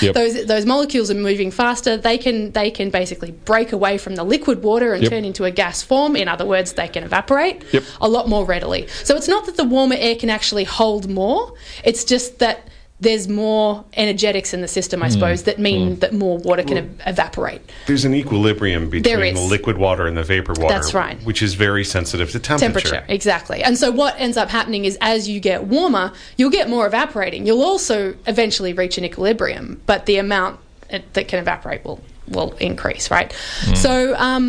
Yep. 0.00 0.14
those 0.14 0.44
those 0.46 0.66
molecules 0.66 1.10
are 1.10 1.14
moving 1.14 1.50
faster 1.50 1.96
they 1.96 2.18
can 2.18 2.52
they 2.52 2.70
can 2.70 2.90
basically 2.90 3.30
break 3.32 3.72
away 3.72 3.98
from 3.98 4.14
the 4.14 4.24
liquid 4.24 4.62
water 4.62 4.92
and 4.92 5.02
Yep. 5.02 5.10
turn 5.10 5.24
into 5.24 5.44
a 5.44 5.50
gas 5.50 5.82
form 5.82 6.16
in 6.16 6.28
other 6.28 6.44
words 6.46 6.74
they 6.74 6.88
can 6.88 7.02
evaporate 7.02 7.64
Yep. 7.72 7.82
a 8.00 8.08
lot 8.08 8.28
more 8.28 8.44
readily 8.44 8.86
so 9.04 9.16
it's 9.16 9.28
not 9.28 9.46
that 9.46 9.56
the 9.56 9.64
warmer 9.64 9.96
air 9.98 10.16
can 10.16 10.30
actually 10.30 10.64
hold 10.64 11.08
more 11.08 11.54
it's 11.84 12.04
just 12.04 12.38
that 12.40 12.68
there's 13.02 13.28
more 13.28 13.84
energetics 13.94 14.54
in 14.54 14.60
the 14.62 14.68
system 14.68 15.00
Hmm. 15.00 15.06
i 15.06 15.08
suppose 15.10 15.42
that 15.42 15.58
mean 15.58 15.98
that 15.98 16.12
more 16.14 16.38
water 16.38 16.62
can 16.62 16.78
ev- 16.78 17.00
evaporate 17.06 17.60
There's 17.86 18.04
an 18.04 18.14
equilibrium 18.14 18.88
between 18.88 19.34
the 19.34 19.40
liquid 19.40 19.76
water 19.76 20.06
and 20.06 20.16
the 20.16 20.22
vapor 20.22 20.52
water. 20.56 20.72
That's 20.72 20.94
right. 20.94 21.20
Which 21.24 21.42
is 21.42 21.54
very 21.54 21.84
sensitive 21.84 22.30
to 22.30 22.38
temperature. 22.38 22.88
temperature 22.88 23.04
exactly 23.12 23.62
and 23.62 23.76
so 23.76 23.90
what 23.90 24.14
ends 24.18 24.36
up 24.36 24.48
happening 24.50 24.84
is 24.84 24.96
as 25.00 25.28
you 25.28 25.40
get 25.40 25.64
warmer 25.64 26.12
you'll 26.36 26.50
get 26.60 26.70
more 26.70 26.86
evaporating 26.86 27.44
you'll 27.46 27.62
also 27.72 28.14
eventually 28.26 28.72
reach 28.72 28.96
an 28.98 29.04
equilibrium 29.04 29.80
but 29.86 30.06
the 30.06 30.16
amount 30.18 30.60
it- 30.88 31.12
that 31.14 31.26
can 31.28 31.38
evaporate 31.40 31.84
will 31.84 32.00
will 32.28 32.52
increase 32.60 33.10
right 33.10 33.32
so 33.74 34.14
um, 34.16 34.44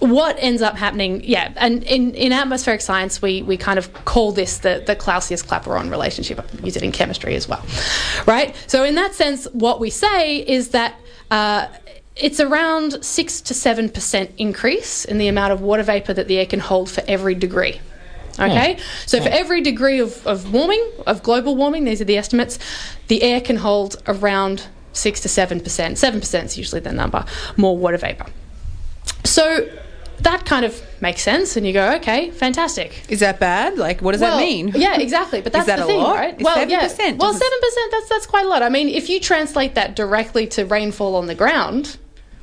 what 0.00 0.36
ends 0.38 0.62
up 0.62 0.76
happening, 0.76 1.22
yeah, 1.24 1.52
and 1.56 1.84
in, 1.84 2.14
in 2.14 2.32
atmospheric 2.32 2.80
science, 2.80 3.20
we, 3.20 3.42
we 3.42 3.56
kind 3.56 3.78
of 3.78 3.92
call 4.04 4.32
this 4.32 4.58
the, 4.58 4.82
the 4.86 4.96
Clausius 4.96 5.42
Clapeyron 5.42 5.90
relationship. 5.90 6.40
I 6.40 6.64
use 6.64 6.76
it 6.76 6.82
in 6.82 6.90
chemistry 6.90 7.34
as 7.34 7.46
well, 7.46 7.64
right? 8.26 8.56
So, 8.66 8.84
in 8.84 8.94
that 8.94 9.14
sense, 9.14 9.46
what 9.52 9.78
we 9.78 9.90
say 9.90 10.38
is 10.38 10.70
that 10.70 10.94
uh, 11.30 11.68
it's 12.16 12.40
around 12.40 13.04
6 13.04 13.40
to 13.42 13.54
7% 13.54 14.30
increase 14.38 15.04
in 15.04 15.18
the 15.18 15.28
amount 15.28 15.52
of 15.52 15.60
water 15.60 15.82
vapor 15.82 16.14
that 16.14 16.28
the 16.28 16.38
air 16.38 16.46
can 16.46 16.60
hold 16.60 16.90
for 16.90 17.02
every 17.06 17.34
degree. 17.34 17.80
Okay, 18.38 18.78
so 19.04 19.20
for 19.20 19.28
every 19.28 19.60
degree 19.60 19.98
of, 19.98 20.26
of 20.26 20.50
warming, 20.50 20.82
of 21.06 21.22
global 21.22 21.56
warming, 21.56 21.84
these 21.84 22.00
are 22.00 22.06
the 22.06 22.16
estimates, 22.16 22.58
the 23.08 23.22
air 23.22 23.40
can 23.40 23.56
hold 23.56 24.02
around 24.06 24.66
6 24.94 25.20
to 25.20 25.28
7%. 25.28 25.60
7% 25.60 26.44
is 26.44 26.56
usually 26.56 26.80
the 26.80 26.92
number, 26.92 27.24
more 27.58 27.76
water 27.76 27.98
vapor. 27.98 28.26
So 29.24 29.68
that 30.22 30.44
kind 30.46 30.64
of 30.64 30.80
makes 31.00 31.22
sense, 31.22 31.56
and 31.56 31.66
you 31.66 31.72
go, 31.72 31.94
okay, 31.96 32.30
fantastic. 32.30 33.04
Is 33.08 33.20
that 33.20 33.40
bad? 33.40 33.78
Like, 33.78 34.00
what 34.00 34.12
does 34.12 34.20
Well, 34.20 34.36
that 34.36 34.42
mean? 34.44 34.68
Yeah, 34.74 34.98
exactly. 34.98 35.40
But 35.40 35.52
that's 35.54 35.66
that 35.66 35.78
the 35.78 35.86
thing, 35.86 36.00
lot? 36.00 36.16
right? 36.16 36.40
Well, 36.40 36.56
7% 36.56 36.68
yeah. 36.70 37.12
Well, 37.16 37.32
seven 37.32 37.58
percent. 37.60 37.90
That's 37.92 38.08
that's 38.08 38.26
quite 38.26 38.44
a 38.44 38.48
lot. 38.48 38.62
I 38.62 38.68
mean, 38.68 38.88
if 38.88 39.08
you 39.08 39.20
translate 39.20 39.74
that 39.74 39.96
directly 39.96 40.46
to 40.48 40.64
rainfall 40.64 41.16
on 41.16 41.26
the 41.26 41.34
ground, 41.34 41.98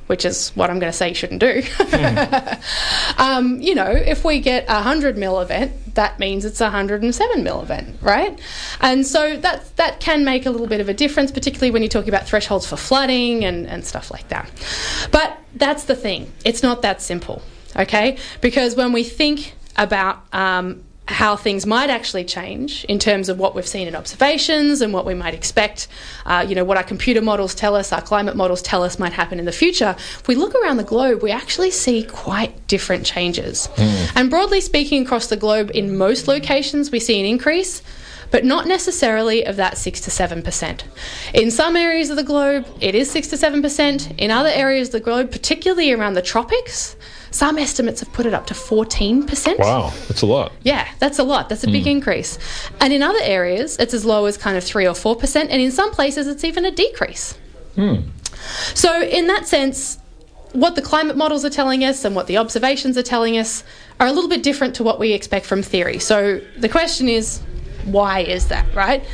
which 0.08 0.24
is 0.24 0.50
what 0.50 0.70
I'm 0.70 0.78
going 0.78 0.90
to 0.90 0.96
say 0.96 1.10
you 1.10 1.14
shouldn't 1.14 1.40
do. 1.40 1.62
um, 3.18 3.60
you 3.60 3.74
know, 3.74 3.90
if 3.90 4.24
we 4.24 4.40
get 4.40 4.64
a 4.68 4.82
hundred 4.82 5.18
mil 5.18 5.40
event, 5.40 5.94
that 5.94 6.18
means 6.18 6.44
it's 6.44 6.60
a 6.60 6.70
hundred 6.70 7.02
and 7.02 7.14
seven 7.14 7.44
mil 7.44 7.60
event, 7.60 7.96
right? 8.00 8.38
And 8.80 9.06
so 9.06 9.36
that 9.36 9.76
that 9.76 10.00
can 10.00 10.24
make 10.24 10.46
a 10.46 10.50
little 10.50 10.66
bit 10.66 10.80
of 10.80 10.88
a 10.88 10.94
difference, 10.94 11.30
particularly 11.30 11.70
when 11.70 11.82
you're 11.82 11.90
talking 11.90 12.08
about 12.08 12.26
thresholds 12.26 12.66
for 12.66 12.76
flooding 12.76 13.44
and, 13.44 13.66
and 13.66 13.84
stuff 13.84 14.10
like 14.10 14.28
that. 14.28 14.50
But 15.10 15.38
that's 15.54 15.84
the 15.84 15.94
thing; 15.94 16.32
it's 16.44 16.62
not 16.62 16.82
that 16.82 17.02
simple, 17.02 17.42
okay? 17.76 18.18
Because 18.40 18.76
when 18.76 18.92
we 18.92 19.04
think 19.04 19.54
about 19.76 20.22
um, 20.32 20.82
how 21.08 21.36
things 21.36 21.64
might 21.64 21.88
actually 21.88 22.24
change 22.24 22.84
in 22.84 22.98
terms 22.98 23.30
of 23.30 23.38
what 23.38 23.54
we've 23.54 23.66
seen 23.66 23.88
in 23.88 23.96
observations 23.96 24.82
and 24.82 24.92
what 24.92 25.06
we 25.06 25.14
might 25.14 25.32
expect, 25.32 25.88
uh, 26.26 26.44
you 26.46 26.54
know, 26.54 26.64
what 26.64 26.76
our 26.76 26.82
computer 26.82 27.22
models 27.22 27.54
tell 27.54 27.74
us, 27.74 27.92
our 27.92 28.02
climate 28.02 28.36
models 28.36 28.60
tell 28.60 28.82
us 28.82 28.98
might 28.98 29.14
happen 29.14 29.38
in 29.38 29.46
the 29.46 29.52
future. 29.52 29.94
If 29.98 30.28
we 30.28 30.34
look 30.34 30.54
around 30.54 30.76
the 30.76 30.84
globe, 30.84 31.22
we 31.22 31.30
actually 31.30 31.70
see 31.70 32.02
quite 32.02 32.66
different 32.66 33.06
changes. 33.06 33.68
And 34.14 34.28
broadly 34.28 34.60
speaking, 34.60 35.02
across 35.04 35.28
the 35.28 35.36
globe, 35.36 35.70
in 35.72 35.96
most 35.96 36.28
locations, 36.28 36.90
we 36.90 37.00
see 37.00 37.18
an 37.18 37.24
increase. 37.24 37.80
But 38.30 38.44
not 38.44 38.66
necessarily 38.66 39.44
of 39.44 39.56
that 39.56 39.78
6 39.78 40.00
to 40.02 40.10
7%. 40.10 40.82
In 41.34 41.50
some 41.50 41.76
areas 41.76 42.10
of 42.10 42.16
the 42.16 42.22
globe, 42.22 42.66
it 42.80 42.94
is 42.94 43.10
6 43.10 43.28
to 43.28 43.36
7%. 43.36 44.18
In 44.18 44.30
other 44.30 44.50
areas 44.50 44.88
of 44.88 44.92
the 44.92 45.00
globe, 45.00 45.30
particularly 45.30 45.92
around 45.92 46.14
the 46.14 46.22
tropics, 46.22 46.96
some 47.30 47.58
estimates 47.58 48.00
have 48.00 48.12
put 48.12 48.26
it 48.26 48.34
up 48.34 48.46
to 48.46 48.54
14%. 48.54 49.58
Wow, 49.58 49.92
that's 50.08 50.22
a 50.22 50.26
lot. 50.26 50.52
Yeah, 50.62 50.88
that's 50.98 51.18
a 51.18 51.24
lot. 51.24 51.48
That's 51.48 51.64
a 51.64 51.70
big 51.70 51.82
hmm. 51.82 51.90
increase. 51.90 52.38
And 52.80 52.92
in 52.92 53.02
other 53.02 53.20
areas, 53.22 53.76
it's 53.78 53.94
as 53.94 54.04
low 54.04 54.26
as 54.26 54.36
kind 54.36 54.56
of 54.56 54.64
3 54.64 54.86
or 54.86 54.94
4%. 54.94 55.36
And 55.36 55.52
in 55.52 55.70
some 55.70 55.90
places, 55.92 56.26
it's 56.26 56.44
even 56.44 56.64
a 56.64 56.70
decrease. 56.70 57.38
Hmm. 57.74 57.96
So, 58.74 59.02
in 59.02 59.26
that 59.26 59.46
sense, 59.46 59.98
what 60.52 60.74
the 60.74 60.82
climate 60.82 61.16
models 61.16 61.44
are 61.44 61.50
telling 61.50 61.84
us 61.84 62.04
and 62.04 62.16
what 62.16 62.26
the 62.26 62.38
observations 62.38 62.96
are 62.96 63.02
telling 63.02 63.36
us 63.36 63.62
are 64.00 64.06
a 64.06 64.12
little 64.12 64.30
bit 64.30 64.42
different 64.42 64.74
to 64.76 64.82
what 64.82 64.98
we 64.98 65.12
expect 65.12 65.44
from 65.44 65.62
theory. 65.62 65.98
So, 65.98 66.40
the 66.56 66.68
question 66.68 67.08
is, 67.08 67.40
why 67.84 68.20
is 68.20 68.48
that, 68.48 68.72
right? 68.74 69.04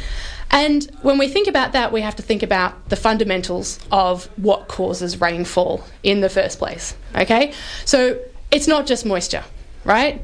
And 0.50 0.84
when 1.02 1.18
we 1.18 1.26
think 1.28 1.48
about 1.48 1.72
that, 1.72 1.90
we 1.92 2.00
have 2.02 2.16
to 2.16 2.22
think 2.22 2.42
about 2.42 2.88
the 2.88 2.96
fundamentals 2.96 3.80
of 3.90 4.26
what 4.36 4.68
causes 4.68 5.20
rainfall 5.20 5.84
in 6.02 6.20
the 6.20 6.28
first 6.28 6.58
place. 6.58 6.94
Okay? 7.16 7.52
So, 7.84 8.20
it's 8.50 8.68
not 8.68 8.86
just 8.86 9.04
moisture, 9.04 9.42
right? 9.84 10.22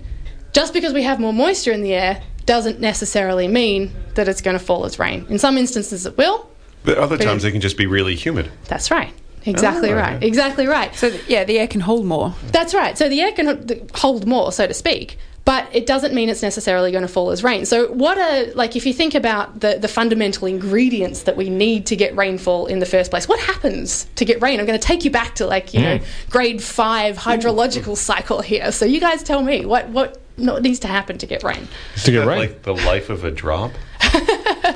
Just 0.52 0.72
because 0.72 0.92
we 0.92 1.02
have 1.02 1.18
more 1.18 1.32
moisture 1.32 1.72
in 1.72 1.82
the 1.82 1.94
air 1.94 2.22
doesn't 2.46 2.80
necessarily 2.80 3.48
mean 3.48 3.92
that 4.14 4.28
it's 4.28 4.40
going 4.40 4.56
to 4.58 4.64
fall 4.64 4.84
as 4.84 4.98
rain. 4.98 5.26
In 5.28 5.38
some 5.38 5.56
instances, 5.58 6.06
it 6.06 6.16
will. 6.16 6.48
But 6.84 6.98
other 6.98 7.18
times 7.18 7.44
it 7.44 7.52
can 7.52 7.60
just 7.60 7.76
be 7.76 7.86
really 7.86 8.14
humid. 8.14 8.50
That's 8.66 8.90
right. 8.90 9.12
Exactly 9.46 9.90
Oh, 9.90 9.96
right. 9.96 10.16
okay. 10.16 10.26
Exactly 10.26 10.66
right. 10.66 10.94
So 10.94 11.08
yeah, 11.26 11.44
the 11.44 11.58
air 11.58 11.66
can 11.66 11.80
hold 11.80 12.04
more. 12.04 12.34
That's 12.52 12.74
right. 12.74 12.96
So 12.96 13.08
the 13.08 13.20
air 13.20 13.32
can 13.32 13.88
hold 13.94 14.26
more, 14.26 14.52
so 14.52 14.66
to 14.66 14.74
speak, 14.74 15.18
but 15.50 15.68
it 15.72 15.84
doesn't 15.84 16.14
mean 16.14 16.28
it's 16.28 16.42
necessarily 16.42 16.92
going 16.92 17.02
to 17.02 17.08
fall 17.08 17.32
as 17.32 17.42
rain. 17.42 17.66
So 17.66 17.90
what 17.90 18.16
are 18.16 18.54
like 18.54 18.76
if 18.76 18.86
you 18.86 18.92
think 18.92 19.16
about 19.16 19.58
the 19.58 19.78
the 19.80 19.88
fundamental 19.88 20.46
ingredients 20.46 21.24
that 21.24 21.36
we 21.36 21.50
need 21.50 21.86
to 21.86 21.96
get 21.96 22.16
rainfall 22.16 22.66
in 22.66 22.78
the 22.78 22.86
first 22.86 23.10
place? 23.10 23.26
What 23.26 23.40
happens 23.40 24.04
to 24.14 24.24
get 24.24 24.40
rain? 24.40 24.60
I'm 24.60 24.66
going 24.66 24.78
to 24.78 24.86
take 24.86 25.04
you 25.04 25.10
back 25.10 25.34
to 25.34 25.46
like 25.46 25.74
you 25.74 25.80
know 25.80 25.98
mm. 25.98 26.30
grade 26.30 26.62
five 26.62 27.16
hydrological 27.16 27.96
cycle 27.96 28.40
here. 28.40 28.70
So 28.70 28.84
you 28.84 29.00
guys 29.00 29.24
tell 29.24 29.42
me 29.42 29.66
what 29.66 29.88
what 29.88 30.20
what 30.36 30.62
needs 30.62 30.78
to 30.78 30.86
happen 30.86 31.18
to 31.18 31.26
get 31.26 31.42
rain? 31.42 31.66
to 32.04 32.12
get 32.12 32.28
rain. 32.28 32.38
Like 32.38 32.62
the 32.62 32.74
life 32.74 33.10
of 33.10 33.24
a 33.24 33.32
drop. 33.32 33.72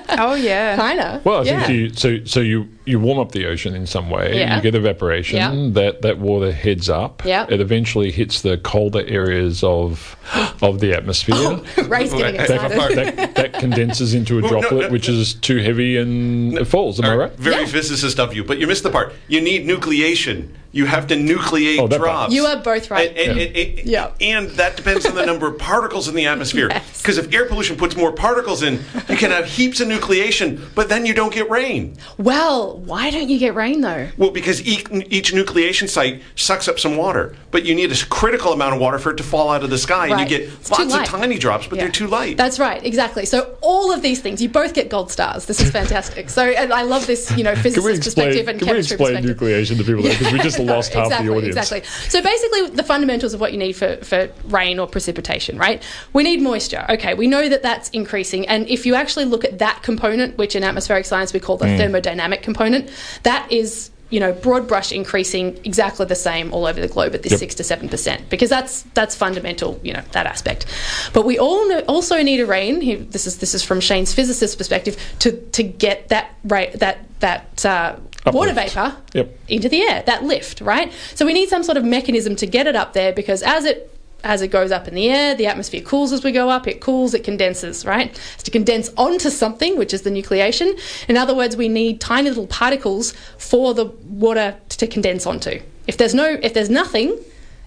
Oh 0.18 0.34
yeah. 0.34 0.76
Kinda. 0.76 1.20
Well, 1.24 1.40
I 1.40 1.44
yeah. 1.44 1.66
think 1.66 1.70
you 1.78 1.94
so 1.94 2.24
so 2.24 2.40
you 2.40 2.68
you 2.84 3.00
warm 3.00 3.18
up 3.18 3.32
the 3.32 3.46
ocean 3.46 3.74
in 3.74 3.86
some 3.86 4.10
way. 4.10 4.38
Yeah. 4.38 4.56
You 4.56 4.62
get 4.62 4.74
evaporation. 4.74 5.36
Yeah. 5.36 5.68
That 5.72 6.02
that 6.02 6.18
water 6.18 6.52
heads 6.52 6.88
up. 6.88 7.24
Yeah. 7.24 7.46
It 7.48 7.60
eventually 7.60 8.10
hits 8.12 8.42
the 8.42 8.58
colder 8.58 9.04
areas 9.06 9.64
of 9.64 10.16
of 10.62 10.80
the 10.80 10.92
atmosphere. 10.94 11.34
Oh, 11.38 11.64
Ray's 11.88 12.12
getting 12.12 12.36
That- 12.36 12.50
excited. 12.72 13.16
that, 13.16 13.34
that 13.34 13.52
condenses 13.54 14.14
into 14.14 14.38
a 14.38 14.42
no, 14.42 14.48
droplet, 14.48 14.82
no. 14.86 14.88
which 14.90 15.08
is 15.08 15.34
too 15.34 15.58
heavy 15.58 15.96
and 15.96 16.56
it 16.58 16.66
falls. 16.66 17.00
Am 17.00 17.06
I 17.06 17.14
right? 17.16 17.32
Very 17.36 17.62
Yeah. 17.62 17.66
physicist 17.66 18.20
of 18.20 18.34
you, 18.34 18.44
but 18.44 18.58
you 18.58 18.66
missed 18.66 18.82
the 18.84 18.90
part. 18.90 19.12
You 19.28 19.40
need 19.40 19.66
nucleation. 19.66 20.48
You 20.74 20.86
have 20.86 21.06
to 21.06 21.14
nucleate 21.14 21.78
Oh, 21.78 21.86
drops. 21.86 22.34
You 22.34 22.46
are 22.46 22.56
both 22.60 22.90
right. 22.90 23.08
And, 23.16 23.38
and, 23.38 23.56
and- 23.56 23.78
and- 23.78 23.88
Yeah. 23.88 24.10
and 24.20 24.50
that 24.50 24.76
depends 24.76 25.06
on 25.06 25.14
the 25.14 25.24
number 25.24 25.46
of 25.46 25.56
particles 25.56 26.08
in 26.08 26.14
the 26.16 26.26
atmosphere. 26.26 26.68
Yes. 26.74 27.00
Because 27.00 27.16
if 27.18 27.32
air 27.32 27.44
pollution 27.46 27.76
puts 27.76 27.94
more 27.94 28.10
particles 28.10 28.62
in, 28.64 28.80
you 29.08 29.16
can 29.16 29.30
have 29.30 29.44
heaps 29.46 29.78
of 29.80 29.86
nucleation, 29.86 30.60
but 30.74 30.88
then 30.88 31.06
you 31.06 31.14
don't 31.14 31.32
get 31.32 31.48
rain. 31.48 31.96
Well, 32.18 32.78
why 32.78 33.10
don't 33.10 33.28
you 33.28 33.38
get 33.38 33.54
rain 33.54 33.80
though? 33.82 34.08
Well, 34.16 34.30
because 34.32 34.60
each, 34.66 34.86
each 34.90 35.32
nucleation 35.32 35.88
site 35.88 36.22
sucks 36.34 36.66
up 36.66 36.80
some 36.80 36.96
water, 36.96 37.36
but 37.54 37.64
you 37.64 37.72
need 37.72 37.92
a 37.92 38.06
critical 38.06 38.52
amount 38.52 38.74
of 38.74 38.80
water 38.80 38.98
for 38.98 39.12
it 39.12 39.16
to 39.16 39.22
fall 39.22 39.48
out 39.48 39.62
of 39.62 39.70
the 39.70 39.78
sky, 39.78 40.08
and 40.08 40.18
you 40.18 40.26
get 40.26 40.40
It's 40.48 40.72
lots 40.72 40.92
of 40.92 41.04
tiny 41.04 41.38
drops, 41.38 41.68
but 41.68 41.76
Yeah. 41.76 41.84
they're 41.84 41.92
too 41.92 42.08
light. 42.08 42.36
That's 42.36 42.58
right, 42.58 42.84
exactly. 42.84 43.26
So 43.26 43.54
all 43.60 43.92
of 43.92 44.02
these 44.02 44.18
things, 44.20 44.42
you 44.42 44.48
both 44.48 44.74
get 44.74 44.88
gold 44.90 45.12
stars. 45.12 45.44
This 45.46 45.60
is 45.60 45.70
fantastic. 45.70 46.30
So 46.30 46.42
and 46.42 46.72
I 46.72 46.82
love 46.82 47.06
this, 47.06 47.30
you 47.36 47.44
know, 47.44 47.54
physicist 47.54 48.06
explain? 48.08 48.26
perspective 48.26 48.48
and 48.48 48.58
Can 48.58 48.66
we 48.66 48.72
chemistry 48.72 48.94
explain 48.96 49.22
perspective. 49.22 49.38
nucleation 49.48 49.78
to 49.78 49.84
people 49.84 50.02
because 50.02 50.32
we 50.32 50.40
just 50.40 50.58
lost 50.58 50.94
half 50.94 51.04
exactly, 51.06 51.28
the 51.28 51.34
audience. 51.36 51.56
Exactly. 51.56 51.82
So 52.08 52.20
basically, 52.20 52.70
the 52.70 52.82
fundamentals 52.82 53.34
of 53.34 53.40
what 53.40 53.52
you 53.52 53.58
need 53.58 53.74
for, 53.74 53.98
for 53.98 54.28
rain 54.46 54.80
or 54.80 54.88
precipitation, 54.88 55.56
right? 55.56 55.80
We 56.12 56.24
need 56.24 56.42
moisture. 56.42 56.84
Okay, 56.90 57.14
we 57.14 57.28
know 57.28 57.48
that 57.48 57.62
that's 57.62 57.88
increasing. 57.90 58.48
And 58.48 58.68
if 58.68 58.84
you 58.84 58.96
actually 58.96 59.26
look 59.26 59.44
at 59.44 59.60
that 59.60 59.84
component, 59.84 60.36
which 60.38 60.56
in 60.56 60.64
atmospheric 60.64 61.04
science 61.06 61.32
we 61.32 61.38
call 61.38 61.56
the 61.56 61.66
Mm. 61.66 61.78
thermodynamic 61.78 62.42
component, 62.42 62.90
that 63.22 63.46
is. 63.52 63.90
You 64.10 64.20
know, 64.20 64.32
broad 64.32 64.68
brush 64.68 64.92
increasing 64.92 65.58
exactly 65.64 66.06
the 66.06 66.14
same 66.14 66.52
all 66.52 66.66
over 66.66 66.80
the 66.80 66.86
globe 66.88 67.14
at 67.14 67.22
this 67.22 67.32
Yep. 67.32 67.38
six 67.40 67.54
to 67.56 67.64
seven 67.64 67.88
percent, 67.88 68.28
because 68.28 68.50
that's 68.50 68.82
that's 68.94 69.14
fundamental. 69.16 69.80
You 69.82 69.94
know 69.94 70.02
that 70.12 70.26
aspect. 70.26 70.66
But 71.12 71.24
we 71.24 71.38
all 71.38 71.68
know, 71.68 71.80
also 71.80 72.22
need 72.22 72.38
a 72.40 72.46
rain. 72.46 73.08
This 73.10 73.26
is 73.26 73.38
this 73.38 73.54
is 73.54 73.62
from 73.64 73.80
Shane's 73.80 74.12
physicist 74.14 74.56
perspective 74.58 74.96
to 75.20 75.32
to 75.32 75.62
get 75.62 76.08
that 76.10 76.34
ra- 76.44 76.66
that 76.76 76.98
that 77.20 77.64
uh, 77.64 77.96
water 78.32 78.52
vapor 78.52 78.94
Yep. 79.14 79.38
into 79.48 79.68
the 79.68 79.80
air, 79.82 80.02
that 80.06 80.22
lift, 80.22 80.60
right? 80.60 80.92
So 81.14 81.24
we 81.26 81.32
need 81.32 81.48
some 81.48 81.62
sort 81.62 81.76
of 81.78 81.84
mechanism 81.84 82.36
to 82.36 82.46
get 82.46 82.66
it 82.66 82.76
up 82.76 82.92
there 82.92 83.12
because 83.12 83.42
as 83.42 83.64
it 83.64 83.90
as 84.24 84.42
it 84.42 84.48
goes 84.48 84.72
up 84.72 84.88
in 84.88 84.94
the 84.94 85.08
air, 85.08 85.34
the 85.34 85.46
atmosphere 85.46 85.82
cools 85.82 86.12
as 86.12 86.24
we 86.24 86.32
go 86.32 86.50
up, 86.50 86.66
it 86.66 86.80
cools, 86.80 87.14
it 87.14 87.22
condenses, 87.22 87.84
right? 87.84 88.10
It's 88.34 88.42
to 88.42 88.50
condense 88.50 88.90
onto 88.96 89.30
something, 89.30 89.78
which 89.78 89.94
is 89.94 90.02
the 90.02 90.10
nucleation. 90.10 90.78
In 91.08 91.16
other 91.16 91.34
words, 91.34 91.56
we 91.56 91.68
need 91.68 92.00
tiny 92.00 92.30
little 92.30 92.46
particles 92.46 93.12
for 93.38 93.74
the 93.74 93.84
water 93.84 94.56
to 94.70 94.86
condense 94.86 95.26
onto. 95.26 95.60
If 95.86 95.98
there's 95.98 96.14
no 96.14 96.38
if 96.42 96.54
there's 96.54 96.70
nothing, 96.70 97.18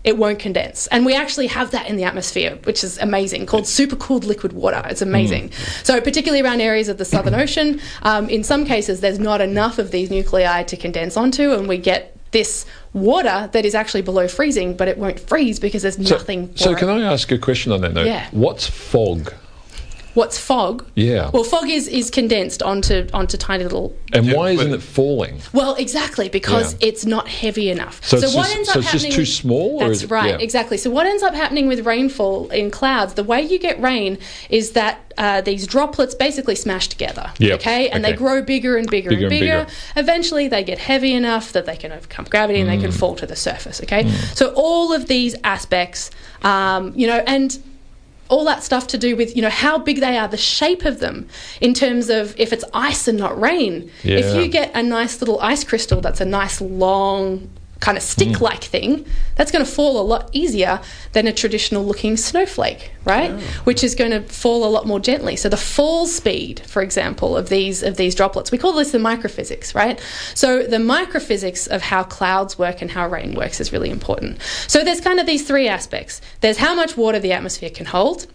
it 0.04 0.18
won't 0.18 0.40
condense. 0.40 0.88
And 0.88 1.06
we 1.06 1.14
actually 1.14 1.48
have 1.48 1.72
that 1.72 1.88
in 1.88 1.98
the 1.98 2.04
atmosphere, 2.04 2.58
which 2.64 2.84
is 2.84 2.98
amazing, 2.98 3.46
called 3.46 3.66
supercooled 3.66 4.26
liquid 4.26 4.54
water. 4.54 4.82
It's 4.86 5.02
amazing. 5.02 5.52
So, 5.84 6.00
particularly 6.02 6.44
around 6.44 6.62
areas 6.62 6.88
of 6.88 6.98
the 6.98 7.06
Southern 7.06 7.36
Ocean, 7.36 7.80
um, 8.04 8.30
in 8.30 8.44
some 8.44 8.66
cases, 8.66 9.02
there's 9.02 9.20
not 9.20 9.42
enough 9.42 9.78
of 9.78 9.92
these 9.92 10.10
nuclei 10.10 10.64
to 10.64 10.78
condense 10.78 11.18
onto, 11.18 11.54
and 11.54 11.68
we 11.68 11.78
get 11.78 12.17
this 12.32 12.66
water 12.94 13.50
that 13.54 13.66
is 13.66 13.74
actually 13.76 14.02
below 14.02 14.28
freezing, 14.28 14.76
but 14.76 14.88
it 14.88 14.98
won't 14.98 15.20
freeze 15.20 15.60
because 15.60 15.82
there's 15.84 15.96
So, 16.08 16.16
nothing. 16.18 16.50
For 16.50 16.58
so 16.58 16.72
it. 16.72 16.78
can 16.80 16.90
I 16.90 17.02
ask 17.02 17.32
a 17.32 17.38
question 17.38 17.72
on 17.72 17.82
that 17.82 17.94
note? 17.94 18.08
Yeah. 18.08 18.28
What's 18.32 18.68
fog? 18.68 19.34
What's 20.18 20.40
fog? 20.40 20.84
Yeah. 20.96 21.30
Well, 21.32 21.44
fog 21.44 21.70
is, 21.70 21.88
is 21.88 22.10
condensed 22.10 22.64
onto 22.64 23.08
onto 23.14 23.38
tiny 23.38 23.64
little. 23.64 23.96
and 24.14 24.26
Yeah, 24.26 24.34
why 24.36 24.50
isn't 24.50 24.74
it 24.74 24.82
falling? 24.82 25.40
Well, 25.54 25.76
exactly 25.76 26.28
because 26.28 26.74
Yeah. 26.74 26.88
it's 26.88 27.06
not 27.06 27.28
heavy 27.28 27.70
enough. 27.70 28.04
So 28.04 28.18
it's 28.18 28.34
what 28.34 28.46
just- 28.48 28.56
ends 28.58 28.70
so 28.70 28.72
up 28.72 28.78
it's 28.84 28.92
just 28.94 29.04
happening 29.06 29.16
too 29.16 29.22
with- 29.22 29.30
small, 29.30 29.76
or 29.76 29.80
That's 29.90 29.98
is 30.00 30.04
it- 30.06 30.10
right, 30.10 30.30
yeah. 30.32 30.38
exactly. 30.48 30.78
So 30.78 30.90
what 30.90 31.06
ends 31.06 31.22
up 31.22 31.36
happening 31.36 31.68
with 31.68 31.86
rainfall 31.86 32.50
in 32.50 32.72
clouds? 32.72 33.14
The 33.14 33.24
way 33.24 33.44
you 33.44 33.60
get 33.60 33.80
rain 33.80 34.18
is 34.50 34.72
that 34.72 35.02
uh, 35.20 35.42
these 35.42 35.66
droplets 35.68 36.14
basically 36.16 36.54
smash 36.56 36.88
together. 36.88 37.32
Yep, 37.40 37.60
Okay, 37.60 37.90
and 37.90 38.04
they 38.06 38.14
grow 38.14 38.42
bigger 38.42 38.78
and 38.78 38.88
bigger, 38.90 39.10
Bigger 39.10 39.26
and 39.26 39.34
and 39.34 39.40
bigger. 39.40 39.60
bigger. 39.66 39.72
Eventually, 39.96 40.48
they 40.48 40.64
get 40.64 40.78
heavy 40.80 41.14
enough 41.14 41.54
that 41.54 41.66
they 41.68 41.76
can 41.76 41.92
overcome 41.92 42.26
gravity 42.30 42.60
and 42.60 42.70
they 42.70 42.78
Mm. 42.78 42.82
can 42.82 42.92
fall 42.92 43.16
to 43.16 43.26
the 43.28 43.36
surface. 43.36 43.82
Okay, 43.84 44.08
so 44.36 44.48
all 44.56 44.94
of 44.94 45.08
these 45.08 45.36
aspects, 45.44 46.10
um, 46.44 46.94
you 46.96 47.08
know, 47.08 47.24
and 47.26 47.58
all 48.30 48.44
that 48.46 48.64
stuff 48.64 48.88
to 48.88 48.98
do 48.98 49.16
with 49.16 49.36
you 49.36 49.42
know 49.42 49.50
how 49.50 49.78
big 49.78 50.00
they 50.00 50.18
are 50.18 50.28
the 50.28 50.38
shape 50.38 50.86
of 50.86 51.00
them 51.00 51.28
in 51.62 51.74
terms 51.74 52.10
of 52.10 52.34
if 52.40 52.52
it's 52.54 52.66
ice 52.74 53.08
and 53.08 53.18
not 53.18 53.40
rain. 53.40 53.90
If 54.20 54.36
you 54.36 54.48
get 54.48 54.76
a 54.76 54.84
nice 54.84 55.22
little 55.22 55.40
ice 55.40 55.64
crystal 55.64 56.02
that's 56.02 56.22
a 56.22 56.26
nice 56.26 56.62
long 56.62 57.50
kind 57.80 57.98
of 57.98 58.04
stick 58.04 58.42
like 58.42 58.62
mm. 58.62 58.68
thing 58.68 59.06
that's 59.36 59.52
going 59.52 59.64
to 59.64 59.70
fall 59.70 60.00
a 60.00 60.04
lot 60.04 60.30
easier 60.32 60.82
than 61.14 61.28
a 61.28 61.34
traditional 61.34 61.86
looking 61.86 62.18
snowflake 62.18 62.92
right? 63.06 63.32
Which 63.64 63.84
is 63.84 63.96
going 63.96 64.12
to 64.12 64.22
fall 64.22 64.66
a 64.66 64.68
lot 64.68 64.86
more 64.86 65.00
gently. 65.00 65.38
So 65.38 65.48
the 65.48 65.58
fall 65.58 66.08
speed 66.08 66.60
for 66.62 66.82
example 66.82 67.38
of 67.38 67.50
these 67.50 67.84
of 67.84 67.98
these 67.98 68.16
droplets 68.16 68.52
we 68.52 68.58
call 68.58 68.74
this 68.74 68.92
the 68.92 68.98
microphysics 68.98 69.74
right? 69.74 70.00
So 70.34 70.64
the 70.64 70.78
microphysics 70.78 71.68
of 71.68 71.82
how 71.82 72.04
clouds 72.04 72.60
work 72.60 72.82
and 72.82 72.92
how 72.92 73.08
rain 73.08 73.34
works 73.36 73.62
is 73.62 73.72
really 73.72 73.90
important. 73.90 74.42
So 74.68 74.84
there's 74.84 75.02
kind 75.02 75.20
of 75.20 75.26
these 75.26 75.48
three 75.48 75.68
aspects. 75.68 76.22
There's 76.42 76.58
how 76.58 76.76
much 76.76 76.98
water 76.98 77.20
the 77.20 77.32
atmosphere 77.32 77.70
can 77.70 77.86
hold. 77.86 78.28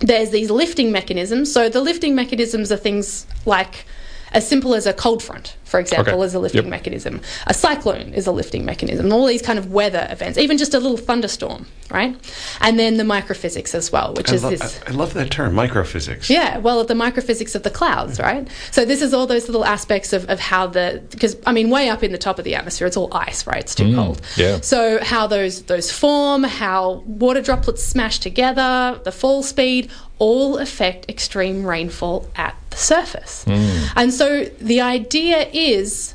There's 0.00 0.30
these 0.30 0.50
lifting 0.50 0.90
mechanisms. 0.90 1.52
So 1.52 1.68
the 1.68 1.80
lifting 1.80 2.14
mechanisms 2.14 2.72
are 2.72 2.76
things 2.76 3.26
like 3.44 3.84
as 4.32 4.46
simple 4.48 4.74
as 4.74 4.86
a 4.86 4.92
cold 4.92 5.22
front, 5.22 5.56
for 5.64 5.80
example, 5.80 6.14
Okay. 6.14 6.24
is 6.24 6.34
a 6.34 6.38
lifting 6.38 6.62
Yep. 6.64 6.70
mechanism. 6.70 7.20
A 7.46 7.54
cyclone 7.54 8.12
is 8.14 8.26
a 8.26 8.32
lifting 8.32 8.64
mechanism. 8.64 9.12
All 9.12 9.26
these 9.26 9.42
kind 9.42 9.58
of 9.58 9.72
weather 9.72 10.06
events, 10.10 10.38
even 10.38 10.56
just 10.58 10.74
a 10.74 10.78
little 10.78 10.96
thunderstorm, 10.96 11.66
right? 11.90 12.14
And 12.60 12.78
then 12.78 12.96
the 12.96 13.04
microphysics 13.04 13.74
as 13.74 13.90
well, 13.90 14.14
which 14.14 14.30
I, 14.30 14.34
is 14.34 14.44
lo- 14.44 14.50
this. 14.50 14.80
I, 14.86 14.90
love 14.92 15.14
that 15.14 15.30
term, 15.30 15.54
microphysics. 15.54 16.28
Yeah, 16.30 16.58
well, 16.58 16.84
the 16.84 16.94
microphysics 16.94 17.54
of 17.54 17.62
the 17.62 17.70
clouds, 17.70 18.18
right? 18.20 18.46
So 18.70 18.84
this 18.84 19.02
is 19.02 19.12
all 19.14 19.26
those 19.26 19.48
little 19.48 19.64
aspects 19.64 20.12
of, 20.12 20.28
of 20.28 20.38
how 20.40 20.66
the 20.66 21.02
because 21.10 21.36
I 21.46 21.52
mean, 21.52 21.70
way 21.70 21.88
up 21.88 22.02
in 22.02 22.12
the 22.12 22.18
top 22.18 22.38
of 22.38 22.44
the 22.44 22.54
atmosphere, 22.54 22.86
it's 22.86 22.96
all 22.96 23.08
ice, 23.12 23.46
right? 23.46 23.60
It's 23.60 23.74
too 23.74 23.84
mm, 23.84 23.94
cold. 23.96 24.20
yeah. 24.36 24.60
So 24.60 25.02
how 25.02 25.26
those 25.26 25.62
those 25.62 25.90
form, 25.92 26.44
how 26.44 27.02
water 27.06 27.40
droplets 27.42 27.82
smash 27.82 28.18
together, 28.20 29.00
the 29.04 29.12
fall 29.12 29.42
speed, 29.42 29.90
all 30.20 30.58
affect 30.58 31.08
extreme 31.08 31.64
rainfall 31.66 32.30
at 32.36 32.54
the 32.70 32.76
surface. 32.76 33.42
Hmm. 33.44 33.86
And 33.96 34.14
so 34.14 34.44
the 34.60 34.80
idea 34.80 35.48
is 35.52 36.14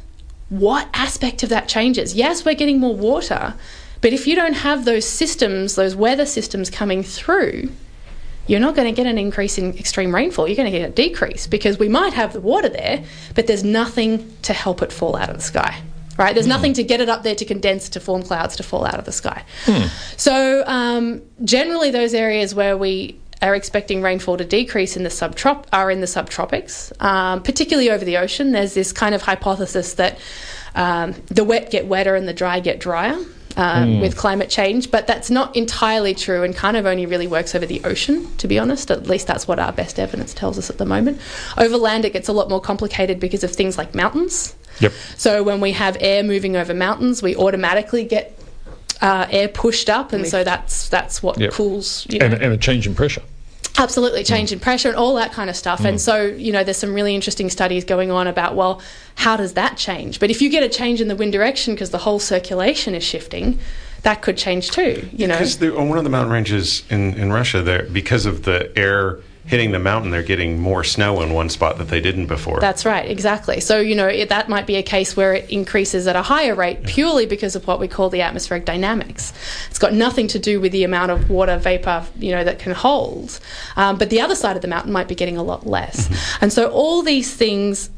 what 0.49 0.87
aspect 0.93 1.43
of 1.43 1.49
that 1.49 1.67
changes? 1.67 2.13
Yes, 2.13 2.45
we're 2.45 2.55
getting 2.55 2.79
more 2.79 2.95
water, 2.95 3.55
but 4.01 4.13
if 4.13 4.27
you 4.27 4.35
don't 4.35 4.53
have 4.53 4.85
those 4.85 5.05
systems, 5.05 5.75
those 5.75 5.95
weather 5.95 6.25
systems 6.25 6.69
coming 6.69 7.01
through, 7.01 7.71
you're 8.47 8.59
not 8.59 8.75
going 8.75 8.87
to 8.87 8.95
get 8.95 9.07
an 9.07 9.17
increase 9.17 9.57
in 9.57 9.75
extreme 9.77 10.13
rainfall. 10.13 10.47
You're 10.47 10.55
going 10.55 10.71
to 10.71 10.77
get 10.77 10.87
a 10.87 10.93
decrease 10.93 11.47
because 11.47 11.79
we 11.79 11.89
might 11.89 12.13
have 12.13 12.33
the 12.33 12.41
water 12.41 12.69
there, 12.69 13.03
but 13.33 13.47
there's 13.47 13.63
nothing 13.63 14.31
to 14.43 14.53
help 14.53 14.83
it 14.83 14.93
fall 14.93 15.15
out 15.15 15.29
of 15.29 15.37
the 15.37 15.41
sky. 15.41 15.81
Right? 16.17 16.33
There's 16.33 16.45
hmm. 16.45 16.51
nothing 16.51 16.73
to 16.73 16.83
get 16.83 17.01
it 17.01 17.09
up 17.09 17.23
there 17.23 17.35
to 17.35 17.43
condense 17.43 17.89
to 17.89 17.99
form 17.99 18.21
clouds 18.21 18.55
to 18.57 18.63
fall 18.63 18.85
out 18.85 18.99
of 18.99 19.05
the 19.05 19.11
sky. 19.11 19.43
Hmm. 19.65 19.87
So, 20.15 20.63
um, 20.65 21.21
generally, 21.43 21.91
those 21.91 22.13
areas 22.13 22.55
where 22.55 22.77
we 22.77 23.19
are 23.41 23.55
expecting 23.55 24.01
rainfall 24.01 24.37
to 24.37 24.45
decrease 24.45 24.95
in 24.95 25.03
the 25.03 25.09
subtrop 25.09 25.65
are 25.73 25.91
in 25.91 25.99
the 26.01 26.07
subtropics, 26.07 26.91
um, 27.01 27.43
particularly 27.43 27.89
over 27.89 28.05
the 28.05 28.17
ocean. 28.17 28.51
There's 28.51 28.73
this 28.73 28.91
kind 28.91 29.13
of 29.13 29.21
hypothesis 29.21 29.95
that 29.95 30.17
um, 30.73 31.13
the 31.27 31.43
wet 31.43 31.71
get 31.71 31.87
wetter 31.87 32.15
and 32.15 32.27
the 32.27 32.33
dry 32.33 32.59
get 32.59 32.79
drier 32.79 33.17
um, 33.57 34.01
with 34.01 34.17
climate 34.17 34.49
change, 34.49 34.91
but 34.91 35.07
that's 35.07 35.29
not 35.29 35.55
entirely 35.55 36.13
true 36.13 36.43
and 36.43 36.55
kind 36.55 36.75
of 36.75 36.85
only 36.85 37.05
really 37.05 37.27
works 37.27 37.55
over 37.55 37.65
the 37.65 37.83
ocean, 37.83 38.35
to 38.37 38.47
be 38.47 38.59
honest. 38.59 38.91
At 38.91 39.07
least 39.07 39.27
that's 39.27 39.47
what 39.47 39.59
our 39.59 39.71
best 39.71 39.99
evidence 39.99 40.33
tells 40.33 40.57
us 40.57 40.69
at 40.69 40.77
the 40.77 40.85
moment. 40.85 41.19
Over 41.57 41.77
land, 41.77 42.05
it 42.05 42.13
gets 42.13 42.27
a 42.27 42.33
lot 42.33 42.49
more 42.49 42.61
complicated 42.61 43.19
because 43.19 43.43
of 43.43 43.51
things 43.51 43.77
like 43.77 43.95
mountains. 43.95 44.55
Yep. 44.79 44.91
So 45.15 45.43
when 45.43 45.61
we 45.61 45.71
have 45.71 45.95
air 46.01 46.21
moving 46.23 46.57
over 46.57 46.73
mountains, 46.73 47.23
we 47.23 47.35
automatically 47.35 48.03
get 48.03 48.37
uh, 49.01 49.27
air 49.29 49.47
pushed 49.47 49.89
up, 49.89 50.13
and 50.13 50.27
so 50.27 50.43
that's 50.43 50.89
that's 50.89 51.21
what 51.21 51.39
Yep. 51.39 51.51
cools. 51.51 52.05
You 52.09 52.19
know, 52.19 52.25
and, 52.27 52.33
and 52.35 52.53
a 52.53 52.57
change 52.57 52.87
in 52.87 52.95
pressure. 52.95 53.21
Absolutely, 53.77 54.23
change 54.23 54.53
in 54.53 54.59
pressure 54.59 54.87
and 54.87 54.97
all 54.97 55.15
that 55.15 55.33
kind 55.33 55.49
of 55.49 55.55
stuff. 55.55 55.83
And 55.83 55.99
so, 55.99 56.23
you 56.23 56.53
know, 56.53 56.63
there's 56.63 56.77
some 56.77 56.93
really 56.93 57.13
interesting 57.13 57.49
studies 57.49 57.83
going 57.83 58.09
on 58.09 58.25
about, 58.25 58.55
well, 58.55 58.81
how 59.15 59.35
does 59.35 59.53
that 59.55 59.75
change? 59.75 60.21
But 60.21 60.29
if 60.29 60.41
you 60.41 60.49
get 60.49 60.63
a 60.63 60.69
change 60.69 61.01
in 61.01 61.09
the 61.09 61.15
wind 61.15 61.33
direction 61.33 61.73
because 61.73 61.89
the 61.89 61.97
whole 61.97 62.19
circulation 62.19 62.95
is 62.95 63.03
shifting, 63.03 63.59
that 64.03 64.21
could 64.21 64.37
change 64.37 64.71
too, 64.71 65.09
you 65.11 65.27
know. 65.27 65.33
Because 65.33 65.61
on 65.61 65.89
one 65.89 65.97
of 65.97 66.05
the 66.05 66.09
mountain 66.09 66.31
ranges 66.31 66.83
in, 66.89 67.15
in 67.15 67.33
Russia, 67.33 67.61
there 67.61 67.83
because 67.83 68.25
of 68.25 68.43
the 68.43 68.71
air 68.77 69.19
hitting 69.45 69.71
the 69.71 69.79
mountain, 69.79 70.09
they're 70.09 70.23
getting 70.23 70.59
more 70.59 70.83
snow 70.83 71.21
in 71.21 71.31
one 71.31 71.49
spot 71.49 71.77
that 71.77 71.87
they 71.87 72.01
didn't 72.01 72.25
before. 72.25 72.59
That's 72.59 72.83
right, 72.83 73.09
exactly. 73.09 73.59
So, 73.59 73.79
you 73.79 73.95
know, 73.95 74.07
it, 74.07 74.29
that 74.29 74.49
might 74.49 74.65
be 74.65 74.75
a 74.75 74.83
case 74.83 75.15
where 75.15 75.35
it 75.35 75.49
increases 75.51 76.07
at 76.07 76.15
a 76.15 76.23
higher 76.23 76.55
rate 76.55 76.83
purely 76.83 77.27
because 77.27 77.55
of 77.55 77.67
what 77.67 77.79
we 77.79 77.87
call 77.87 78.09
the 78.09 78.21
atmospheric 78.21 78.65
dynamics. 78.65 79.33
It's 79.69 79.77
got 79.77 79.93
nothing 79.93 80.27
to 80.29 80.39
do 80.39 80.59
with 80.59 80.71
the 80.71 80.83
amount 80.83 81.11
of 81.11 81.29
water 81.29 81.57
vapor, 81.57 82.05
you 82.17 82.31
know, 82.31 82.43
that 82.43 82.57
can 82.57 82.73
hold. 82.73 83.39
Um, 83.75 83.97
but 83.97 84.09
the 84.09 84.19
other 84.19 84.35
side 84.35 84.55
of 84.55 84.63
the 84.63 84.67
mountain 84.67 84.91
might 84.91 85.07
be 85.07 85.15
getting 85.15 85.37
a 85.37 85.43
lot 85.43 85.67
less. 85.67 86.09
And 86.41 86.51
so 86.51 86.69
all 86.71 87.03
these 87.03 87.31
things 87.31 87.91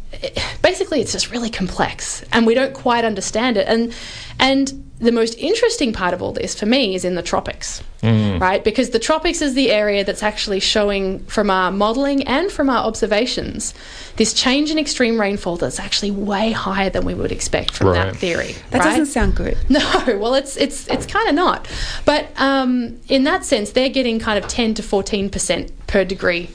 basically 0.62 1.02
it's 1.02 1.12
just 1.12 1.32
really 1.32 1.50
complex 1.50 2.24
and 2.32 2.46
we 2.46 2.54
don't 2.54 2.74
quite 2.74 3.06
understand 3.06 3.58
it. 3.58 3.68
And 3.68 3.94
and 4.40 4.84
the 5.00 5.12
most 5.12 5.38
interesting 5.38 5.94
part 5.94 6.14
of 6.16 6.24
all 6.24 6.32
this 6.32 6.56
for 6.60 6.66
me 6.66 6.96
is 6.96 7.06
in 7.06 7.14
the 7.14 7.22
tropics, 7.22 7.84
right? 8.02 8.64
Because 8.64 8.90
the 8.90 8.98
tropics 9.00 9.42
is 9.44 9.54
the 9.54 9.72
area 9.72 10.04
that's 10.04 10.24
actually 10.24 10.60
showing 10.60 11.20
from 11.26 11.52
our 11.52 11.72
modelling 11.72 12.24
and 12.28 12.52
from 12.52 12.68
our 12.68 12.84
observations 12.84 13.76
this 14.16 14.34
change 14.34 14.72
in 14.72 14.80
extreme 14.80 15.22
rainfall 15.22 15.58
that's 15.58 15.80
actually 15.80 16.10
way 16.10 16.52
higher 16.52 16.90
than 16.90 17.06
we 17.06 17.14
would 17.14 17.32
expect 17.32 17.76
from 17.76 17.90
Right. 17.90 18.06
that 18.06 18.16
theory. 18.16 18.56
That 18.72 18.80
right? 18.80 18.86
doesn't 18.90 19.06
sound 19.08 19.36
good. 19.36 19.56
No, 19.70 19.80
well, 20.20 20.34
it's 20.34 20.58
it's 20.58 20.88
it's 20.88 21.06
kind 21.06 21.30
of 21.30 21.36
not. 21.36 21.68
But 22.06 22.30
um, 22.38 22.98
in 23.08 23.24
that 23.26 23.46
sense, 23.46 23.72
they're 23.72 23.90
getting 23.90 24.18
kind 24.20 24.44
of 24.44 24.50
ten 24.50 24.74
to 24.76 24.82
fourteen 24.84 25.30
percent 25.30 25.72
per 25.86 26.04
degree 26.06 26.50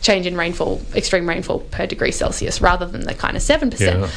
change 0.00 0.26
in 0.26 0.36
rainfall, 0.36 0.80
extreme 0.94 1.28
rainfall 1.28 1.60
per 1.70 1.86
degree 1.86 2.12
Celsius, 2.12 2.60
rather 2.60 2.86
than 2.86 3.02
the 3.02 3.14
kind 3.14 3.36
of 3.36 3.42
seven 3.42 3.70
percent. 3.70 4.00
Yeah. 4.00 4.10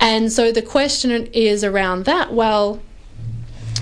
And 0.00 0.32
so 0.32 0.52
the 0.52 0.62
question 0.62 1.26
is 1.32 1.64
around 1.64 2.04
that. 2.04 2.32
Well, 2.32 2.80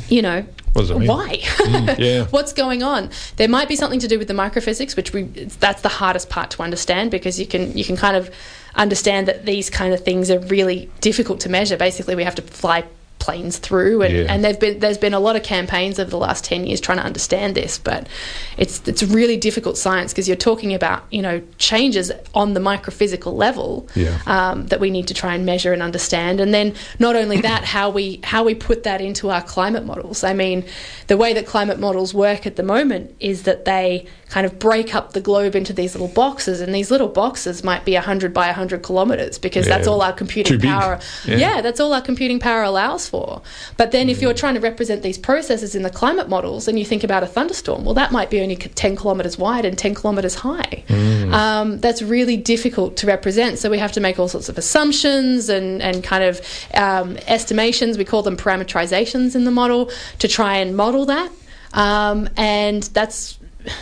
you 0.08 0.22
know. 0.22 0.44
What 0.72 0.82
does 0.82 0.90
it 0.90 0.98
mean? 0.98 1.08
Why? 1.08 1.38
Mm, 1.38 1.98
yeah. 1.98 2.24
What's 2.26 2.52
going 2.52 2.82
on? 2.82 3.10
There 3.36 3.48
might 3.48 3.68
be 3.68 3.74
something 3.74 3.98
to 4.00 4.08
do 4.08 4.18
with 4.18 4.28
the 4.28 4.34
microphysics, 4.34 4.96
which 4.96 5.12
we 5.12 5.22
that's 5.24 5.82
the 5.82 5.88
hardest 5.88 6.30
part 6.30 6.50
to 6.50 6.62
understand 6.62 7.10
because 7.10 7.40
you 7.40 7.46
can 7.46 7.76
you 7.76 7.84
can 7.84 7.96
kind 7.96 8.16
of 8.16 8.30
understand 8.76 9.26
that 9.26 9.46
these 9.46 9.68
kind 9.68 9.92
of 9.92 10.04
things 10.04 10.30
are 10.30 10.38
really 10.38 10.90
difficult 11.00 11.40
to 11.40 11.48
measure. 11.48 11.76
Basically, 11.76 12.14
we 12.14 12.24
have 12.24 12.36
to 12.36 12.42
fly 12.42 12.84
planes 13.20 13.58
through, 13.58 14.02
and, 14.02 14.14
Yeah. 14.16 14.26
and 14.28 14.42
there've 14.44 14.58
been 14.58 14.80
there's 14.80 14.98
been 14.98 15.14
a 15.14 15.20
lot 15.20 15.36
of 15.36 15.42
campaigns 15.44 15.98
over 16.00 16.10
the 16.10 16.16
last 16.18 16.42
ten 16.44 16.66
years 16.66 16.80
trying 16.80 16.98
to 16.98 17.04
understand 17.04 17.54
this, 17.54 17.78
but 17.78 18.08
it's 18.56 18.82
it's 18.88 19.02
really 19.04 19.36
difficult 19.36 19.78
science 19.78 20.12
because 20.12 20.26
you're 20.26 20.36
talking 20.36 20.74
about 20.74 21.04
you 21.10 21.22
know 21.22 21.40
changes 21.58 22.10
on 22.34 22.54
the 22.54 22.60
microphysical 22.60 23.32
level 23.34 23.86
Yeah. 23.94 24.18
um, 24.26 24.66
that 24.68 24.80
we 24.80 24.90
need 24.90 25.06
to 25.08 25.14
try 25.14 25.34
and 25.34 25.46
measure 25.46 25.72
and 25.72 25.82
understand, 25.82 26.40
and 26.40 26.52
then 26.52 26.74
not 26.98 27.14
only 27.14 27.40
that, 27.50 27.64
how 27.64 27.90
we 27.90 28.18
how 28.24 28.42
we 28.42 28.54
put 28.54 28.82
that 28.82 29.00
into 29.00 29.30
our 29.30 29.42
climate 29.42 29.84
models. 29.86 30.24
I 30.24 30.32
mean, 30.32 30.64
the 31.06 31.16
way 31.16 31.32
that 31.34 31.46
climate 31.46 31.78
models 31.78 32.12
work 32.12 32.46
at 32.46 32.56
the 32.56 32.62
moment 32.64 33.14
is 33.20 33.42
that 33.44 33.64
they 33.66 34.06
kind 34.30 34.46
of 34.46 34.58
break 34.58 34.94
up 34.94 35.12
the 35.12 35.20
globe 35.20 35.56
into 35.56 35.72
these 35.72 35.94
little 35.94 36.08
boxes, 36.08 36.60
and 36.60 36.74
these 36.74 36.90
little 36.90 37.08
boxes 37.08 37.62
might 37.64 37.84
be 37.84 37.94
100 37.94 38.32
by 38.32 38.46
100 38.46 38.82
kilometers 38.82 39.38
because 39.38 39.66
that's 39.66 39.86
all 39.86 40.00
our 40.00 40.12
computing 40.12 40.60
power. 40.60 41.00
Yeah. 41.26 41.36
yeah, 41.36 41.60
that's 41.60 41.80
all 41.80 41.92
our 41.92 42.00
computing 42.00 42.38
power 42.38 42.62
allows 42.62 43.08
for. 43.08 43.42
But 43.76 43.90
then 43.90 44.08
if 44.08 44.22
you're 44.22 44.32
trying 44.34 44.54
to 44.54 44.60
represent 44.60 45.02
these 45.02 45.18
processes 45.18 45.74
in 45.74 45.82
the 45.82 45.90
climate 45.90 46.28
models 46.28 46.68
and 46.68 46.78
you 46.78 46.84
think 46.84 47.02
about 47.02 47.22
a 47.22 47.26
thunderstorm, 47.26 47.84
well, 47.84 47.94
that 47.94 48.12
might 48.12 48.30
be 48.30 48.40
only 48.40 48.56
10 48.56 48.96
kilometers 48.96 49.36
wide 49.36 49.64
and 49.64 49.76
10 49.76 49.94
kilometers 49.94 50.36
high. 50.36 50.84
Um, 51.32 51.78
that's 51.80 52.00
really 52.00 52.36
difficult 52.36 52.96
to 52.98 53.06
represent. 53.06 53.58
So 53.58 53.68
we 53.68 53.78
have 53.78 53.92
to 53.92 54.00
make 54.00 54.18
all 54.18 54.28
sorts 54.28 54.48
of 54.48 54.56
assumptions 54.56 55.48
and, 55.48 55.82
and 55.82 56.04
kind 56.04 56.22
of 56.22 56.40
um, 56.74 57.16
estimations. 57.26 57.98
We 57.98 58.04
call 58.04 58.22
them 58.22 58.36
parameterizations 58.36 59.34
in 59.34 59.44
the 59.44 59.50
model 59.50 59.90
to 60.20 60.28
try 60.28 60.56
and 60.56 60.76
model 60.76 61.06
that. 61.06 61.32
Um, 61.72 62.28
and 62.36 62.82
that's 62.82 63.39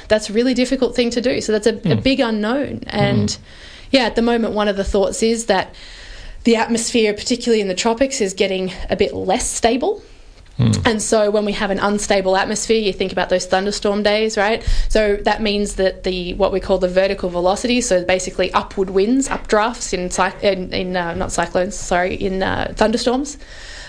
that's 0.09 0.31
a 0.31 0.33
really 0.33 0.55
difficult 0.55 0.95
thing 0.97 1.11
to 1.11 1.21
do. 1.21 1.41
So 1.41 1.53
that's 1.53 1.67
a, 1.67 1.93
a 1.93 1.97
big 1.97 2.21
unknown. 2.21 2.81
And 2.87 3.37
yeah, 3.91 4.03
at 4.03 4.17
the 4.17 4.23
moment, 4.23 4.55
one 4.55 4.69
of 4.69 4.77
the 4.77 4.85
thoughts 4.85 5.23
is 5.23 5.47
that 5.47 5.75
the 6.45 6.57
atmosphere, 6.57 7.13
particularly 7.15 7.61
in 7.61 7.69
the 7.69 7.75
tropics, 7.75 8.21
is 8.21 8.35
getting 8.35 8.73
a 8.89 8.97
bit 8.97 9.15
less 9.15 9.49
stable. 9.49 10.03
And 10.85 11.01
so 11.01 11.31
when 11.31 11.45
we 11.45 11.53
have 11.53 11.71
an 11.71 11.79
unstable 11.79 12.37
atmosphere, 12.37 12.81
you 12.81 12.93
think 12.93 13.13
about 13.13 13.29
those 13.29 13.47
thunderstorm 13.47 14.03
days, 14.03 14.37
right? 14.37 14.65
So 14.89 15.15
that 15.19 15.41
means 15.41 15.77
that 15.77 16.03
the 16.03 16.35
what 16.35 16.51
we 16.51 16.59
call 16.59 16.79
the 16.79 16.89
vertical 16.89 17.29
velocity, 17.31 17.81
so 17.81 18.05
basically 18.05 18.53
upward 18.53 18.91
winds, 18.91 19.29
updrafts 19.29 19.95
in 19.95 20.11
in, 20.43 20.73
in 20.73 20.97
uh, 20.97 21.15
not 21.15 21.31
cyclones, 21.31 21.77
sorry, 21.77 22.17
in 22.17 22.43
uh, 22.43 22.73
thunderstorms, 22.75 23.39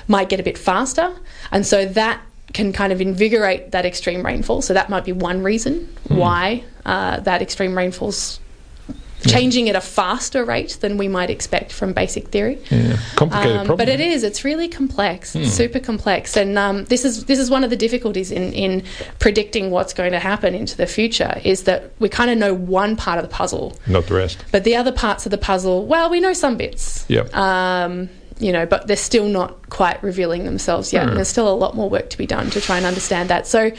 might 0.08 0.30
get 0.30 0.40
a 0.40 0.44
bit 0.44 0.60
faster, 0.60 1.16
and 1.52 1.66
so 1.66 1.86
that 1.86 2.22
can 2.54 2.74
kind 2.74 2.91
of 2.91 3.00
invigorate 3.02 3.72
that 3.72 3.86
extreme 3.86 4.26
rainfall. 4.26 4.62
So 4.62 4.74
that 4.74 4.89
might 4.89 5.06
be 5.06 5.12
one 5.12 5.43
reason 5.43 5.88
why 6.08 6.64
uh, 6.86 7.20
that 7.22 7.41
extreme 7.41 7.78
rainfall's 7.78 8.39
changing 9.28 9.68
at 9.68 9.76
a 9.76 9.82
faster 9.82 10.45
rate 10.45 10.78
than 10.80 10.97
we 10.97 11.10
might 11.10 11.30
expect 11.30 11.74
from 11.74 11.91
basic 11.91 12.30
theory. 12.30 12.58
Yeah. 12.72 12.97
Complicated 13.18 13.58
Um, 13.58 13.66
problem. 13.66 13.78
but 13.78 13.89
it 13.89 14.00
is. 14.00 14.24
It's 14.24 14.45
really 14.45 14.70
complex. 14.70 15.36
It's 15.36 15.52
super 15.52 15.80
complex, 15.80 16.38
and 16.38 16.58
um, 16.58 16.86
this 16.86 17.04
is 17.04 17.26
this 17.26 17.38
is 17.38 17.50
one 17.50 17.66
of 17.66 17.70
the 17.70 17.76
difficulties 17.76 18.32
in 18.32 18.54
in 18.54 18.84
predicting 19.20 19.72
what's 19.72 19.93
going 19.93 20.14
to 20.14 20.20
happen 20.20 20.56
into 20.56 20.78
the 20.78 20.88
future. 20.88 21.41
Is 21.43 21.64
that 21.64 21.91
we 22.00 22.08
kind 22.08 22.32
of 22.32 22.38
know 22.38 22.54
one 22.54 22.95
part 22.95 23.20
of 23.20 23.24
the 23.30 23.30
puzzle, 23.36 23.78
Not 23.88 24.08
the 24.08 24.14
rest. 24.16 24.38
but 24.54 24.64
the 24.64 24.78
other 24.78 24.93
parts 24.93 25.26
of 25.26 25.32
the 25.32 25.38
puzzle, 25.38 25.86
well, 25.86 26.10
we 26.10 26.22
know 26.22 26.32
some 26.34 26.56
bits. 26.56 27.04
Yep. 27.10 27.36
Um, 27.36 28.10
you 28.40 28.52
know, 28.52 28.66
but 28.66 28.88
they're 28.88 28.96
still 28.96 29.28
not 29.28 29.70
quite 29.70 30.02
revealing 30.02 30.46
themselves 30.46 30.94
yet. 30.94 31.08
And 31.08 31.18
there's 31.18 31.28
still 31.28 31.48
a 31.48 31.54
lot 31.54 31.76
more 31.76 31.90
work 31.90 32.10
to 32.12 32.18
be 32.18 32.26
done 32.26 32.50
to 32.52 32.62
try 32.62 32.78
and 32.78 32.86
understand 32.86 33.30
that. 33.30 33.46
So, 33.48 33.72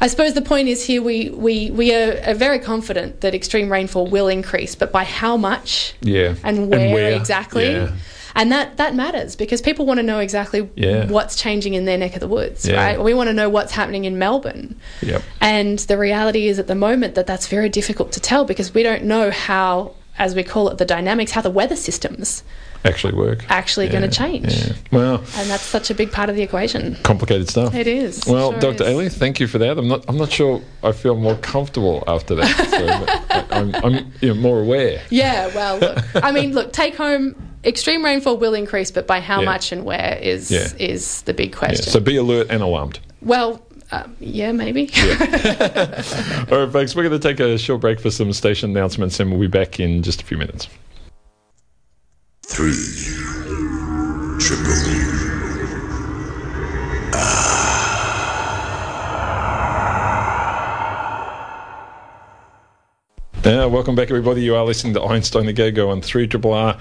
I 0.00 0.06
suppose 0.06 0.34
the 0.34 0.42
point 0.42 0.68
is 0.68 0.84
here 0.84 1.02
we 1.02 1.30
we 1.30 1.70
we 1.72 1.94
are, 1.94 2.20
are 2.26 2.34
very 2.34 2.58
confident 2.58 3.20
that 3.22 3.34
extreme 3.34 3.70
rainfall 3.70 4.06
will 4.06 4.28
increase, 4.28 4.74
but 4.74 4.92
by 4.92 5.04
how 5.04 5.36
much? 5.36 5.94
Yeah. 6.00 6.34
and 6.44 6.70
where, 6.70 7.12
exactly. 7.12 7.72
Yeah. 7.72 7.92
And 8.36 8.50
that, 8.50 8.78
that 8.78 8.96
matters 8.96 9.36
because 9.36 9.62
people 9.62 9.86
want 9.86 9.98
to 9.98 10.02
know 10.02 10.18
exactly 10.18 10.68
Yeah. 10.74 11.06
what's 11.06 11.36
changing 11.36 11.74
in 11.74 11.84
their 11.84 11.96
neck 11.96 12.14
of 12.14 12.20
the 12.20 12.26
woods, 12.26 12.66
Yeah. 12.66 12.74
right? 12.84 13.00
We 13.00 13.14
want 13.14 13.28
to 13.28 13.32
know 13.32 13.48
what's 13.48 13.70
happening 13.70 14.06
in 14.06 14.18
Melbourne. 14.18 14.74
Yep. 15.02 15.22
And 15.40 15.78
the 15.78 15.96
reality 15.96 16.48
is 16.48 16.58
at 16.58 16.66
the 16.66 16.74
moment 16.74 17.14
that 17.14 17.28
that's 17.28 17.46
very 17.46 17.68
difficult 17.68 18.10
to 18.12 18.20
tell 18.20 18.44
because 18.44 18.74
we 18.74 18.82
don't 18.82 19.04
know 19.04 19.30
how, 19.30 19.92
as 20.18 20.34
we 20.34 20.42
call 20.42 20.68
it, 20.68 20.78
the 20.78 20.84
dynamics, 20.84 21.30
how 21.30 21.42
the 21.42 21.50
weather 21.50 21.76
systems 21.76 22.42
Actually 22.84 23.14
work. 23.14 23.44
actually 23.50 23.88
going 23.88 24.02
to 24.02 24.14
change. 24.14 24.52
Yeah. 24.54 24.72
Well, 24.92 25.14
And 25.36 25.48
that's 25.50 25.62
such 25.62 25.90
a 25.90 25.94
big 25.94 26.12
part 26.12 26.28
of 26.28 26.36
the 26.36 26.42
equation. 26.42 26.96
complicated 27.02 27.48
stuff. 27.48 27.74
It 27.74 27.86
is. 27.86 28.26
Well, 28.26 28.50
Sure 28.52 28.60
Dr. 28.72 28.84
Ailie, 28.84 29.08
thank 29.08 29.40
you 29.40 29.46
for 29.46 29.58
that. 29.58 29.78
I'm 29.78 29.88
not. 29.88 30.04
I'm 30.08 30.16
not 30.18 30.30
sure. 30.30 30.60
I 30.82 30.92
feel 30.92 31.16
more 31.16 31.36
comfortable 31.36 32.04
after 32.06 32.34
that. 32.34 32.68
So 32.70 33.46
I'm, 33.50 33.74
I'm 33.76 34.12
you 34.20 34.28
know, 34.28 34.34
more 34.34 34.60
aware. 34.60 35.00
Yeah, 35.10 35.46
well, 35.54 35.78
look, 35.78 35.98
I 36.16 36.30
mean, 36.32 36.52
look, 36.52 36.72
take 36.72 36.94
home. 36.96 37.34
Extreme 37.64 38.04
rainfall 38.04 38.36
will 38.36 38.52
increase, 38.54 38.90
but 38.90 39.06
by 39.06 39.20
how 39.20 39.40
Yeah. 39.40 39.46
much 39.46 39.72
and 39.72 39.84
where 39.86 40.18
is 40.20 40.50
Yeah. 40.50 40.68
is 40.78 41.22
the 41.22 41.32
big 41.32 41.52
Yeah, 41.52 41.58
question. 41.58 41.86
so 41.92 42.00
be 42.00 42.16
alert 42.16 42.48
and 42.50 42.62
alarmed. 42.62 42.98
well, 43.22 43.62
um, 43.92 44.14
yeah, 44.20 44.52
maybe. 44.52 44.90
All 44.98 46.58
right, 46.64 46.72
folks. 46.72 46.94
We're 46.94 47.08
going 47.08 47.18
to 47.18 47.28
take 47.28 47.40
a 47.40 47.56
short 47.56 47.80
break 47.80 48.00
for 48.00 48.10
some 48.10 48.32
station 48.34 48.70
announcements, 48.70 49.18
and 49.20 49.30
we'll 49.30 49.40
be 49.40 49.46
back 49.46 49.80
in 49.80 50.02
just 50.02 50.20
a 50.20 50.24
few 50.26 50.36
minutes. 50.36 50.68
Three. 52.54 52.70
Triple. 54.38 54.74
Uh, 63.44 63.68
welcome 63.68 63.96
back, 63.96 64.08
everybody. 64.08 64.42
You 64.42 64.54
are 64.54 64.64
listening 64.64 64.94
to 64.94 65.02
Einstein 65.02 65.46
the 65.46 65.72
Go 65.72 65.90
on 65.90 66.00
3 66.00 66.28
Triple 66.28 66.52
R. 66.52 66.78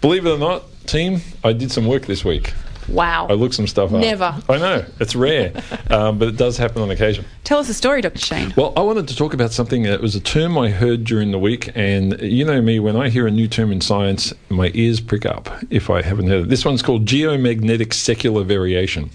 Believe 0.00 0.26
it 0.26 0.30
or 0.30 0.38
not, 0.38 0.64
team, 0.86 1.20
I 1.44 1.52
did 1.52 1.70
some 1.70 1.86
work 1.86 2.06
this 2.06 2.24
week. 2.24 2.52
Wow. 2.88 3.26
I 3.28 3.34
looked 3.34 3.54
some 3.54 3.66
stuff 3.66 3.92
up. 3.92 4.00
Never. 4.00 4.34
I 4.48 4.58
know, 4.58 4.84
it's 5.00 5.14
rare, 5.14 5.52
um, 5.90 6.18
but 6.18 6.28
it 6.28 6.36
does 6.36 6.56
happen 6.56 6.82
on 6.82 6.90
occasion. 6.90 7.24
Tell 7.44 7.58
us 7.58 7.68
a 7.68 7.74
story, 7.74 8.00
Dr. 8.00 8.18
Shane. 8.18 8.54
Well, 8.56 8.72
I 8.76 8.80
wanted 8.80 9.08
to 9.08 9.16
talk 9.16 9.34
about 9.34 9.52
something 9.52 9.82
that 9.84 10.00
was 10.00 10.14
a 10.14 10.20
term 10.20 10.58
I 10.58 10.70
heard 10.70 11.04
during 11.04 11.30
the 11.30 11.38
week, 11.38 11.70
and 11.74 12.20
you 12.20 12.44
know 12.44 12.60
me, 12.60 12.80
when 12.80 12.96
I 12.96 13.08
hear 13.08 13.26
a 13.26 13.30
new 13.30 13.48
term 13.48 13.72
in 13.72 13.80
science, 13.80 14.32
my 14.48 14.70
ears 14.74 15.00
prick 15.00 15.26
up 15.26 15.48
if 15.70 15.90
I 15.90 16.02
haven't 16.02 16.28
heard 16.28 16.42
it. 16.42 16.48
This 16.48 16.64
one's 16.64 16.82
called 16.82 17.06
geomagnetic 17.06 17.92
secular 17.92 18.44
variation. 18.44 19.10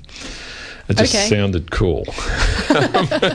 It 0.92 0.98
just 0.98 1.16
Okay. 1.16 1.28
sounded 1.30 1.72
cool. 1.72 2.04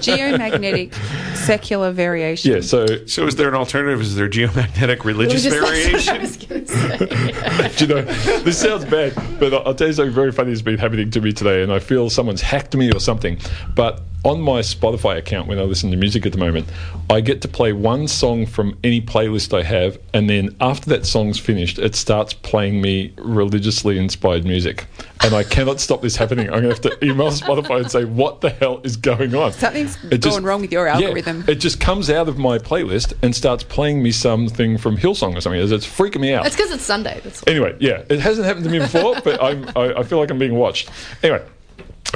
Geomagnetic 0.01 0.93
secular 1.35 1.91
variation. 1.91 2.53
Yeah, 2.53 2.61
so 2.61 2.85
So, 3.07 3.27
is 3.27 3.37
there 3.37 3.49
an 3.49 3.55
alternative? 3.55 4.01
Is 4.03 4.15
there 4.15 4.29
geomagnetic 4.29 5.05
religious 5.05 5.43
Just- 5.43 5.57
that's 5.59 5.63
what 5.63 5.73
I 5.73 5.83
variation? 5.83 6.21
was 6.21 6.35
say. 6.35 7.73
Do 7.77 7.85
you 7.87 7.95
know, 7.95 8.03
this 8.43 8.59
sounds 8.59 8.85
bad, 8.85 9.15
but 9.41 9.55
I'll 9.55 9.75
tell 9.75 9.87
you 9.87 9.93
something 9.95 10.15
very 10.15 10.33
funny 10.33 10.51
has 10.51 10.61
been 10.63 10.77
happening 10.79 11.11
to 11.13 11.21
me 11.21 11.33
today, 11.33 11.63
and 11.63 11.73
I 11.73 11.79
feel 11.79 12.11
someone's 12.11 12.43
hacked 12.43 12.77
me 12.77 12.91
or 12.93 13.01
something. 13.01 13.39
But 13.75 14.03
on 14.27 14.41
my 14.41 14.59
Spotify 14.59 15.17
account, 15.17 15.47
when 15.47 15.59
I 15.61 15.63
listen 15.63 15.93
to 15.93 15.97
music 15.97 16.27
at 16.27 16.33
the 16.33 16.39
moment, 16.39 16.69
I 17.09 17.21
get 17.21 17.43
to 17.43 17.49
play 17.49 17.73
one 17.73 18.09
song 18.09 18.45
from 18.45 18.77
any 18.83 19.01
playlist 19.01 19.57
I 19.57 19.63
have, 19.63 19.99
and 20.13 20.29
then 20.29 20.57
after 20.61 20.91
that 20.91 21.07
song's 21.07 21.39
finished, 21.39 21.79
it 21.79 21.95
starts 21.95 22.35
playing 22.35 22.83
me 22.83 23.13
religiously 23.19 23.99
inspired 23.99 24.45
music. 24.45 24.87
And 25.23 25.33
I 25.33 25.45
cannot 25.45 25.79
stop 25.79 26.03
this 26.03 26.17
happening. 26.17 26.49
I'm 26.49 26.63
going 26.63 26.75
to 26.75 26.89
have 26.89 26.99
to 26.99 27.05
email 27.05 27.31
Spotify 27.31 27.81
and 27.81 27.91
say, 27.91 28.05
what 28.05 28.41
the 28.41 28.51
hell 28.51 28.81
is 28.83 28.97
going 28.97 29.33
on? 29.37 29.53
Something's 29.53 29.97
It 30.11 30.23
going 30.23 30.43
wrong 30.43 30.61
with 30.61 30.73
your 30.73 30.89
algorithm. 30.89 31.45
yeah, 31.47 31.53
it 31.53 31.57
just 31.57 31.79
comes 31.79 32.11
out 32.11 32.29
of 32.29 32.37
my 32.37 32.59
playlist 32.59 33.15
and 33.23 33.35
starts 33.35 33.63
playing 33.63 34.03
me 34.03 34.11
something 34.11 34.77
from 34.77 34.97
Hillsong 34.97 35.37
or 35.37 35.41
something. 35.41 35.61
It's 35.61 35.87
freaking 35.87 36.21
me 36.21 36.35
out. 36.35 36.47
It's 36.47 36.57
because 36.57 36.73
it's 36.73 36.85
Sunday. 36.85 37.21
That's. 37.23 37.47
Anyway, 37.47 37.77
yeah, 37.79 38.03
it 38.11 38.19
hasn't 38.19 38.47
happened 38.47 38.65
to 38.65 38.71
me 38.71 38.81
before, 38.81 39.15
but 39.23 39.41
I'm, 39.41 39.69
I, 39.77 40.01
I 40.01 40.03
feel 40.03 40.19
like 40.19 40.31
I'm 40.31 40.39
being 40.39 40.57
watched. 40.57 40.91
Anyway. 41.23 41.45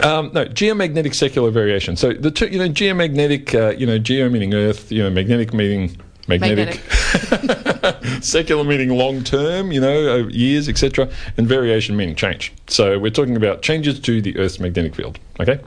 Um, 0.02 0.30
no, 0.32 0.46
geomagnetic 0.46 1.14
secular 1.14 1.50
variation. 1.50 1.96
So 1.96 2.12
the 2.12 2.30
two, 2.30 2.46
you 2.46 2.58
know, 2.58 2.68
geomagnetic, 2.68 3.54
uh, 3.54 3.76
you 3.76 3.86
know, 3.86 3.98
geo 3.98 4.28
meaning 4.28 4.54
Earth, 4.54 4.90
you 4.90 5.02
know, 5.02 5.10
magnetic 5.10 5.52
meaning 5.52 5.96
magnetic, 6.28 6.80
secular 8.22 8.64
meaning 8.72 8.90
long 8.90 9.22
term, 9.22 9.72
you 9.72 9.80
know, 9.80 10.14
uh, 10.14 10.28
years, 10.28 10.68
etc., 10.68 11.10
and 11.36 11.46
variation 11.46 11.96
meaning 11.96 12.14
change. 12.14 12.52
So 12.68 12.98
we're 12.98 13.10
talking 13.10 13.36
about 13.36 13.62
changes 13.62 14.00
to 14.00 14.22
the 14.22 14.36
Earth's 14.38 14.60
magnetic 14.60 14.94
field. 14.94 15.18
Okay, 15.40 15.60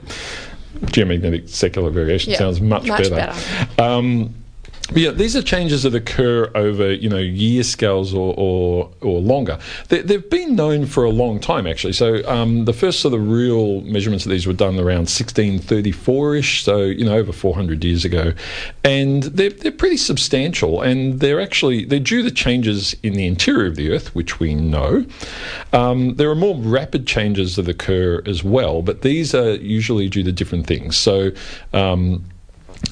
geomagnetic 0.86 1.48
secular 1.48 1.90
variation 1.90 2.34
sounds 2.34 2.60
much, 2.60 2.86
much 2.86 3.10
better. 3.10 3.14
better. 3.14 3.82
Um, 3.82 4.34
but 4.88 4.98
yeah, 4.98 5.10
these 5.12 5.34
are 5.34 5.42
changes 5.42 5.84
that 5.84 5.94
occur 5.94 6.50
over 6.54 6.92
you 6.92 7.08
know 7.08 7.18
year 7.18 7.62
scales 7.62 8.12
or 8.12 8.34
or, 8.36 8.90
or 9.00 9.20
longer. 9.20 9.58
They, 9.88 10.02
they've 10.02 10.28
been 10.28 10.56
known 10.56 10.84
for 10.86 11.04
a 11.04 11.10
long 11.10 11.40
time 11.40 11.66
actually. 11.66 11.94
So 11.94 12.22
um, 12.28 12.66
the 12.66 12.74
first 12.74 13.00
sort 13.00 13.14
of 13.14 13.28
real 13.28 13.80
measurements 13.80 14.26
of 14.26 14.30
these 14.30 14.46
were 14.46 14.52
done 14.52 14.78
around 14.78 15.06
1634ish, 15.06 16.62
so 16.62 16.82
you 16.82 17.04
know 17.04 17.16
over 17.16 17.32
400 17.32 17.82
years 17.82 18.04
ago, 18.04 18.34
and 18.84 19.22
they're 19.24 19.50
they're 19.50 19.72
pretty 19.72 19.96
substantial, 19.96 20.82
and 20.82 21.18
they're 21.20 21.40
actually 21.40 21.86
they're 21.86 21.98
due 21.98 22.22
to 22.22 22.30
changes 22.30 22.94
in 23.02 23.14
the 23.14 23.26
interior 23.26 23.66
of 23.66 23.76
the 23.76 23.90
Earth, 23.90 24.14
which 24.14 24.38
we 24.38 24.54
know. 24.54 25.06
Um, 25.72 26.16
there 26.16 26.30
are 26.30 26.36
more 26.36 26.56
rapid 26.56 27.06
changes 27.06 27.56
that 27.56 27.68
occur 27.68 28.22
as 28.26 28.44
well, 28.44 28.82
but 28.82 29.00
these 29.00 29.34
are 29.34 29.54
usually 29.54 30.10
due 30.10 30.22
to 30.24 30.32
different 30.32 30.66
things. 30.66 30.96
So. 30.96 31.30
Um, 31.72 32.24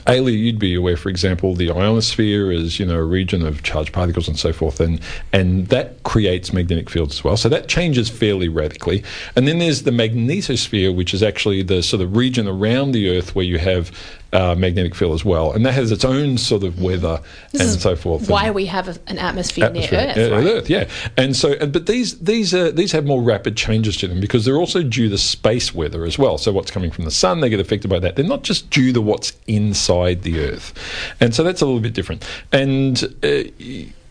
Ailie, 0.06 0.34
you'd 0.34 0.58
be 0.58 0.74
aware, 0.74 0.96
for 0.96 1.08
example, 1.08 1.54
the 1.54 1.70
ionosphere 1.70 2.50
is 2.50 2.78
you 2.78 2.86
know 2.86 2.98
a 2.98 3.04
region 3.04 3.44
of 3.44 3.62
charged 3.62 3.92
particles 3.92 4.28
and 4.28 4.38
so 4.38 4.52
forth, 4.52 4.80
and 4.80 5.00
and 5.32 5.68
that 5.68 6.02
creates 6.02 6.52
magnetic 6.52 6.90
fields 6.90 7.14
as 7.16 7.24
well. 7.24 7.36
So 7.36 7.48
that 7.48 7.68
changes 7.68 8.08
fairly 8.08 8.48
radically. 8.48 9.02
And 9.36 9.46
then 9.46 9.58
there's 9.58 9.82
the 9.82 9.90
magnetosphere, 9.90 10.94
which 10.94 11.14
is 11.14 11.22
actually 11.22 11.62
the 11.62 11.82
sort 11.82 12.02
of 12.02 12.16
region 12.16 12.48
around 12.48 12.92
the 12.92 13.16
Earth 13.16 13.34
where 13.34 13.44
you 13.44 13.58
have 13.58 13.90
uh, 14.32 14.54
magnetic 14.54 14.94
field 14.94 15.12
as 15.12 15.24
well, 15.24 15.52
and 15.52 15.64
that 15.66 15.72
has 15.72 15.92
its 15.92 16.04
own 16.04 16.38
sort 16.38 16.64
of 16.64 16.80
weather 16.80 17.20
and 17.52 17.62
is 17.62 17.80
so 17.80 17.94
forth. 17.94 18.28
Why 18.30 18.50
we 18.50 18.66
have 18.66 18.88
a, 18.88 18.96
an 19.06 19.18
atmosphere, 19.18 19.66
atmosphere. 19.66 20.00
near 20.00 20.10
Earth. 20.10 20.16
Yeah, 20.16 20.36
right? 20.36 20.46
Earth, 20.46 20.70
yeah. 20.70 20.88
And 21.16 21.36
so, 21.36 21.54
but 21.66 21.86
these 21.86 22.18
these 22.18 22.54
uh, 22.54 22.70
these 22.70 22.92
have 22.92 23.04
more 23.04 23.22
rapid 23.22 23.56
changes 23.56 23.96
to 23.98 24.08
them 24.08 24.20
because 24.20 24.44
they're 24.44 24.56
also 24.56 24.82
due 24.82 25.08
to 25.08 25.18
space 25.18 25.74
weather 25.74 26.04
as 26.04 26.18
well. 26.18 26.38
So 26.38 26.52
what's 26.52 26.70
coming 26.70 26.90
from 26.90 27.04
the 27.04 27.10
sun, 27.10 27.40
they 27.40 27.50
get 27.50 27.60
affected 27.60 27.88
by 27.88 27.98
that. 28.00 28.16
They're 28.16 28.24
not 28.24 28.42
just 28.42 28.70
due 28.70 28.92
to 28.92 29.00
what's 29.00 29.32
inside 29.46 30.22
the 30.22 30.40
Earth, 30.40 30.72
and 31.20 31.34
so 31.34 31.42
that's 31.42 31.60
a 31.60 31.66
little 31.66 31.80
bit 31.80 31.94
different. 31.94 32.26
And 32.52 33.02
uh, 33.22 33.42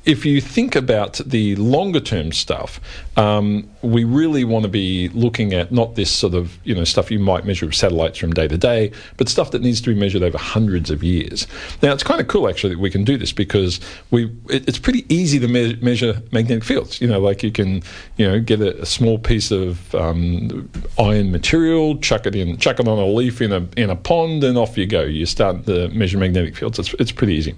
if 0.04 0.26
you 0.26 0.42
think 0.42 0.76
about 0.76 1.22
the 1.26 1.56
longer 1.58 2.00
term 2.00 2.32
stuff, 2.32 2.80
um, 3.18 3.70
we 3.82 4.04
really 4.04 4.44
want 4.44 4.64
to 4.64 4.70
be 4.70 5.10
looking 5.10 5.54
at 5.54 5.72
not 5.72 5.96
this 5.96 6.10
sort 6.10 6.34
of 6.34 6.58
you 6.64 6.74
know 6.74 6.84
stuff 6.84 7.12
you 7.12 7.20
might 7.20 7.46
measure 7.46 7.66
with 7.66 7.76
satellites 7.76 8.18
from 8.18 8.34
day 8.34 8.48
to 8.48 8.58
day, 8.58 8.92
but 9.18 9.30
stuff 9.30 9.52
that 9.52 9.62
needs 9.62 9.80
to 9.82 9.94
be 9.94 10.00
measured 10.00 10.24
over 10.24 10.38
hundreds 10.38 10.90
of 10.90 11.04
years. 11.04 11.46
Now 11.82 11.94
it's 11.94 12.04
kind 12.04 12.20
of 12.20 12.28
cool 12.28 12.50
actually 12.50 12.74
that 12.74 12.80
we 12.80 12.90
can 12.90 13.04
do 13.04 13.18
this 13.18 13.32
because 13.32 13.80
we 14.10 14.26
it, 14.50 14.68
it's 14.68 14.80
pretty 14.80 15.06
easy 15.14 15.40
to 15.40 15.48
me- 15.48 15.78
measure 15.82 16.22
magnetic 16.32 16.64
fields. 16.64 17.00
You 17.00 17.08
know, 17.08 17.20
like 17.20 17.44
you 17.44 17.52
can 17.52 17.84
you 18.18 18.28
know 18.28 18.40
get 18.40 18.62
a, 18.62 18.82
a 18.82 18.86
small 18.86 19.20
piece 19.20 19.52
of 19.52 19.94
um, 19.94 20.70
iron 20.98 21.32
material, 21.32 21.98
chuck 21.98 22.26
it 22.26 22.36
in, 22.36 22.58
chuck 22.58 22.80
it 22.80 22.88
on 22.88 22.98
a 22.98 23.06
leaf 23.06 23.42
in 23.42 23.52
a 23.52 23.68
in 23.78 23.90
a 23.92 23.96
pond, 23.96 24.44
and 24.44 24.58
off 24.58 24.78
you 24.78 24.88
go. 24.88 25.02
You 25.02 25.28
start 25.28 25.66
to 25.68 25.90
measure 25.90 26.18
magnetic 26.18 26.56
fields. 26.56 26.80
It's 26.80 26.94
it's 26.96 27.12
pretty 27.12 27.34
easy. 27.34 27.56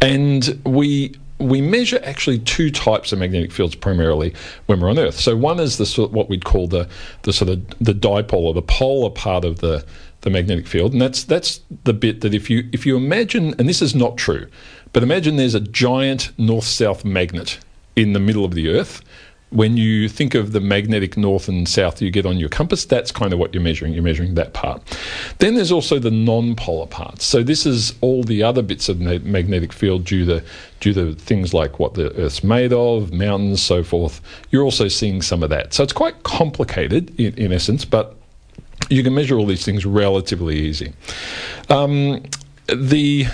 And 0.00 0.60
we 0.64 1.16
we 1.38 1.60
measure 1.60 2.00
actually 2.02 2.40
two 2.40 2.70
types 2.70 3.12
of 3.12 3.18
magnetic 3.20 3.52
fields 3.52 3.76
primarily 3.76 4.34
when 4.66 4.80
we're 4.80 4.90
on 4.90 4.98
Earth. 4.98 5.20
So 5.20 5.36
one 5.36 5.60
is 5.60 5.78
the 5.78 5.86
sort 5.86 6.10
of 6.10 6.14
what 6.14 6.28
we'd 6.28 6.44
call 6.44 6.66
the 6.66 6.88
the 7.22 7.32
sort 7.32 7.50
of 7.50 7.66
the 7.78 7.94
dipole 7.94 8.42
or 8.42 8.54
the 8.54 8.62
polar 8.62 9.10
part 9.10 9.44
of 9.44 9.60
the 9.60 9.84
the 10.22 10.30
magnetic 10.30 10.66
field, 10.66 10.92
and 10.92 11.00
that's 11.00 11.24
that's 11.24 11.60
the 11.84 11.92
bit 11.92 12.20
that 12.22 12.34
if 12.34 12.50
you 12.50 12.68
if 12.72 12.84
you 12.84 12.96
imagine, 12.96 13.54
and 13.58 13.68
this 13.68 13.80
is 13.80 13.94
not 13.94 14.16
true, 14.16 14.48
but 14.92 15.02
imagine 15.02 15.36
there's 15.36 15.54
a 15.54 15.60
giant 15.60 16.32
north-south 16.38 17.04
magnet 17.04 17.60
in 17.94 18.12
the 18.14 18.20
middle 18.20 18.44
of 18.44 18.54
the 18.54 18.68
Earth. 18.68 19.00
When 19.50 19.76
you 19.76 20.08
think 20.08 20.34
of 20.34 20.52
the 20.52 20.60
magnetic 20.60 21.16
north 21.16 21.48
and 21.48 21.66
south 21.66 22.02
you 22.02 22.10
get 22.10 22.26
on 22.26 22.36
your 22.36 22.50
compass, 22.50 22.84
that's 22.84 23.10
kind 23.10 23.32
of 23.32 23.38
what 23.38 23.54
you're 23.54 23.62
measuring. 23.62 23.94
You're 23.94 24.02
measuring 24.02 24.34
that 24.34 24.52
part. 24.52 24.82
Then 25.38 25.54
there's 25.54 25.72
also 25.72 25.98
the 25.98 26.10
non-polar 26.10 26.86
parts. 26.86 27.24
So 27.24 27.42
this 27.42 27.64
is 27.64 27.94
all 28.02 28.22
the 28.24 28.42
other 28.42 28.60
bits 28.62 28.88
of 28.88 29.00
ma- 29.00 29.18
magnetic 29.22 29.72
field 29.72 30.04
due 30.04 30.26
to 30.26 30.44
due 30.80 30.92
to 30.92 31.14
things 31.14 31.54
like 31.54 31.78
what 31.78 31.94
the 31.94 32.14
Earth's 32.16 32.44
made 32.44 32.72
of, 32.72 33.12
mountains, 33.12 33.62
so 33.62 33.82
forth. 33.82 34.20
You're 34.50 34.64
also 34.64 34.88
seeing 34.88 35.22
some 35.22 35.42
of 35.42 35.50
that. 35.50 35.74
So 35.74 35.82
it's 35.82 35.92
quite 35.92 36.22
complicated 36.22 37.18
in, 37.18 37.34
in 37.34 37.52
essence, 37.52 37.84
but 37.84 38.16
you 38.90 39.02
can 39.02 39.14
measure 39.14 39.36
all 39.36 39.46
these 39.46 39.64
things 39.64 39.84
relatively 39.84 40.56
easy. 40.56 40.92
Um, 41.68 42.22
the 42.68 43.26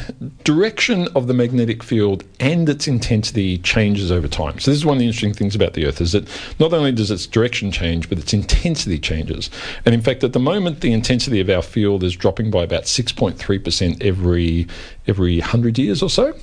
direction 0.44 1.08
of 1.16 1.26
the 1.26 1.34
magnetic 1.34 1.82
field 1.82 2.22
and 2.38 2.68
its 2.68 2.86
intensity 2.86 3.58
changes 3.58 4.12
over 4.12 4.28
time. 4.28 4.60
So 4.60 4.70
this 4.70 4.78
is 4.78 4.86
one 4.86 4.96
of 4.96 5.00
the 5.00 5.06
interesting 5.06 5.34
things 5.34 5.56
about 5.56 5.72
the 5.72 5.86
Earth 5.86 6.00
is 6.00 6.12
that 6.12 6.28
not 6.60 6.72
only 6.72 6.92
does 6.92 7.10
its 7.10 7.26
direction 7.26 7.72
change, 7.72 8.08
but 8.08 8.18
its 8.18 8.32
intensity 8.32 8.98
changes. 8.98 9.50
And 9.84 9.94
in 9.94 10.02
fact, 10.02 10.22
at 10.22 10.34
the 10.34 10.38
moment, 10.38 10.80
the 10.82 10.92
intensity 10.92 11.40
of 11.40 11.50
our 11.50 11.62
field 11.62 12.04
is 12.04 12.14
dropping 12.14 12.52
by 12.52 12.62
about 12.62 12.84
6.3% 12.84 14.02
every 14.02 14.68
every 15.06 15.38
100 15.40 15.78
years 15.78 16.02
or 16.02 16.10
so. 16.10 16.34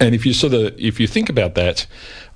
And 0.00 0.14
if 0.14 0.26
you 0.26 0.32
sort 0.32 0.54
of 0.54 0.74
if 0.78 0.98
you 0.98 1.06
think 1.06 1.28
about 1.28 1.54
that, 1.54 1.86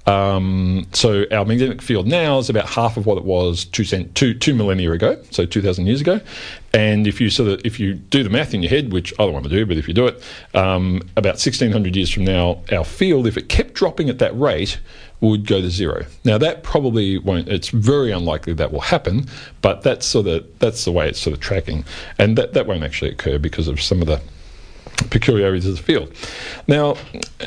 um, 0.07 0.87
so 0.93 1.25
our 1.33 1.45
magnetic 1.45 1.83
field 1.83 2.07
now 2.07 2.39
is 2.39 2.49
about 2.49 2.67
half 2.69 2.97
of 2.97 3.07
what 3.07 3.19
it 3.19 3.25
was 3.25 3.65
two, 3.65 3.85
cent, 3.85 4.15
two, 4.15 4.35
two 4.35 4.55
millennia 4.55 4.93
ago, 4.93 5.21
so 5.31 5.45
2,000 5.45 5.87
years 5.87 6.01
ago. 6.01 6.21
And 6.73 7.07
if 7.07 7.21
you 7.21 7.29
sort 7.31 7.49
of 7.51 7.61
if 7.65 7.81
you 7.81 7.95
do 7.95 8.23
the 8.23 8.31
math 8.31 8.55
in 8.55 8.63
your 8.63 8.71
head, 8.71 8.93
which 8.93 9.13
I 9.15 9.25
don't 9.25 9.33
want 9.33 9.45
to 9.45 9.51
do, 9.51 9.67
but 9.67 9.77
if 9.79 9.89
you 9.89 9.95
do 9.95 10.07
it, 10.07 10.23
um, 10.55 11.03
about 11.17 11.35
1,600 11.35 11.97
years 11.97 12.11
from 12.11 12.25
now, 12.25 12.63
our 12.71 12.85
field, 12.85 13.27
if 13.27 13.37
it 13.37 13.49
kept 13.49 13.75
dropping 13.75 14.09
at 14.09 14.19
that 14.19 14.39
rate, 14.39 14.79
would 15.21 15.47
go 15.47 15.61
to 15.61 15.71
zero. 15.71 16.05
Now 16.25 16.39
that 16.39 16.63
probably 16.63 17.19
won't. 17.19 17.49
It's 17.49 17.71
very 17.71 18.13
unlikely 18.13 18.53
that 18.55 18.73
will 18.73 18.81
happen, 18.81 19.27
but 19.63 19.83
that's 19.83 20.07
sort 20.07 20.27
of 20.27 20.47
that's 20.59 20.85
the 20.85 20.93
way 20.93 21.09
it's 21.09 21.19
sort 21.19 21.35
of 21.35 21.41
tracking, 21.41 21.85
and 22.19 22.37
that 22.39 22.53
that 22.53 22.67
won't 22.67 22.85
actually 22.85 23.11
occur 23.11 23.39
because 23.39 23.67
of 23.67 23.81
some 23.81 24.03
of 24.03 24.07
the 24.07 24.21
peculiarities 25.11 25.67
of 25.67 25.77
the 25.77 25.83
field. 25.83 26.13
Now, 26.67 26.97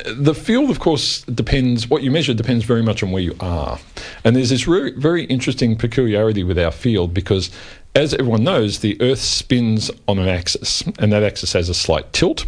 the 0.06 0.34
field, 0.34 0.70
of 0.70 0.80
course, 0.80 1.22
depends, 1.22 1.88
what 1.88 2.02
you 2.02 2.10
measure 2.10 2.34
depends 2.34 2.64
very 2.64 2.82
much 2.82 3.02
on 3.02 3.10
where 3.10 3.22
you 3.22 3.36
are. 3.40 3.78
And 4.24 4.36
there's 4.36 4.50
this 4.50 4.62
very, 4.62 4.92
very 4.92 5.24
interesting 5.24 5.76
peculiarity 5.76 6.42
with 6.42 6.58
our 6.58 6.70
field 6.70 7.14
because, 7.14 7.50
as 7.94 8.14
everyone 8.14 8.44
knows, 8.44 8.80
the 8.80 9.00
Earth 9.00 9.20
spins 9.20 9.90
on 10.08 10.18
an 10.18 10.28
axis, 10.28 10.82
and 10.98 11.12
that 11.12 11.22
axis 11.22 11.52
has 11.52 11.68
a 11.68 11.74
slight 11.74 12.12
tilt 12.12 12.46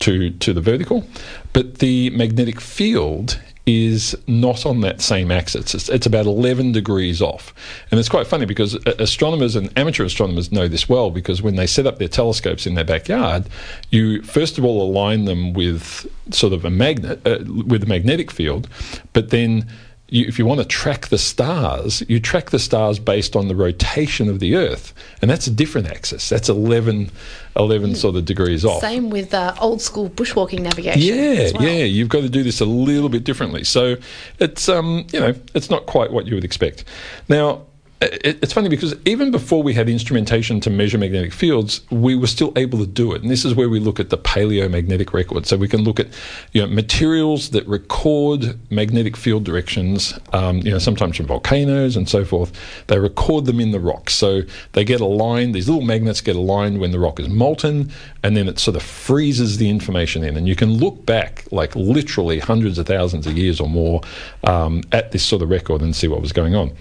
to, 0.00 0.30
to 0.30 0.52
the 0.52 0.60
vertical, 0.60 1.06
but 1.52 1.78
the 1.78 2.10
magnetic 2.10 2.60
field 2.60 3.40
is 3.66 4.16
not 4.28 4.64
on 4.64 4.80
that 4.82 5.00
same 5.00 5.32
axis. 5.32 5.74
It's, 5.74 5.88
it's 5.88 6.06
about 6.06 6.26
11 6.26 6.70
degrees 6.70 7.20
off. 7.20 7.52
And 7.90 7.98
it's 7.98 8.08
quite 8.08 8.28
funny 8.28 8.46
because 8.46 8.74
astronomers 8.86 9.56
and 9.56 9.76
amateur 9.76 10.04
astronomers 10.04 10.52
know 10.52 10.68
this 10.68 10.88
well 10.88 11.10
because 11.10 11.42
when 11.42 11.56
they 11.56 11.66
set 11.66 11.84
up 11.84 11.98
their 11.98 12.08
telescopes 12.08 12.66
in 12.66 12.74
their 12.74 12.84
backyard, 12.84 13.48
you 13.90 14.22
first 14.22 14.56
of 14.56 14.64
all 14.64 14.80
align 14.80 15.24
them 15.24 15.52
with 15.52 16.06
sort 16.30 16.52
of 16.52 16.64
a 16.64 16.70
magnet, 16.70 17.20
uh, 17.26 17.38
with 17.66 17.82
a 17.82 17.86
magnetic 17.86 18.30
field, 18.30 18.68
but 19.12 19.30
then 19.30 19.68
you, 20.08 20.24
if 20.26 20.38
you 20.38 20.46
want 20.46 20.60
to 20.60 20.66
track 20.66 21.08
the 21.08 21.18
stars, 21.18 22.02
you 22.08 22.20
track 22.20 22.50
the 22.50 22.58
stars 22.58 22.98
based 22.98 23.34
on 23.34 23.48
the 23.48 23.56
rotation 23.56 24.28
of 24.28 24.38
the 24.38 24.54
Earth. 24.54 24.94
And 25.20 25.30
that's 25.30 25.46
a 25.46 25.50
different 25.50 25.88
axis. 25.88 26.28
That's 26.28 26.48
11, 26.48 27.10
11 27.56 27.94
sort 27.96 28.14
of 28.14 28.24
degrees 28.24 28.64
off. 28.64 28.80
Same 28.80 29.10
with 29.10 29.34
uh, 29.34 29.54
old 29.60 29.82
school 29.82 30.08
bushwalking 30.08 30.60
navigation. 30.60 31.02
Yeah, 31.02 31.50
well. 31.54 31.62
yeah, 31.62 31.84
you've 31.84 32.08
got 32.08 32.20
to 32.20 32.28
do 32.28 32.44
this 32.44 32.60
a 32.60 32.64
little 32.64 33.08
bit 33.08 33.24
differently. 33.24 33.64
So 33.64 33.96
it's 34.38 34.68
um, 34.68 35.06
you 35.12 35.20
know, 35.20 35.34
it's 35.54 35.70
not 35.70 35.86
quite 35.86 36.12
what 36.12 36.26
you 36.26 36.34
would 36.34 36.44
expect. 36.44 36.84
Now, 37.28 37.62
it's 38.00 38.52
funny 38.52 38.68
because 38.68 38.94
even 39.06 39.30
before 39.30 39.62
we 39.62 39.72
had 39.72 39.88
instrumentation 39.88 40.60
to 40.60 40.68
measure 40.68 40.98
magnetic 40.98 41.32
fields, 41.32 41.80
we 41.90 42.14
were 42.14 42.26
still 42.26 42.52
able 42.54 42.78
to 42.78 42.86
do 42.86 43.14
it. 43.14 43.22
And 43.22 43.30
this 43.30 43.44
is 43.44 43.54
where 43.54 43.70
we 43.70 43.80
look 43.80 43.98
at 43.98 44.10
the 44.10 44.18
paleomagnetic 44.18 45.14
record. 45.14 45.46
So 45.46 45.56
we 45.56 45.66
can 45.66 45.82
look 45.82 45.98
at 45.98 46.08
you 46.52 46.60
know 46.60 46.66
materials 46.66 47.50
that 47.50 47.66
record 47.66 48.58
magnetic 48.70 49.16
field 49.16 49.44
directions. 49.44 50.18
Um, 50.34 50.58
you 50.58 50.70
know, 50.70 50.78
sometimes 50.78 51.16
from 51.16 51.26
volcanoes 51.26 51.96
and 51.96 52.06
so 52.06 52.24
forth. 52.24 52.52
They 52.88 52.98
record 52.98 53.46
them 53.46 53.60
in 53.60 53.70
the 53.70 53.80
rock. 53.80 54.10
So 54.10 54.42
they 54.72 54.84
get 54.84 55.00
aligned. 55.00 55.54
These 55.54 55.68
little 55.68 55.84
magnets 55.84 56.20
get 56.20 56.36
aligned 56.36 56.78
when 56.80 56.90
the 56.90 56.98
rock 56.98 57.18
is 57.18 57.30
molten, 57.30 57.90
and 58.22 58.36
then 58.36 58.46
it 58.46 58.58
sort 58.58 58.76
of 58.76 58.82
freezes 58.82 59.56
the 59.56 59.70
information 59.70 60.22
in. 60.22 60.36
And 60.36 60.46
you 60.46 60.54
can 60.54 60.74
look 60.74 61.06
back 61.06 61.44
like 61.50 61.74
literally 61.74 62.40
hundreds 62.40 62.76
of 62.76 62.86
thousands 62.86 63.26
of 63.26 63.38
years 63.38 63.58
or 63.58 63.68
more 63.68 64.02
um, 64.44 64.82
at 64.92 65.12
this 65.12 65.24
sort 65.24 65.40
of 65.40 65.48
record 65.48 65.80
and 65.80 65.96
see 65.96 66.08
what 66.08 66.20
was 66.20 66.32
going 66.32 66.54
on. 66.54 66.72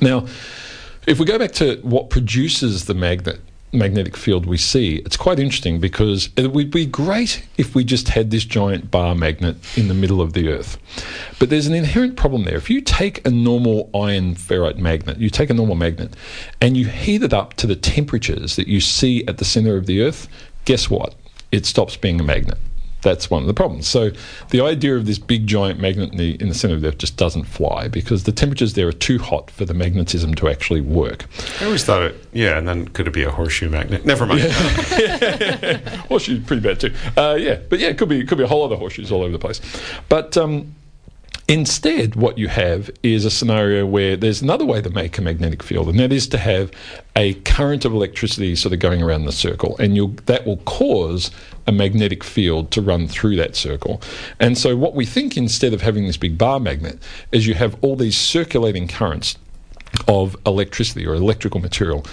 Now, 0.00 0.26
if 1.06 1.18
we 1.18 1.26
go 1.26 1.38
back 1.38 1.52
to 1.52 1.76
what 1.82 2.10
produces 2.10 2.84
the 2.84 2.94
magnet 2.94 3.40
magnetic 3.72 4.16
field 4.16 4.44
we 4.44 4.58
see, 4.58 4.96
it's 4.96 5.16
quite 5.16 5.38
interesting 5.38 5.80
because 5.80 6.28
it 6.36 6.52
would 6.52 6.70
be 6.70 6.84
great 6.84 7.42
if 7.56 7.74
we 7.74 7.84
just 7.84 8.10
had 8.10 8.30
this 8.30 8.44
giant 8.44 8.90
bar 8.90 9.14
magnet 9.14 9.56
in 9.76 9.88
the 9.88 9.94
middle 9.94 10.20
of 10.20 10.34
the 10.34 10.48
Earth. 10.48 10.76
But 11.38 11.48
there's 11.48 11.66
an 11.66 11.74
inherent 11.74 12.16
problem 12.16 12.44
there. 12.44 12.56
If 12.56 12.68
you 12.68 12.82
take 12.82 13.26
a 13.26 13.30
normal 13.30 13.90
iron 13.94 14.34
ferrite 14.34 14.76
magnet, 14.76 15.18
you 15.18 15.30
take 15.30 15.48
a 15.48 15.54
normal 15.54 15.76
magnet, 15.76 16.14
and 16.60 16.76
you 16.76 16.86
heat 16.86 17.22
it 17.22 17.32
up 17.32 17.54
to 17.54 17.66
the 17.66 17.76
temperatures 17.76 18.56
that 18.56 18.68
you 18.68 18.80
see 18.80 19.26
at 19.26 19.38
the 19.38 19.44
center 19.44 19.76
of 19.76 19.86
the 19.86 20.02
Earth, 20.02 20.28
guess 20.66 20.90
what? 20.90 21.14
It 21.50 21.64
stops 21.64 21.96
being 21.96 22.20
a 22.20 22.24
magnet 22.24 22.58
that's 23.02 23.30
one 23.30 23.42
of 23.42 23.48
the 23.48 23.54
problems. 23.54 23.88
So 23.88 24.10
the 24.50 24.60
idea 24.60 24.96
of 24.96 25.06
this 25.06 25.18
big 25.18 25.46
giant 25.46 25.80
magnet 25.80 26.12
in 26.12 26.18
the, 26.18 26.40
in 26.40 26.48
the 26.48 26.54
center 26.54 26.74
of 26.74 26.80
the 26.80 26.88
Earth 26.88 26.98
just 26.98 27.16
doesn't 27.16 27.44
fly 27.44 27.88
because 27.88 28.24
the 28.24 28.32
temperatures 28.32 28.74
there 28.74 28.88
are 28.88 28.92
too 28.92 29.18
hot 29.18 29.50
for 29.50 29.64
the 29.64 29.74
magnetism 29.74 30.34
to 30.36 30.48
actually 30.48 30.80
work. 30.80 31.26
I 31.60 31.66
always 31.66 31.84
thought 31.84 32.02
it, 32.02 32.26
yeah, 32.32 32.56
and 32.56 32.66
then 32.66 32.88
could 32.88 33.06
it 33.06 33.12
be 33.12 33.24
a 33.24 33.30
horseshoe 33.30 33.68
magnet? 33.68 34.06
Never 34.06 34.26
mind. 34.26 34.42
Horseshoe's 36.08 36.44
pretty 36.44 36.62
bad 36.62 36.80
too. 36.80 36.94
Uh, 37.16 37.36
yeah, 37.38 37.58
but 37.68 37.78
yeah, 37.78 37.88
it 37.88 37.98
could 37.98 38.08
be 38.08 38.20
it 38.20 38.28
could 38.28 38.38
be 38.38 38.44
a 38.44 38.48
whole 38.48 38.64
other 38.64 38.76
horseshoes 38.76 39.10
all 39.12 39.22
over 39.22 39.32
the 39.32 39.38
place. 39.38 39.60
But 40.08 40.36
um, 40.36 40.74
Instead, 41.52 42.16
what 42.16 42.38
you 42.38 42.48
have 42.48 42.90
is 43.02 43.26
a 43.26 43.30
scenario 43.30 43.84
where 43.84 44.16
there's 44.16 44.40
another 44.40 44.64
way 44.64 44.80
to 44.80 44.88
make 44.88 45.18
a 45.18 45.20
magnetic 45.20 45.62
field, 45.62 45.86
and 45.86 46.00
that 46.00 46.10
is 46.10 46.26
to 46.26 46.38
have 46.38 46.70
a 47.14 47.34
current 47.42 47.84
of 47.84 47.92
electricity 47.92 48.56
sort 48.56 48.72
of 48.72 48.80
going 48.80 49.02
around 49.02 49.26
the 49.26 49.32
circle, 49.32 49.76
and 49.76 50.18
that 50.20 50.46
will 50.46 50.56
cause 50.64 51.30
a 51.66 51.72
magnetic 51.72 52.24
field 52.24 52.70
to 52.70 52.80
run 52.80 53.06
through 53.06 53.36
that 53.36 53.54
circle. 53.54 54.00
And 54.40 54.56
so, 54.56 54.78
what 54.78 54.94
we 54.94 55.04
think 55.04 55.36
instead 55.36 55.74
of 55.74 55.82
having 55.82 56.06
this 56.06 56.16
big 56.16 56.38
bar 56.38 56.58
magnet 56.58 56.98
is 57.32 57.46
you 57.46 57.52
have 57.52 57.76
all 57.82 57.96
these 57.96 58.16
circulating 58.16 58.88
currents 58.88 59.36
of 60.08 60.34
electricity 60.46 61.06
or 61.06 61.14
electrical 61.14 61.60
material 61.60 62.06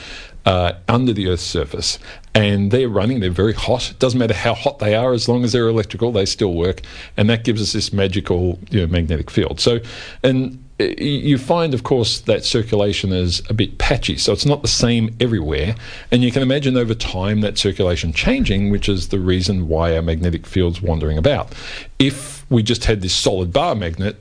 uh, 0.46 0.74
under 0.88 1.14
the 1.14 1.28
Earth's 1.28 1.44
surface, 1.44 2.00
and 2.34 2.72
they're 2.72 2.90
running. 2.90 3.20
They're 3.20 3.32
very 3.32 3.54
hot. 3.54 3.92
It 3.92 4.00
doesn't 4.00 4.20
matter 4.20 4.34
how 4.34 4.54
hot 4.54 4.80
they 4.80 4.96
are, 4.96 5.14
as 5.14 5.28
long 5.28 5.44
as 5.44 5.52
they're 5.52 5.68
electrical, 5.68 6.12
they 6.12 6.26
still 6.26 6.54
work, 6.54 6.82
and 7.18 7.30
that 7.30 7.44
gives 7.44 7.62
us 7.62 7.74
this 7.74 7.92
magical 7.94 8.60
you 8.70 8.82
know, 8.82 8.88
magnetic 8.88 9.30
field. 9.30 9.60
So, 9.60 9.80
and 10.24 10.64
uh, 10.80 10.86
you 10.98 11.38
find, 11.38 11.74
of 11.74 11.84
course, 11.84 12.22
that 12.22 12.46
circulation 12.46 13.12
is 13.12 13.42
a 13.50 13.54
bit 13.54 13.78
patchy, 13.78 14.18
so 14.18 14.32
it's 14.32 14.46
not 14.46 14.62
the 14.62 14.68
same 14.68 15.16
everywhere. 15.20 15.76
And 16.12 16.24
you 16.24 16.32
can 16.32 16.42
imagine 16.42 16.78
over 16.78 16.96
time 16.96 17.42
that 17.42 17.58
circulation 17.58 18.14
changing, 18.14 18.70
which 18.70 18.88
is 18.88 19.10
the 19.10 19.20
reason 19.20 19.68
why 19.68 19.96
our 19.96 20.02
magnetic 20.02 20.46
field's 20.46 20.82
wandering 20.82 21.18
about. 21.18 21.54
If 22.00 22.50
we 22.50 22.64
just 22.64 22.86
had 22.86 23.02
this 23.02 23.14
solid 23.14 23.52
bar 23.52 23.76
magnet, 23.76 24.16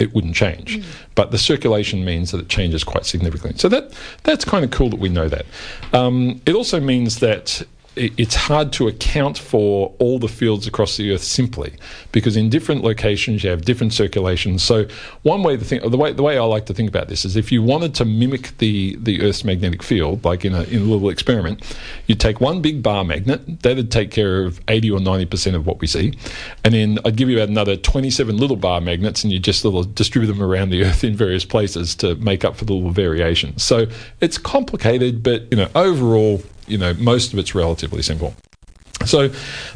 it 0.00 0.14
wouldn't 0.14 0.34
change. 0.34 0.78
Mm. 0.78 0.84
But 1.14 1.30
the 1.30 1.38
circulation 1.38 2.04
means 2.04 2.30
that 2.32 2.40
it 2.40 2.48
changes 2.48 2.82
quite 2.82 3.04
significantly. 3.04 3.58
So 3.58 3.68
that 3.68 3.92
that's 4.24 4.44
kind 4.44 4.64
of 4.64 4.70
cool 4.70 4.88
that 4.90 4.98
we 4.98 5.08
know 5.08 5.28
that. 5.28 5.46
Um, 5.92 6.40
it 6.46 6.54
also 6.54 6.80
means 6.80 7.20
that 7.20 7.62
it's 7.96 8.36
hard 8.36 8.72
to 8.74 8.86
account 8.86 9.36
for 9.36 9.94
all 9.98 10.18
the 10.18 10.28
fields 10.28 10.66
across 10.66 10.96
the 10.96 11.12
Earth 11.12 11.24
simply, 11.24 11.74
because 12.12 12.36
in 12.36 12.48
different 12.48 12.84
locations 12.84 13.42
you 13.42 13.50
have 13.50 13.64
different 13.64 13.92
circulations. 13.92 14.62
So 14.62 14.86
one 15.22 15.42
way 15.42 15.56
to 15.56 15.64
think, 15.64 15.82
the 15.82 15.96
way 15.96 16.12
the 16.12 16.22
way 16.22 16.38
I 16.38 16.44
like 16.44 16.66
to 16.66 16.74
think 16.74 16.88
about 16.88 17.08
this 17.08 17.24
is, 17.24 17.36
if 17.36 17.50
you 17.50 17.62
wanted 17.62 17.94
to 17.96 18.04
mimic 18.04 18.56
the 18.58 18.96
the 18.96 19.22
Earth's 19.22 19.44
magnetic 19.44 19.82
field, 19.82 20.24
like 20.24 20.44
in 20.44 20.54
a 20.54 20.62
in 20.62 20.82
a 20.82 20.84
little 20.84 21.10
experiment, 21.10 21.62
you'd 22.06 22.20
take 22.20 22.40
one 22.40 22.62
big 22.62 22.82
bar 22.82 23.04
magnet 23.04 23.62
that'd 23.62 23.90
take 23.90 24.12
care 24.12 24.44
of 24.44 24.60
eighty 24.68 24.90
or 24.90 25.00
ninety 25.00 25.26
percent 25.26 25.56
of 25.56 25.66
what 25.66 25.80
we 25.80 25.86
see, 25.86 26.14
and 26.64 26.72
then 26.72 26.98
I'd 27.04 27.16
give 27.16 27.28
you 27.28 27.38
about 27.38 27.48
another 27.48 27.76
twenty 27.76 28.10
seven 28.10 28.36
little 28.36 28.56
bar 28.56 28.80
magnets, 28.80 29.24
and 29.24 29.32
you 29.32 29.40
just 29.40 29.64
little 29.64 29.82
distribute 29.82 30.28
them 30.28 30.42
around 30.42 30.70
the 30.70 30.84
Earth 30.84 31.02
in 31.02 31.16
various 31.16 31.44
places 31.44 31.96
to 31.96 32.14
make 32.16 32.44
up 32.44 32.56
for 32.56 32.64
the 32.64 32.72
little 32.72 32.92
variations. 32.92 33.64
So 33.64 33.86
it's 34.20 34.38
complicated, 34.38 35.22
but 35.22 35.50
you 35.50 35.56
know 35.56 35.68
overall 35.74 36.40
you 36.70 36.78
know, 36.78 36.94
most 36.94 37.32
of 37.32 37.38
it's 37.38 37.54
relatively 37.54 38.02
simple. 38.02 38.34
So 39.06 39.30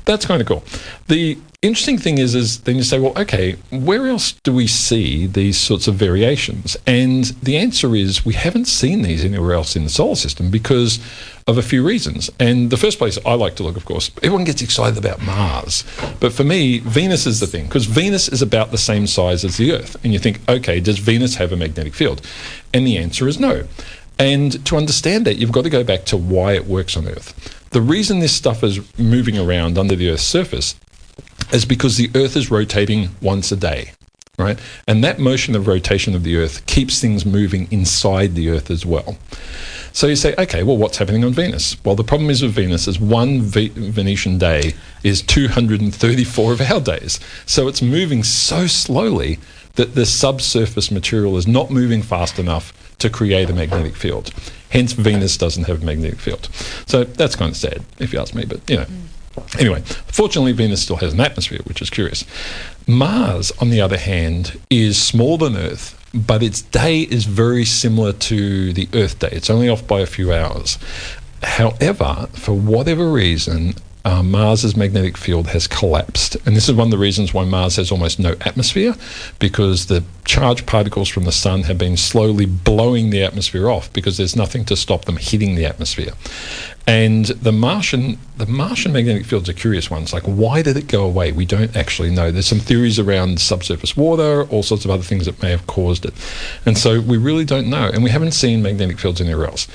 that's 0.05 0.27
kind 0.27 0.41
of 0.41 0.47
cool. 0.47 0.65
The 1.09 1.39
interesting 1.63 1.97
thing 1.97 2.19
is, 2.19 2.35
is 2.35 2.61
then 2.61 2.77
you 2.77 2.83
say, 2.83 2.99
well, 2.99 3.19
okay, 3.19 3.53
where 3.71 4.07
else 4.07 4.33
do 4.33 4.53
we 4.53 4.67
see 4.67 5.27
these 5.27 5.59
sorts 5.59 5.89
of 5.89 5.95
variations? 5.95 6.77
And 6.87 7.25
the 7.43 7.57
answer 7.57 7.97
is 7.97 8.27
we 8.27 8.35
haven't 8.35 8.67
seen 8.67 9.03
these 9.03 9.25
anywhere 9.25 9.55
else 9.55 9.77
in 9.77 9.85
the 9.85 9.91
solar 9.91 10.17
system 10.17 10.51
because 10.51 10.99
of 11.47 11.57
a 11.57 11.63
few 11.63 11.87
reasons. 11.87 12.31
And 12.39 12.71
the 12.71 12.77
first 12.77 12.99
place 12.99 13.19
I 13.25 13.35
like 13.35 13.57
to 13.57 13.63
look, 13.63 13.77
of 13.77 13.87
course, 13.87 14.11
everyone 14.19 14.45
gets 14.45 14.63
excited 14.63 14.99
about 14.99 15.23
Mars. 15.23 15.85
But 16.21 16.33
for 16.33 16.45
me, 16.45 16.81
Venus 16.81 17.27
is 17.27 17.41
the 17.41 17.47
thing 17.47 17.65
because 17.65 17.87
Venus 17.87 18.29
is 18.29 18.43
about 18.43 18.71
the 18.71 18.79
same 18.79 19.07
size 19.07 19.45
as 19.45 19.57
the 19.57 19.73
Earth. 19.73 19.97
And 20.05 20.13
you 20.13 20.19
think, 20.19 20.41
okay, 20.49 20.81
does 20.81 20.99
Venus 20.99 21.37
have 21.37 21.51
a 21.51 21.57
magnetic 21.57 21.95
field? 21.95 22.21
And 22.75 22.87
the 22.87 22.99
answer 22.99 23.27
is 23.27 23.41
no. 23.41 23.65
And 24.19 24.65
to 24.67 24.77
understand 24.77 25.25
that, 25.27 25.37
you've 25.37 25.53
got 25.53 25.65
to 25.65 25.71
go 25.71 25.85
back 25.85 26.05
to 26.07 26.17
why 26.17 26.53
it 26.53 26.67
works 26.67 26.97
on 26.97 27.09
Earth. 27.09 27.69
The 27.71 27.83
reason 27.83 28.21
this 28.21 28.35
stuff 28.35 28.63
is 28.63 28.81
moving 28.99 29.39
around 29.39 29.77
under 29.77 29.97
the 29.97 30.11
Earth's 30.11 30.23
surface 30.23 30.77
is 31.53 31.65
because 31.65 31.97
the 31.97 32.11
Earth 32.15 32.37
is 32.37 32.51
rotating 32.51 33.11
once 33.21 33.51
a 33.51 33.57
day, 33.57 33.93
right? 34.39 34.59
And 34.87 35.03
that 35.03 35.19
motion 35.19 35.57
of 35.57 35.67
rotation 35.67 36.15
of 36.15 36.23
the 36.23 36.37
Earth 36.37 36.65
keeps 36.67 37.01
things 37.01 37.27
moving 37.27 37.67
inside 37.73 38.35
the 38.35 38.51
Earth 38.51 38.71
as 38.71 38.87
well. 38.87 39.17
So 39.93 40.09
you 40.09 40.17
say, 40.17 40.35
okay, 40.37 40.65
well, 40.65 40.77
what's 40.77 40.99
happening 40.99 41.25
on 41.25 41.33
Venus? 41.33 41.77
Well, 41.85 41.95
the 41.95 42.03
problem 42.03 42.29
is 42.31 42.43
with 42.43 42.53
Venus 42.53 42.89
is 42.89 42.99
one 42.99 43.41
v- 43.43 43.69
Venetian 43.69 44.39
day 44.39 44.75
is 45.05 45.23
234 45.23 46.53
of 46.53 46.61
our 46.61 46.81
days. 46.81 47.21
So 47.47 47.69
it's 47.69 47.81
moving 47.81 48.25
so 48.25 48.67
slowly 48.67 49.39
that 49.75 49.95
the 49.95 50.07
subsurface 50.07 50.91
material 50.91 51.37
is 51.37 51.47
not 51.47 51.71
moving 51.71 52.03
fast 52.03 52.39
enough 52.41 52.73
to 53.05 53.11
create 53.11 53.51
a 53.51 53.53
magnetic 53.53 53.95
field. 53.95 54.33
Hence, 54.71 54.93
Venus 54.93 55.37
doesn't 55.37 55.65
have 55.65 55.83
a 55.83 55.85
magnetic 55.85 56.19
field. 56.19 56.49
So 56.87 57.05
that's 57.05 57.37
kind 57.37 57.51
of 57.51 57.57
sad, 57.57 57.85
if 57.99 58.13
you 58.13 58.19
ask 58.19 58.35
me. 58.35 58.47
But 58.47 58.69
you 58.69 58.79
know, 58.79 58.87
mm. 58.87 59.61
anyway, 59.61 59.83
fortunately, 59.83 60.53
Venus 60.53 60.83
still 60.83 60.97
has 60.97 61.13
an 61.13 61.21
atmosphere, 61.21 61.61
which 61.65 61.83
is 61.83 61.91
curious. 61.91 62.25
Mars, 62.87 63.53
on 63.61 63.69
the 63.69 63.83
other 63.83 63.99
hand, 63.99 64.59
is 64.71 65.01
smaller 65.01 65.49
than 65.49 65.57
Earth, 65.57 66.01
but 66.15 66.43
its 66.43 66.63
day 66.63 67.03
is 67.03 67.27
very 67.27 67.67
similar 67.67 68.13
to 68.13 68.73
the 68.73 68.89
Earth 68.95 69.19
day. 69.19 69.29
It's 69.33 69.51
only 69.51 69.69
off 69.69 69.87
by 69.87 70.01
a 70.01 70.07
few 70.07 70.33
hours. 70.33 70.79
However, 71.43 72.27
for 72.33 72.55
whatever 72.55 73.13
reason, 73.13 73.75
uh, 74.05 74.23
Mars's 74.23 74.77
magnetic 74.77 75.17
field 75.17 75.49
has 75.49 75.67
collapsed. 75.67 76.37
And 76.47 76.55
this 76.55 76.69
is 76.69 76.75
one 76.75 76.89
of 76.89 76.91
the 76.91 76.99
reasons 76.99 77.33
why 77.33 77.45
Mars 77.45 77.77
has 77.77 77.91
almost 77.91 78.19
no 78.19 78.33
atmosphere, 78.43 78.95
because 79.39 79.87
the 79.87 80.05
charged 80.25 80.67
particles 80.67 81.09
from 81.09 81.25
the 81.25 81.33
sun 81.33 81.63
have 81.63 81.79
been 81.79 81.97
slowly 81.97 82.45
blowing 82.47 83.11
the 83.11 83.23
atmosphere 83.23 83.69
off 83.69 83.93
because 83.93 84.17
there's 84.17 84.37
nothing 84.37 84.65
to 84.67 84.77
stop 84.77 85.05
them 85.07 85.17
hitting 85.17 85.55
the 85.55 85.65
atmosphere. 85.65 86.13
And 86.87 87.27
the 87.27 87.53
Martian, 87.53 88.19
the 88.37 88.45
Martian 88.45 88.93
magnetic 88.93 89.25
fields 89.25 89.49
are 89.49 89.55
curious 89.55 89.91
ones. 89.91 90.13
Like, 90.13 90.25
why 90.25 90.61
did 90.61 90.77
it 90.77 90.87
go 90.87 91.05
away? 91.05 91.33
We 91.33 91.47
don't 91.47 91.75
actually 91.75 92.11
know. 92.11 92.31
There's 92.31 92.47
some 92.47 92.61
theories 92.61 92.99
around 92.99 93.41
subsurface 93.41 93.97
water, 93.97 94.45
all 94.51 94.63
sorts 94.63 94.85
of 94.85 94.91
other 94.91 95.03
things 95.03 95.25
that 95.25 95.43
may 95.43 95.51
have 95.51 95.67
caused 95.67 96.05
it, 96.05 96.13
and 96.67 96.77
so 96.77 97.01
we 97.01 97.17
really 97.17 97.47
don't 97.47 97.71
know. 97.71 97.89
And 97.89 98.05
we 98.05 98.11
haven't 98.11 98.33
seen 98.33 98.63
magnetic 98.63 98.99
fields 98.99 99.23
anywhere 99.23 99.47
else. 99.47 99.67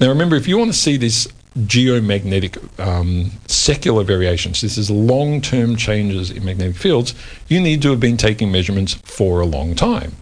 Now, 0.00 0.08
remember, 0.08 0.34
if 0.34 0.48
you 0.48 0.58
want 0.58 0.72
to 0.72 0.78
see 0.78 0.96
this 0.96 1.28
geomagnetic 1.56 2.58
um, 2.78 3.30
secular 3.46 4.04
variations, 4.04 4.60
this 4.60 4.76
is 4.76 4.90
long 4.90 5.40
term 5.40 5.76
changes 5.76 6.30
in 6.30 6.44
magnetic 6.44 6.76
fields, 6.76 7.14
you 7.48 7.60
need 7.60 7.82
to 7.82 7.90
have 7.90 8.00
been 8.00 8.16
taking 8.16 8.52
measurements 8.52 8.94
for 8.94 9.40
a 9.40 9.46
long 9.46 9.74
time. 9.74 10.12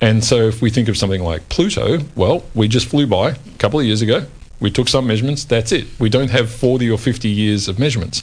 And 0.00 0.22
so 0.22 0.48
if 0.48 0.60
we 0.60 0.70
think 0.70 0.88
of 0.88 0.96
something 0.96 1.22
like 1.22 1.48
Pluto, 1.48 1.98
well, 2.14 2.44
we 2.54 2.68
just 2.68 2.86
flew 2.86 3.06
by 3.06 3.30
a 3.30 3.58
couple 3.58 3.80
of 3.80 3.86
years 3.86 4.02
ago, 4.02 4.26
we 4.60 4.70
took 4.70 4.88
some 4.88 5.06
measurements, 5.06 5.44
that's 5.44 5.72
it. 5.72 5.86
We 5.98 6.08
don't 6.08 6.30
have 6.30 6.50
40 6.50 6.90
or 6.90 6.98
50 6.98 7.28
years 7.28 7.68
of 7.68 7.78
measurements. 7.78 8.22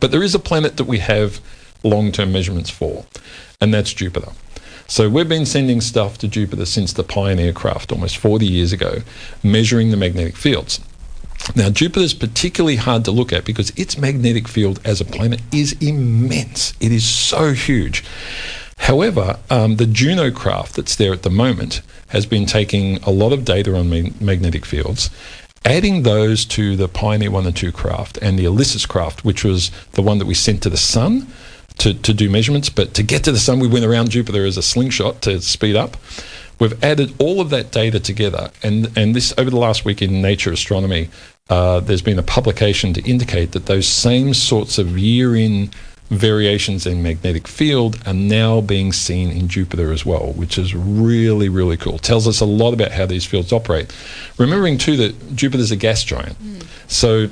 But 0.00 0.10
there 0.10 0.22
is 0.22 0.34
a 0.34 0.38
planet 0.38 0.76
that 0.76 0.84
we 0.84 0.98
have 0.98 1.40
long 1.82 2.12
term 2.12 2.32
measurements 2.32 2.70
for, 2.70 3.04
and 3.60 3.74
that's 3.74 3.92
Jupiter. 3.92 4.32
So 4.88 5.08
we've 5.08 5.28
been 5.28 5.46
sending 5.46 5.80
stuff 5.80 6.18
to 6.18 6.28
Jupiter 6.28 6.66
since 6.66 6.92
the 6.92 7.04
Pioneer 7.04 7.52
craft 7.52 7.92
almost 7.92 8.18
40 8.18 8.46
years 8.46 8.72
ago, 8.72 8.98
measuring 9.42 9.90
the 9.90 9.96
magnetic 9.96 10.36
fields. 10.36 10.80
Now, 11.54 11.70
Jupiter 11.70 12.04
is 12.04 12.14
particularly 12.14 12.76
hard 12.76 13.04
to 13.04 13.10
look 13.10 13.32
at 13.32 13.44
because 13.44 13.70
its 13.76 13.98
magnetic 13.98 14.48
field 14.48 14.80
as 14.84 15.00
a 15.00 15.04
planet 15.04 15.40
is 15.50 15.72
immense. 15.80 16.72
It 16.80 16.92
is 16.92 17.04
so 17.04 17.52
huge. 17.52 18.04
However, 18.78 19.38
um, 19.50 19.76
the 19.76 19.86
Juno 19.86 20.30
craft 20.30 20.76
that's 20.76 20.96
there 20.96 21.12
at 21.12 21.22
the 21.22 21.30
moment 21.30 21.82
has 22.08 22.26
been 22.26 22.46
taking 22.46 22.96
a 23.04 23.10
lot 23.10 23.32
of 23.32 23.44
data 23.44 23.76
on 23.76 23.90
mag- 23.90 24.20
magnetic 24.20 24.64
fields, 24.64 25.10
adding 25.64 26.02
those 26.02 26.44
to 26.46 26.74
the 26.76 26.88
Pioneer 26.88 27.30
1 27.30 27.46
and 27.46 27.56
2 27.56 27.70
craft 27.70 28.18
and 28.18 28.38
the 28.38 28.44
Ulysses 28.44 28.86
craft, 28.86 29.24
which 29.24 29.44
was 29.44 29.70
the 29.92 30.02
one 30.02 30.18
that 30.18 30.26
we 30.26 30.34
sent 30.34 30.62
to 30.62 30.70
the 30.70 30.76
sun 30.76 31.28
to, 31.78 31.94
to 31.94 32.12
do 32.12 32.28
measurements. 32.28 32.68
But 32.70 32.94
to 32.94 33.02
get 33.02 33.24
to 33.24 33.32
the 33.32 33.38
sun, 33.38 33.60
we 33.60 33.68
went 33.68 33.84
around 33.84 34.10
Jupiter 34.10 34.44
as 34.44 34.56
a 34.56 34.62
slingshot 34.62 35.22
to 35.22 35.40
speed 35.40 35.76
up. 35.76 35.96
We've 36.58 36.82
added 36.84 37.14
all 37.18 37.40
of 37.40 37.50
that 37.50 37.72
data 37.72 37.98
together, 37.98 38.50
and, 38.62 38.96
and 38.96 39.16
this 39.16 39.34
over 39.36 39.50
the 39.50 39.56
last 39.56 39.84
week 39.84 40.00
in 40.00 40.22
Nature 40.22 40.52
Astronomy, 40.52 41.08
uh, 41.52 41.80
there's 41.80 42.00
been 42.00 42.18
a 42.18 42.22
publication 42.22 42.94
to 42.94 43.02
indicate 43.02 43.52
that 43.52 43.66
those 43.66 43.86
same 43.86 44.32
sorts 44.32 44.78
of 44.78 44.96
year 44.96 45.36
in 45.36 45.70
variations 46.08 46.86
in 46.86 47.02
magnetic 47.02 47.46
field 47.46 48.00
are 48.06 48.14
now 48.14 48.62
being 48.62 48.90
seen 48.90 49.30
in 49.30 49.48
Jupiter 49.48 49.92
as 49.92 50.06
well, 50.06 50.32
which 50.32 50.56
is 50.56 50.74
really, 50.74 51.50
really 51.50 51.76
cool. 51.76 51.98
Tells 51.98 52.26
us 52.26 52.40
a 52.40 52.46
lot 52.46 52.72
about 52.72 52.90
how 52.92 53.04
these 53.04 53.26
fields 53.26 53.52
operate. 53.52 53.94
Remembering 54.38 54.78
too 54.78 54.96
that 54.96 55.36
Jupiter's 55.36 55.70
a 55.70 55.76
gas 55.76 56.02
giant. 56.02 56.38
So 56.86 57.28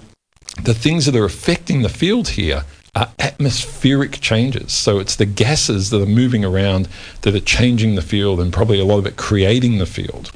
the 0.65 0.75
things 0.75 1.07
that 1.07 1.17
are 1.17 1.25
affecting 1.25 1.81
the 1.81 1.89
field 1.89 2.29
here 2.29 2.65
are 2.95 3.09
atmospheric 3.19 4.21
changes. 4.21 4.73
So 4.73 4.99
it's 4.99 5.17
the 5.17 5.27
gases 5.27 5.91
that 5.91 6.03
are 6.03 6.07
moving 6.07 6.45
around 6.45 6.89
that 7.23 7.35
are 7.35 7.41
changing 7.41 7.95
the 7.95 8.03
field 8.03 8.41
and 8.41 8.53
probably 8.53 8.81
a 8.81 8.85
lot 8.85 8.99
of 8.99 9.07
it 9.07 9.17
creating 9.17 9.79
the 9.79 9.87
field. 9.87 10.33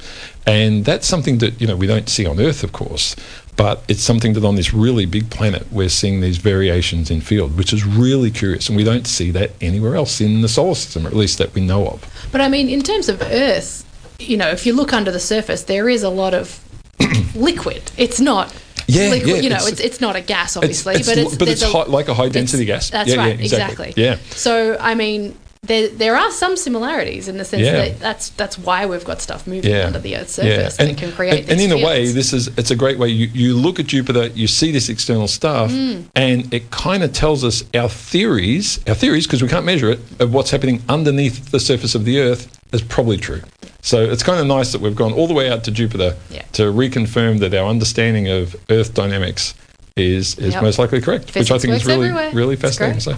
And 0.47 0.85
that's 0.85 1.07
something 1.07 1.39
that, 1.39 1.59
you 1.59 1.67
know, 1.67 1.75
we 1.75 1.87
don't 1.87 2.07
see 2.07 2.25
on 2.25 2.39
Earth, 2.39 2.63
of 2.63 2.71
course, 2.71 3.15
but 3.57 3.83
it's 3.87 4.03
something 4.03 4.33
that 4.33 4.45
on 4.45 4.55
this 4.55 4.73
really 4.73 5.05
big 5.05 5.29
planet 5.29 5.65
we're 5.71 5.89
seeing 5.89 6.21
these 6.21 6.37
variations 6.37 7.09
in 7.09 7.21
field, 7.21 7.57
which 7.57 7.73
is 7.73 7.85
really 7.85 8.31
curious. 8.31 8.67
And 8.67 8.77
we 8.77 8.83
don't 8.83 9.07
see 9.07 9.31
that 9.31 9.51
anywhere 9.61 9.95
else 9.95 10.21
in 10.21 10.41
the 10.41 10.49
solar 10.49 10.75
system, 10.75 11.05
or 11.05 11.09
at 11.09 11.15
least 11.15 11.37
that 11.39 11.53
we 11.53 11.61
know 11.61 11.87
of. 11.87 12.29
But 12.31 12.41
I 12.41 12.47
mean, 12.47 12.69
in 12.69 12.81
terms 12.81 13.09
of 13.09 13.21
Earth, 13.21 13.83
you 14.19 14.37
know, 14.37 14.49
if 14.49 14.65
you 14.65 14.73
look 14.73 14.93
under 14.93 15.11
the 15.11 15.19
surface, 15.19 15.63
there 15.63 15.89
is 15.89 16.03
a 16.03 16.09
lot 16.09 16.33
of 16.33 16.59
liquid. 17.35 17.91
It's 17.97 18.19
not. 18.19 18.53
Yeah, 18.87 19.09
liquid, 19.09 19.35
yeah, 19.37 19.41
you 19.41 19.49
know, 19.49 19.55
it's- 19.55 19.71
it's, 19.73 19.81
it's 19.81 20.01
not 20.01 20.15
a 20.15 20.21
gas, 20.21 20.55
obviously, 20.57 20.95
it's 20.95 21.07
but 21.07 21.17
it's 21.17 21.35
but 21.35 21.47
it's 21.47 21.63
high, 21.63 21.83
like 21.83 22.07
a 22.07 22.13
high 22.13 22.29
density 22.29 22.65
gas. 22.65 22.89
That's 22.91 23.09
Yeah, 23.09 23.15
yeah, 23.15 23.21
right, 23.31 23.39
exactly. 23.39 23.93
Yeah. 23.97 24.17
So 24.31 24.77
I 24.79 24.93
mean, 24.95 25.35
there 25.67 25.87
there 25.89 26.15
are 26.15 26.31
some 26.31 26.55
similarities 26.57 27.27
in 27.27 27.37
the 27.37 27.45
sense 27.45 27.63
Yeah. 27.63 27.73
that 27.73 27.99
that's 27.99 28.29
that's 28.29 28.57
why 28.57 28.85
we've 28.85 29.03
got 29.05 29.21
stuff 29.21 29.45
moving 29.47 29.71
yeah. 29.71 29.85
under 29.87 29.99
the 29.99 30.15
Earth's 30.17 30.33
surface 30.33 30.77
and 30.79 30.89
that 30.89 30.97
can 30.97 31.11
create. 31.11 31.41
and, 31.41 31.51
and 31.51 31.61
in 31.61 31.71
a 31.71 31.85
way, 31.85 32.11
this 32.11 32.33
is 32.33 32.47
it's 32.57 32.71
a 32.71 32.75
great 32.75 32.97
way. 32.99 33.09
You, 33.09 33.27
you 33.27 33.55
look 33.55 33.79
at 33.79 33.87
Jupiter, 33.87 34.27
you 34.27 34.47
see 34.47 34.71
this 34.71 34.89
external 34.89 35.27
stuff, 35.27 35.71
Mm. 35.71 36.05
and 36.15 36.53
it 36.53 36.71
kind 36.71 37.03
of 37.03 37.11
tells 37.13 37.43
us 37.43 37.63
our 37.73 37.89
theories, 37.89 38.79
our 38.87 38.95
theories, 38.95 39.25
because 39.27 39.41
we 39.41 39.47
can't 39.49 39.65
measure 39.65 39.89
it, 39.91 39.99
of 40.19 40.33
what's 40.33 40.51
happening 40.51 40.81
underneath 40.89 41.51
the 41.51 41.59
surface 41.59 41.95
of 41.95 42.05
the 42.05 42.19
Earth 42.19 42.47
is 42.73 42.81
probably 42.81 43.17
true. 43.17 43.41
So 43.81 44.01
it's 44.01 44.23
kind 44.23 44.39
of 44.39 44.47
nice 44.47 44.71
that 44.71 44.81
we've 44.81 44.95
gone 44.95 45.13
all 45.13 45.27
the 45.27 45.33
way 45.33 45.49
out 45.49 45.63
to 45.65 45.71
Jupiter 45.71 46.15
Yeah. 46.31 46.41
to 46.53 46.63
reconfirm 46.63 47.39
that 47.39 47.53
our 47.53 47.67
understanding 47.67 48.27
of 48.29 48.55
Earth 48.69 48.93
dynamics 48.93 49.53
is 49.97 50.37
is 50.39 50.53
Yep. 50.53 50.61
most 50.61 50.77
likely 50.77 50.99
correct, 50.99 51.33
which 51.35 51.51
I 51.51 51.57
think 51.57 51.73
is 51.73 51.85
really 51.85 52.09
everywhere. 52.09 52.29
really 52.33 52.57
fascinating. 52.57 52.99
So 52.99 53.11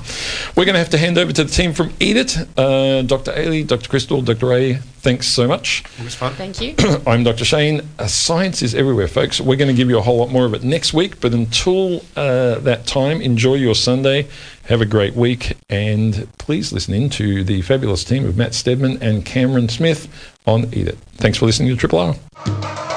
we're 0.55 0.65
going 0.65 0.73
to 0.75 0.80
have 0.80 0.91
to 0.91 0.99
hand 0.99 1.17
over 1.17 1.34
to 1.34 1.43
the 1.43 1.49
team 1.49 1.73
from 1.73 1.91
Eat 1.99 2.17
It, 2.17 2.38
uh, 2.55 3.01
Dr. 3.01 3.32
Ailie, 3.36 3.63
Dr. 3.63 3.89
Krystal, 3.89 4.23
Dr. 4.23 4.45
Ray. 4.45 4.75
Thanks 4.75 5.25
so 5.28 5.47
much. 5.47 5.84
It 5.97 6.03
was 6.03 6.13
fun. 6.13 6.34
Thank 6.34 6.61
you. 6.61 6.75
I'm 7.07 7.23
Dr. 7.23 7.45
Shane. 7.45 7.82
Uh, 7.97 8.05
science 8.05 8.61
is 8.61 8.75
everywhere, 8.75 9.07
folks. 9.07 9.41
We're 9.41 9.55
going 9.55 9.69
to 9.69 9.73
give 9.73 9.89
you 9.89 9.97
a 9.97 10.01
whole 10.03 10.17
lot 10.17 10.30
more 10.30 10.45
of 10.45 10.53
it 10.53 10.63
next 10.63 10.93
week, 10.93 11.19
but 11.19 11.34
until 11.34 12.03
uh, 12.15 12.59
that 12.59 12.86
time, 12.86 13.21
enjoy 13.21 13.55
your 13.55 13.73
Sunday. 13.73 14.28
Have 14.65 14.82
a 14.82 14.86
great 14.86 15.15
week, 15.15 15.57
and 15.69 16.28
please 16.38 16.71
listen 16.71 16.93
in 16.93 17.09
to 17.11 17.43
the 17.43 17.63
fabulous 17.63 18.03
team 18.03 18.23
of 18.23 18.38
Matt 18.38 18.53
Stedman 18.53 19.01
and 19.01 19.25
Cameron 19.25 19.67
Smith 19.69 20.07
on 20.45 20.65
Eat 20.65 20.89
It. 20.89 20.97
Thanks 21.15 21.39
for 21.39 21.47
listening 21.47 21.69
to 21.69 21.75
Triple 21.75 21.97
R. 22.45 22.96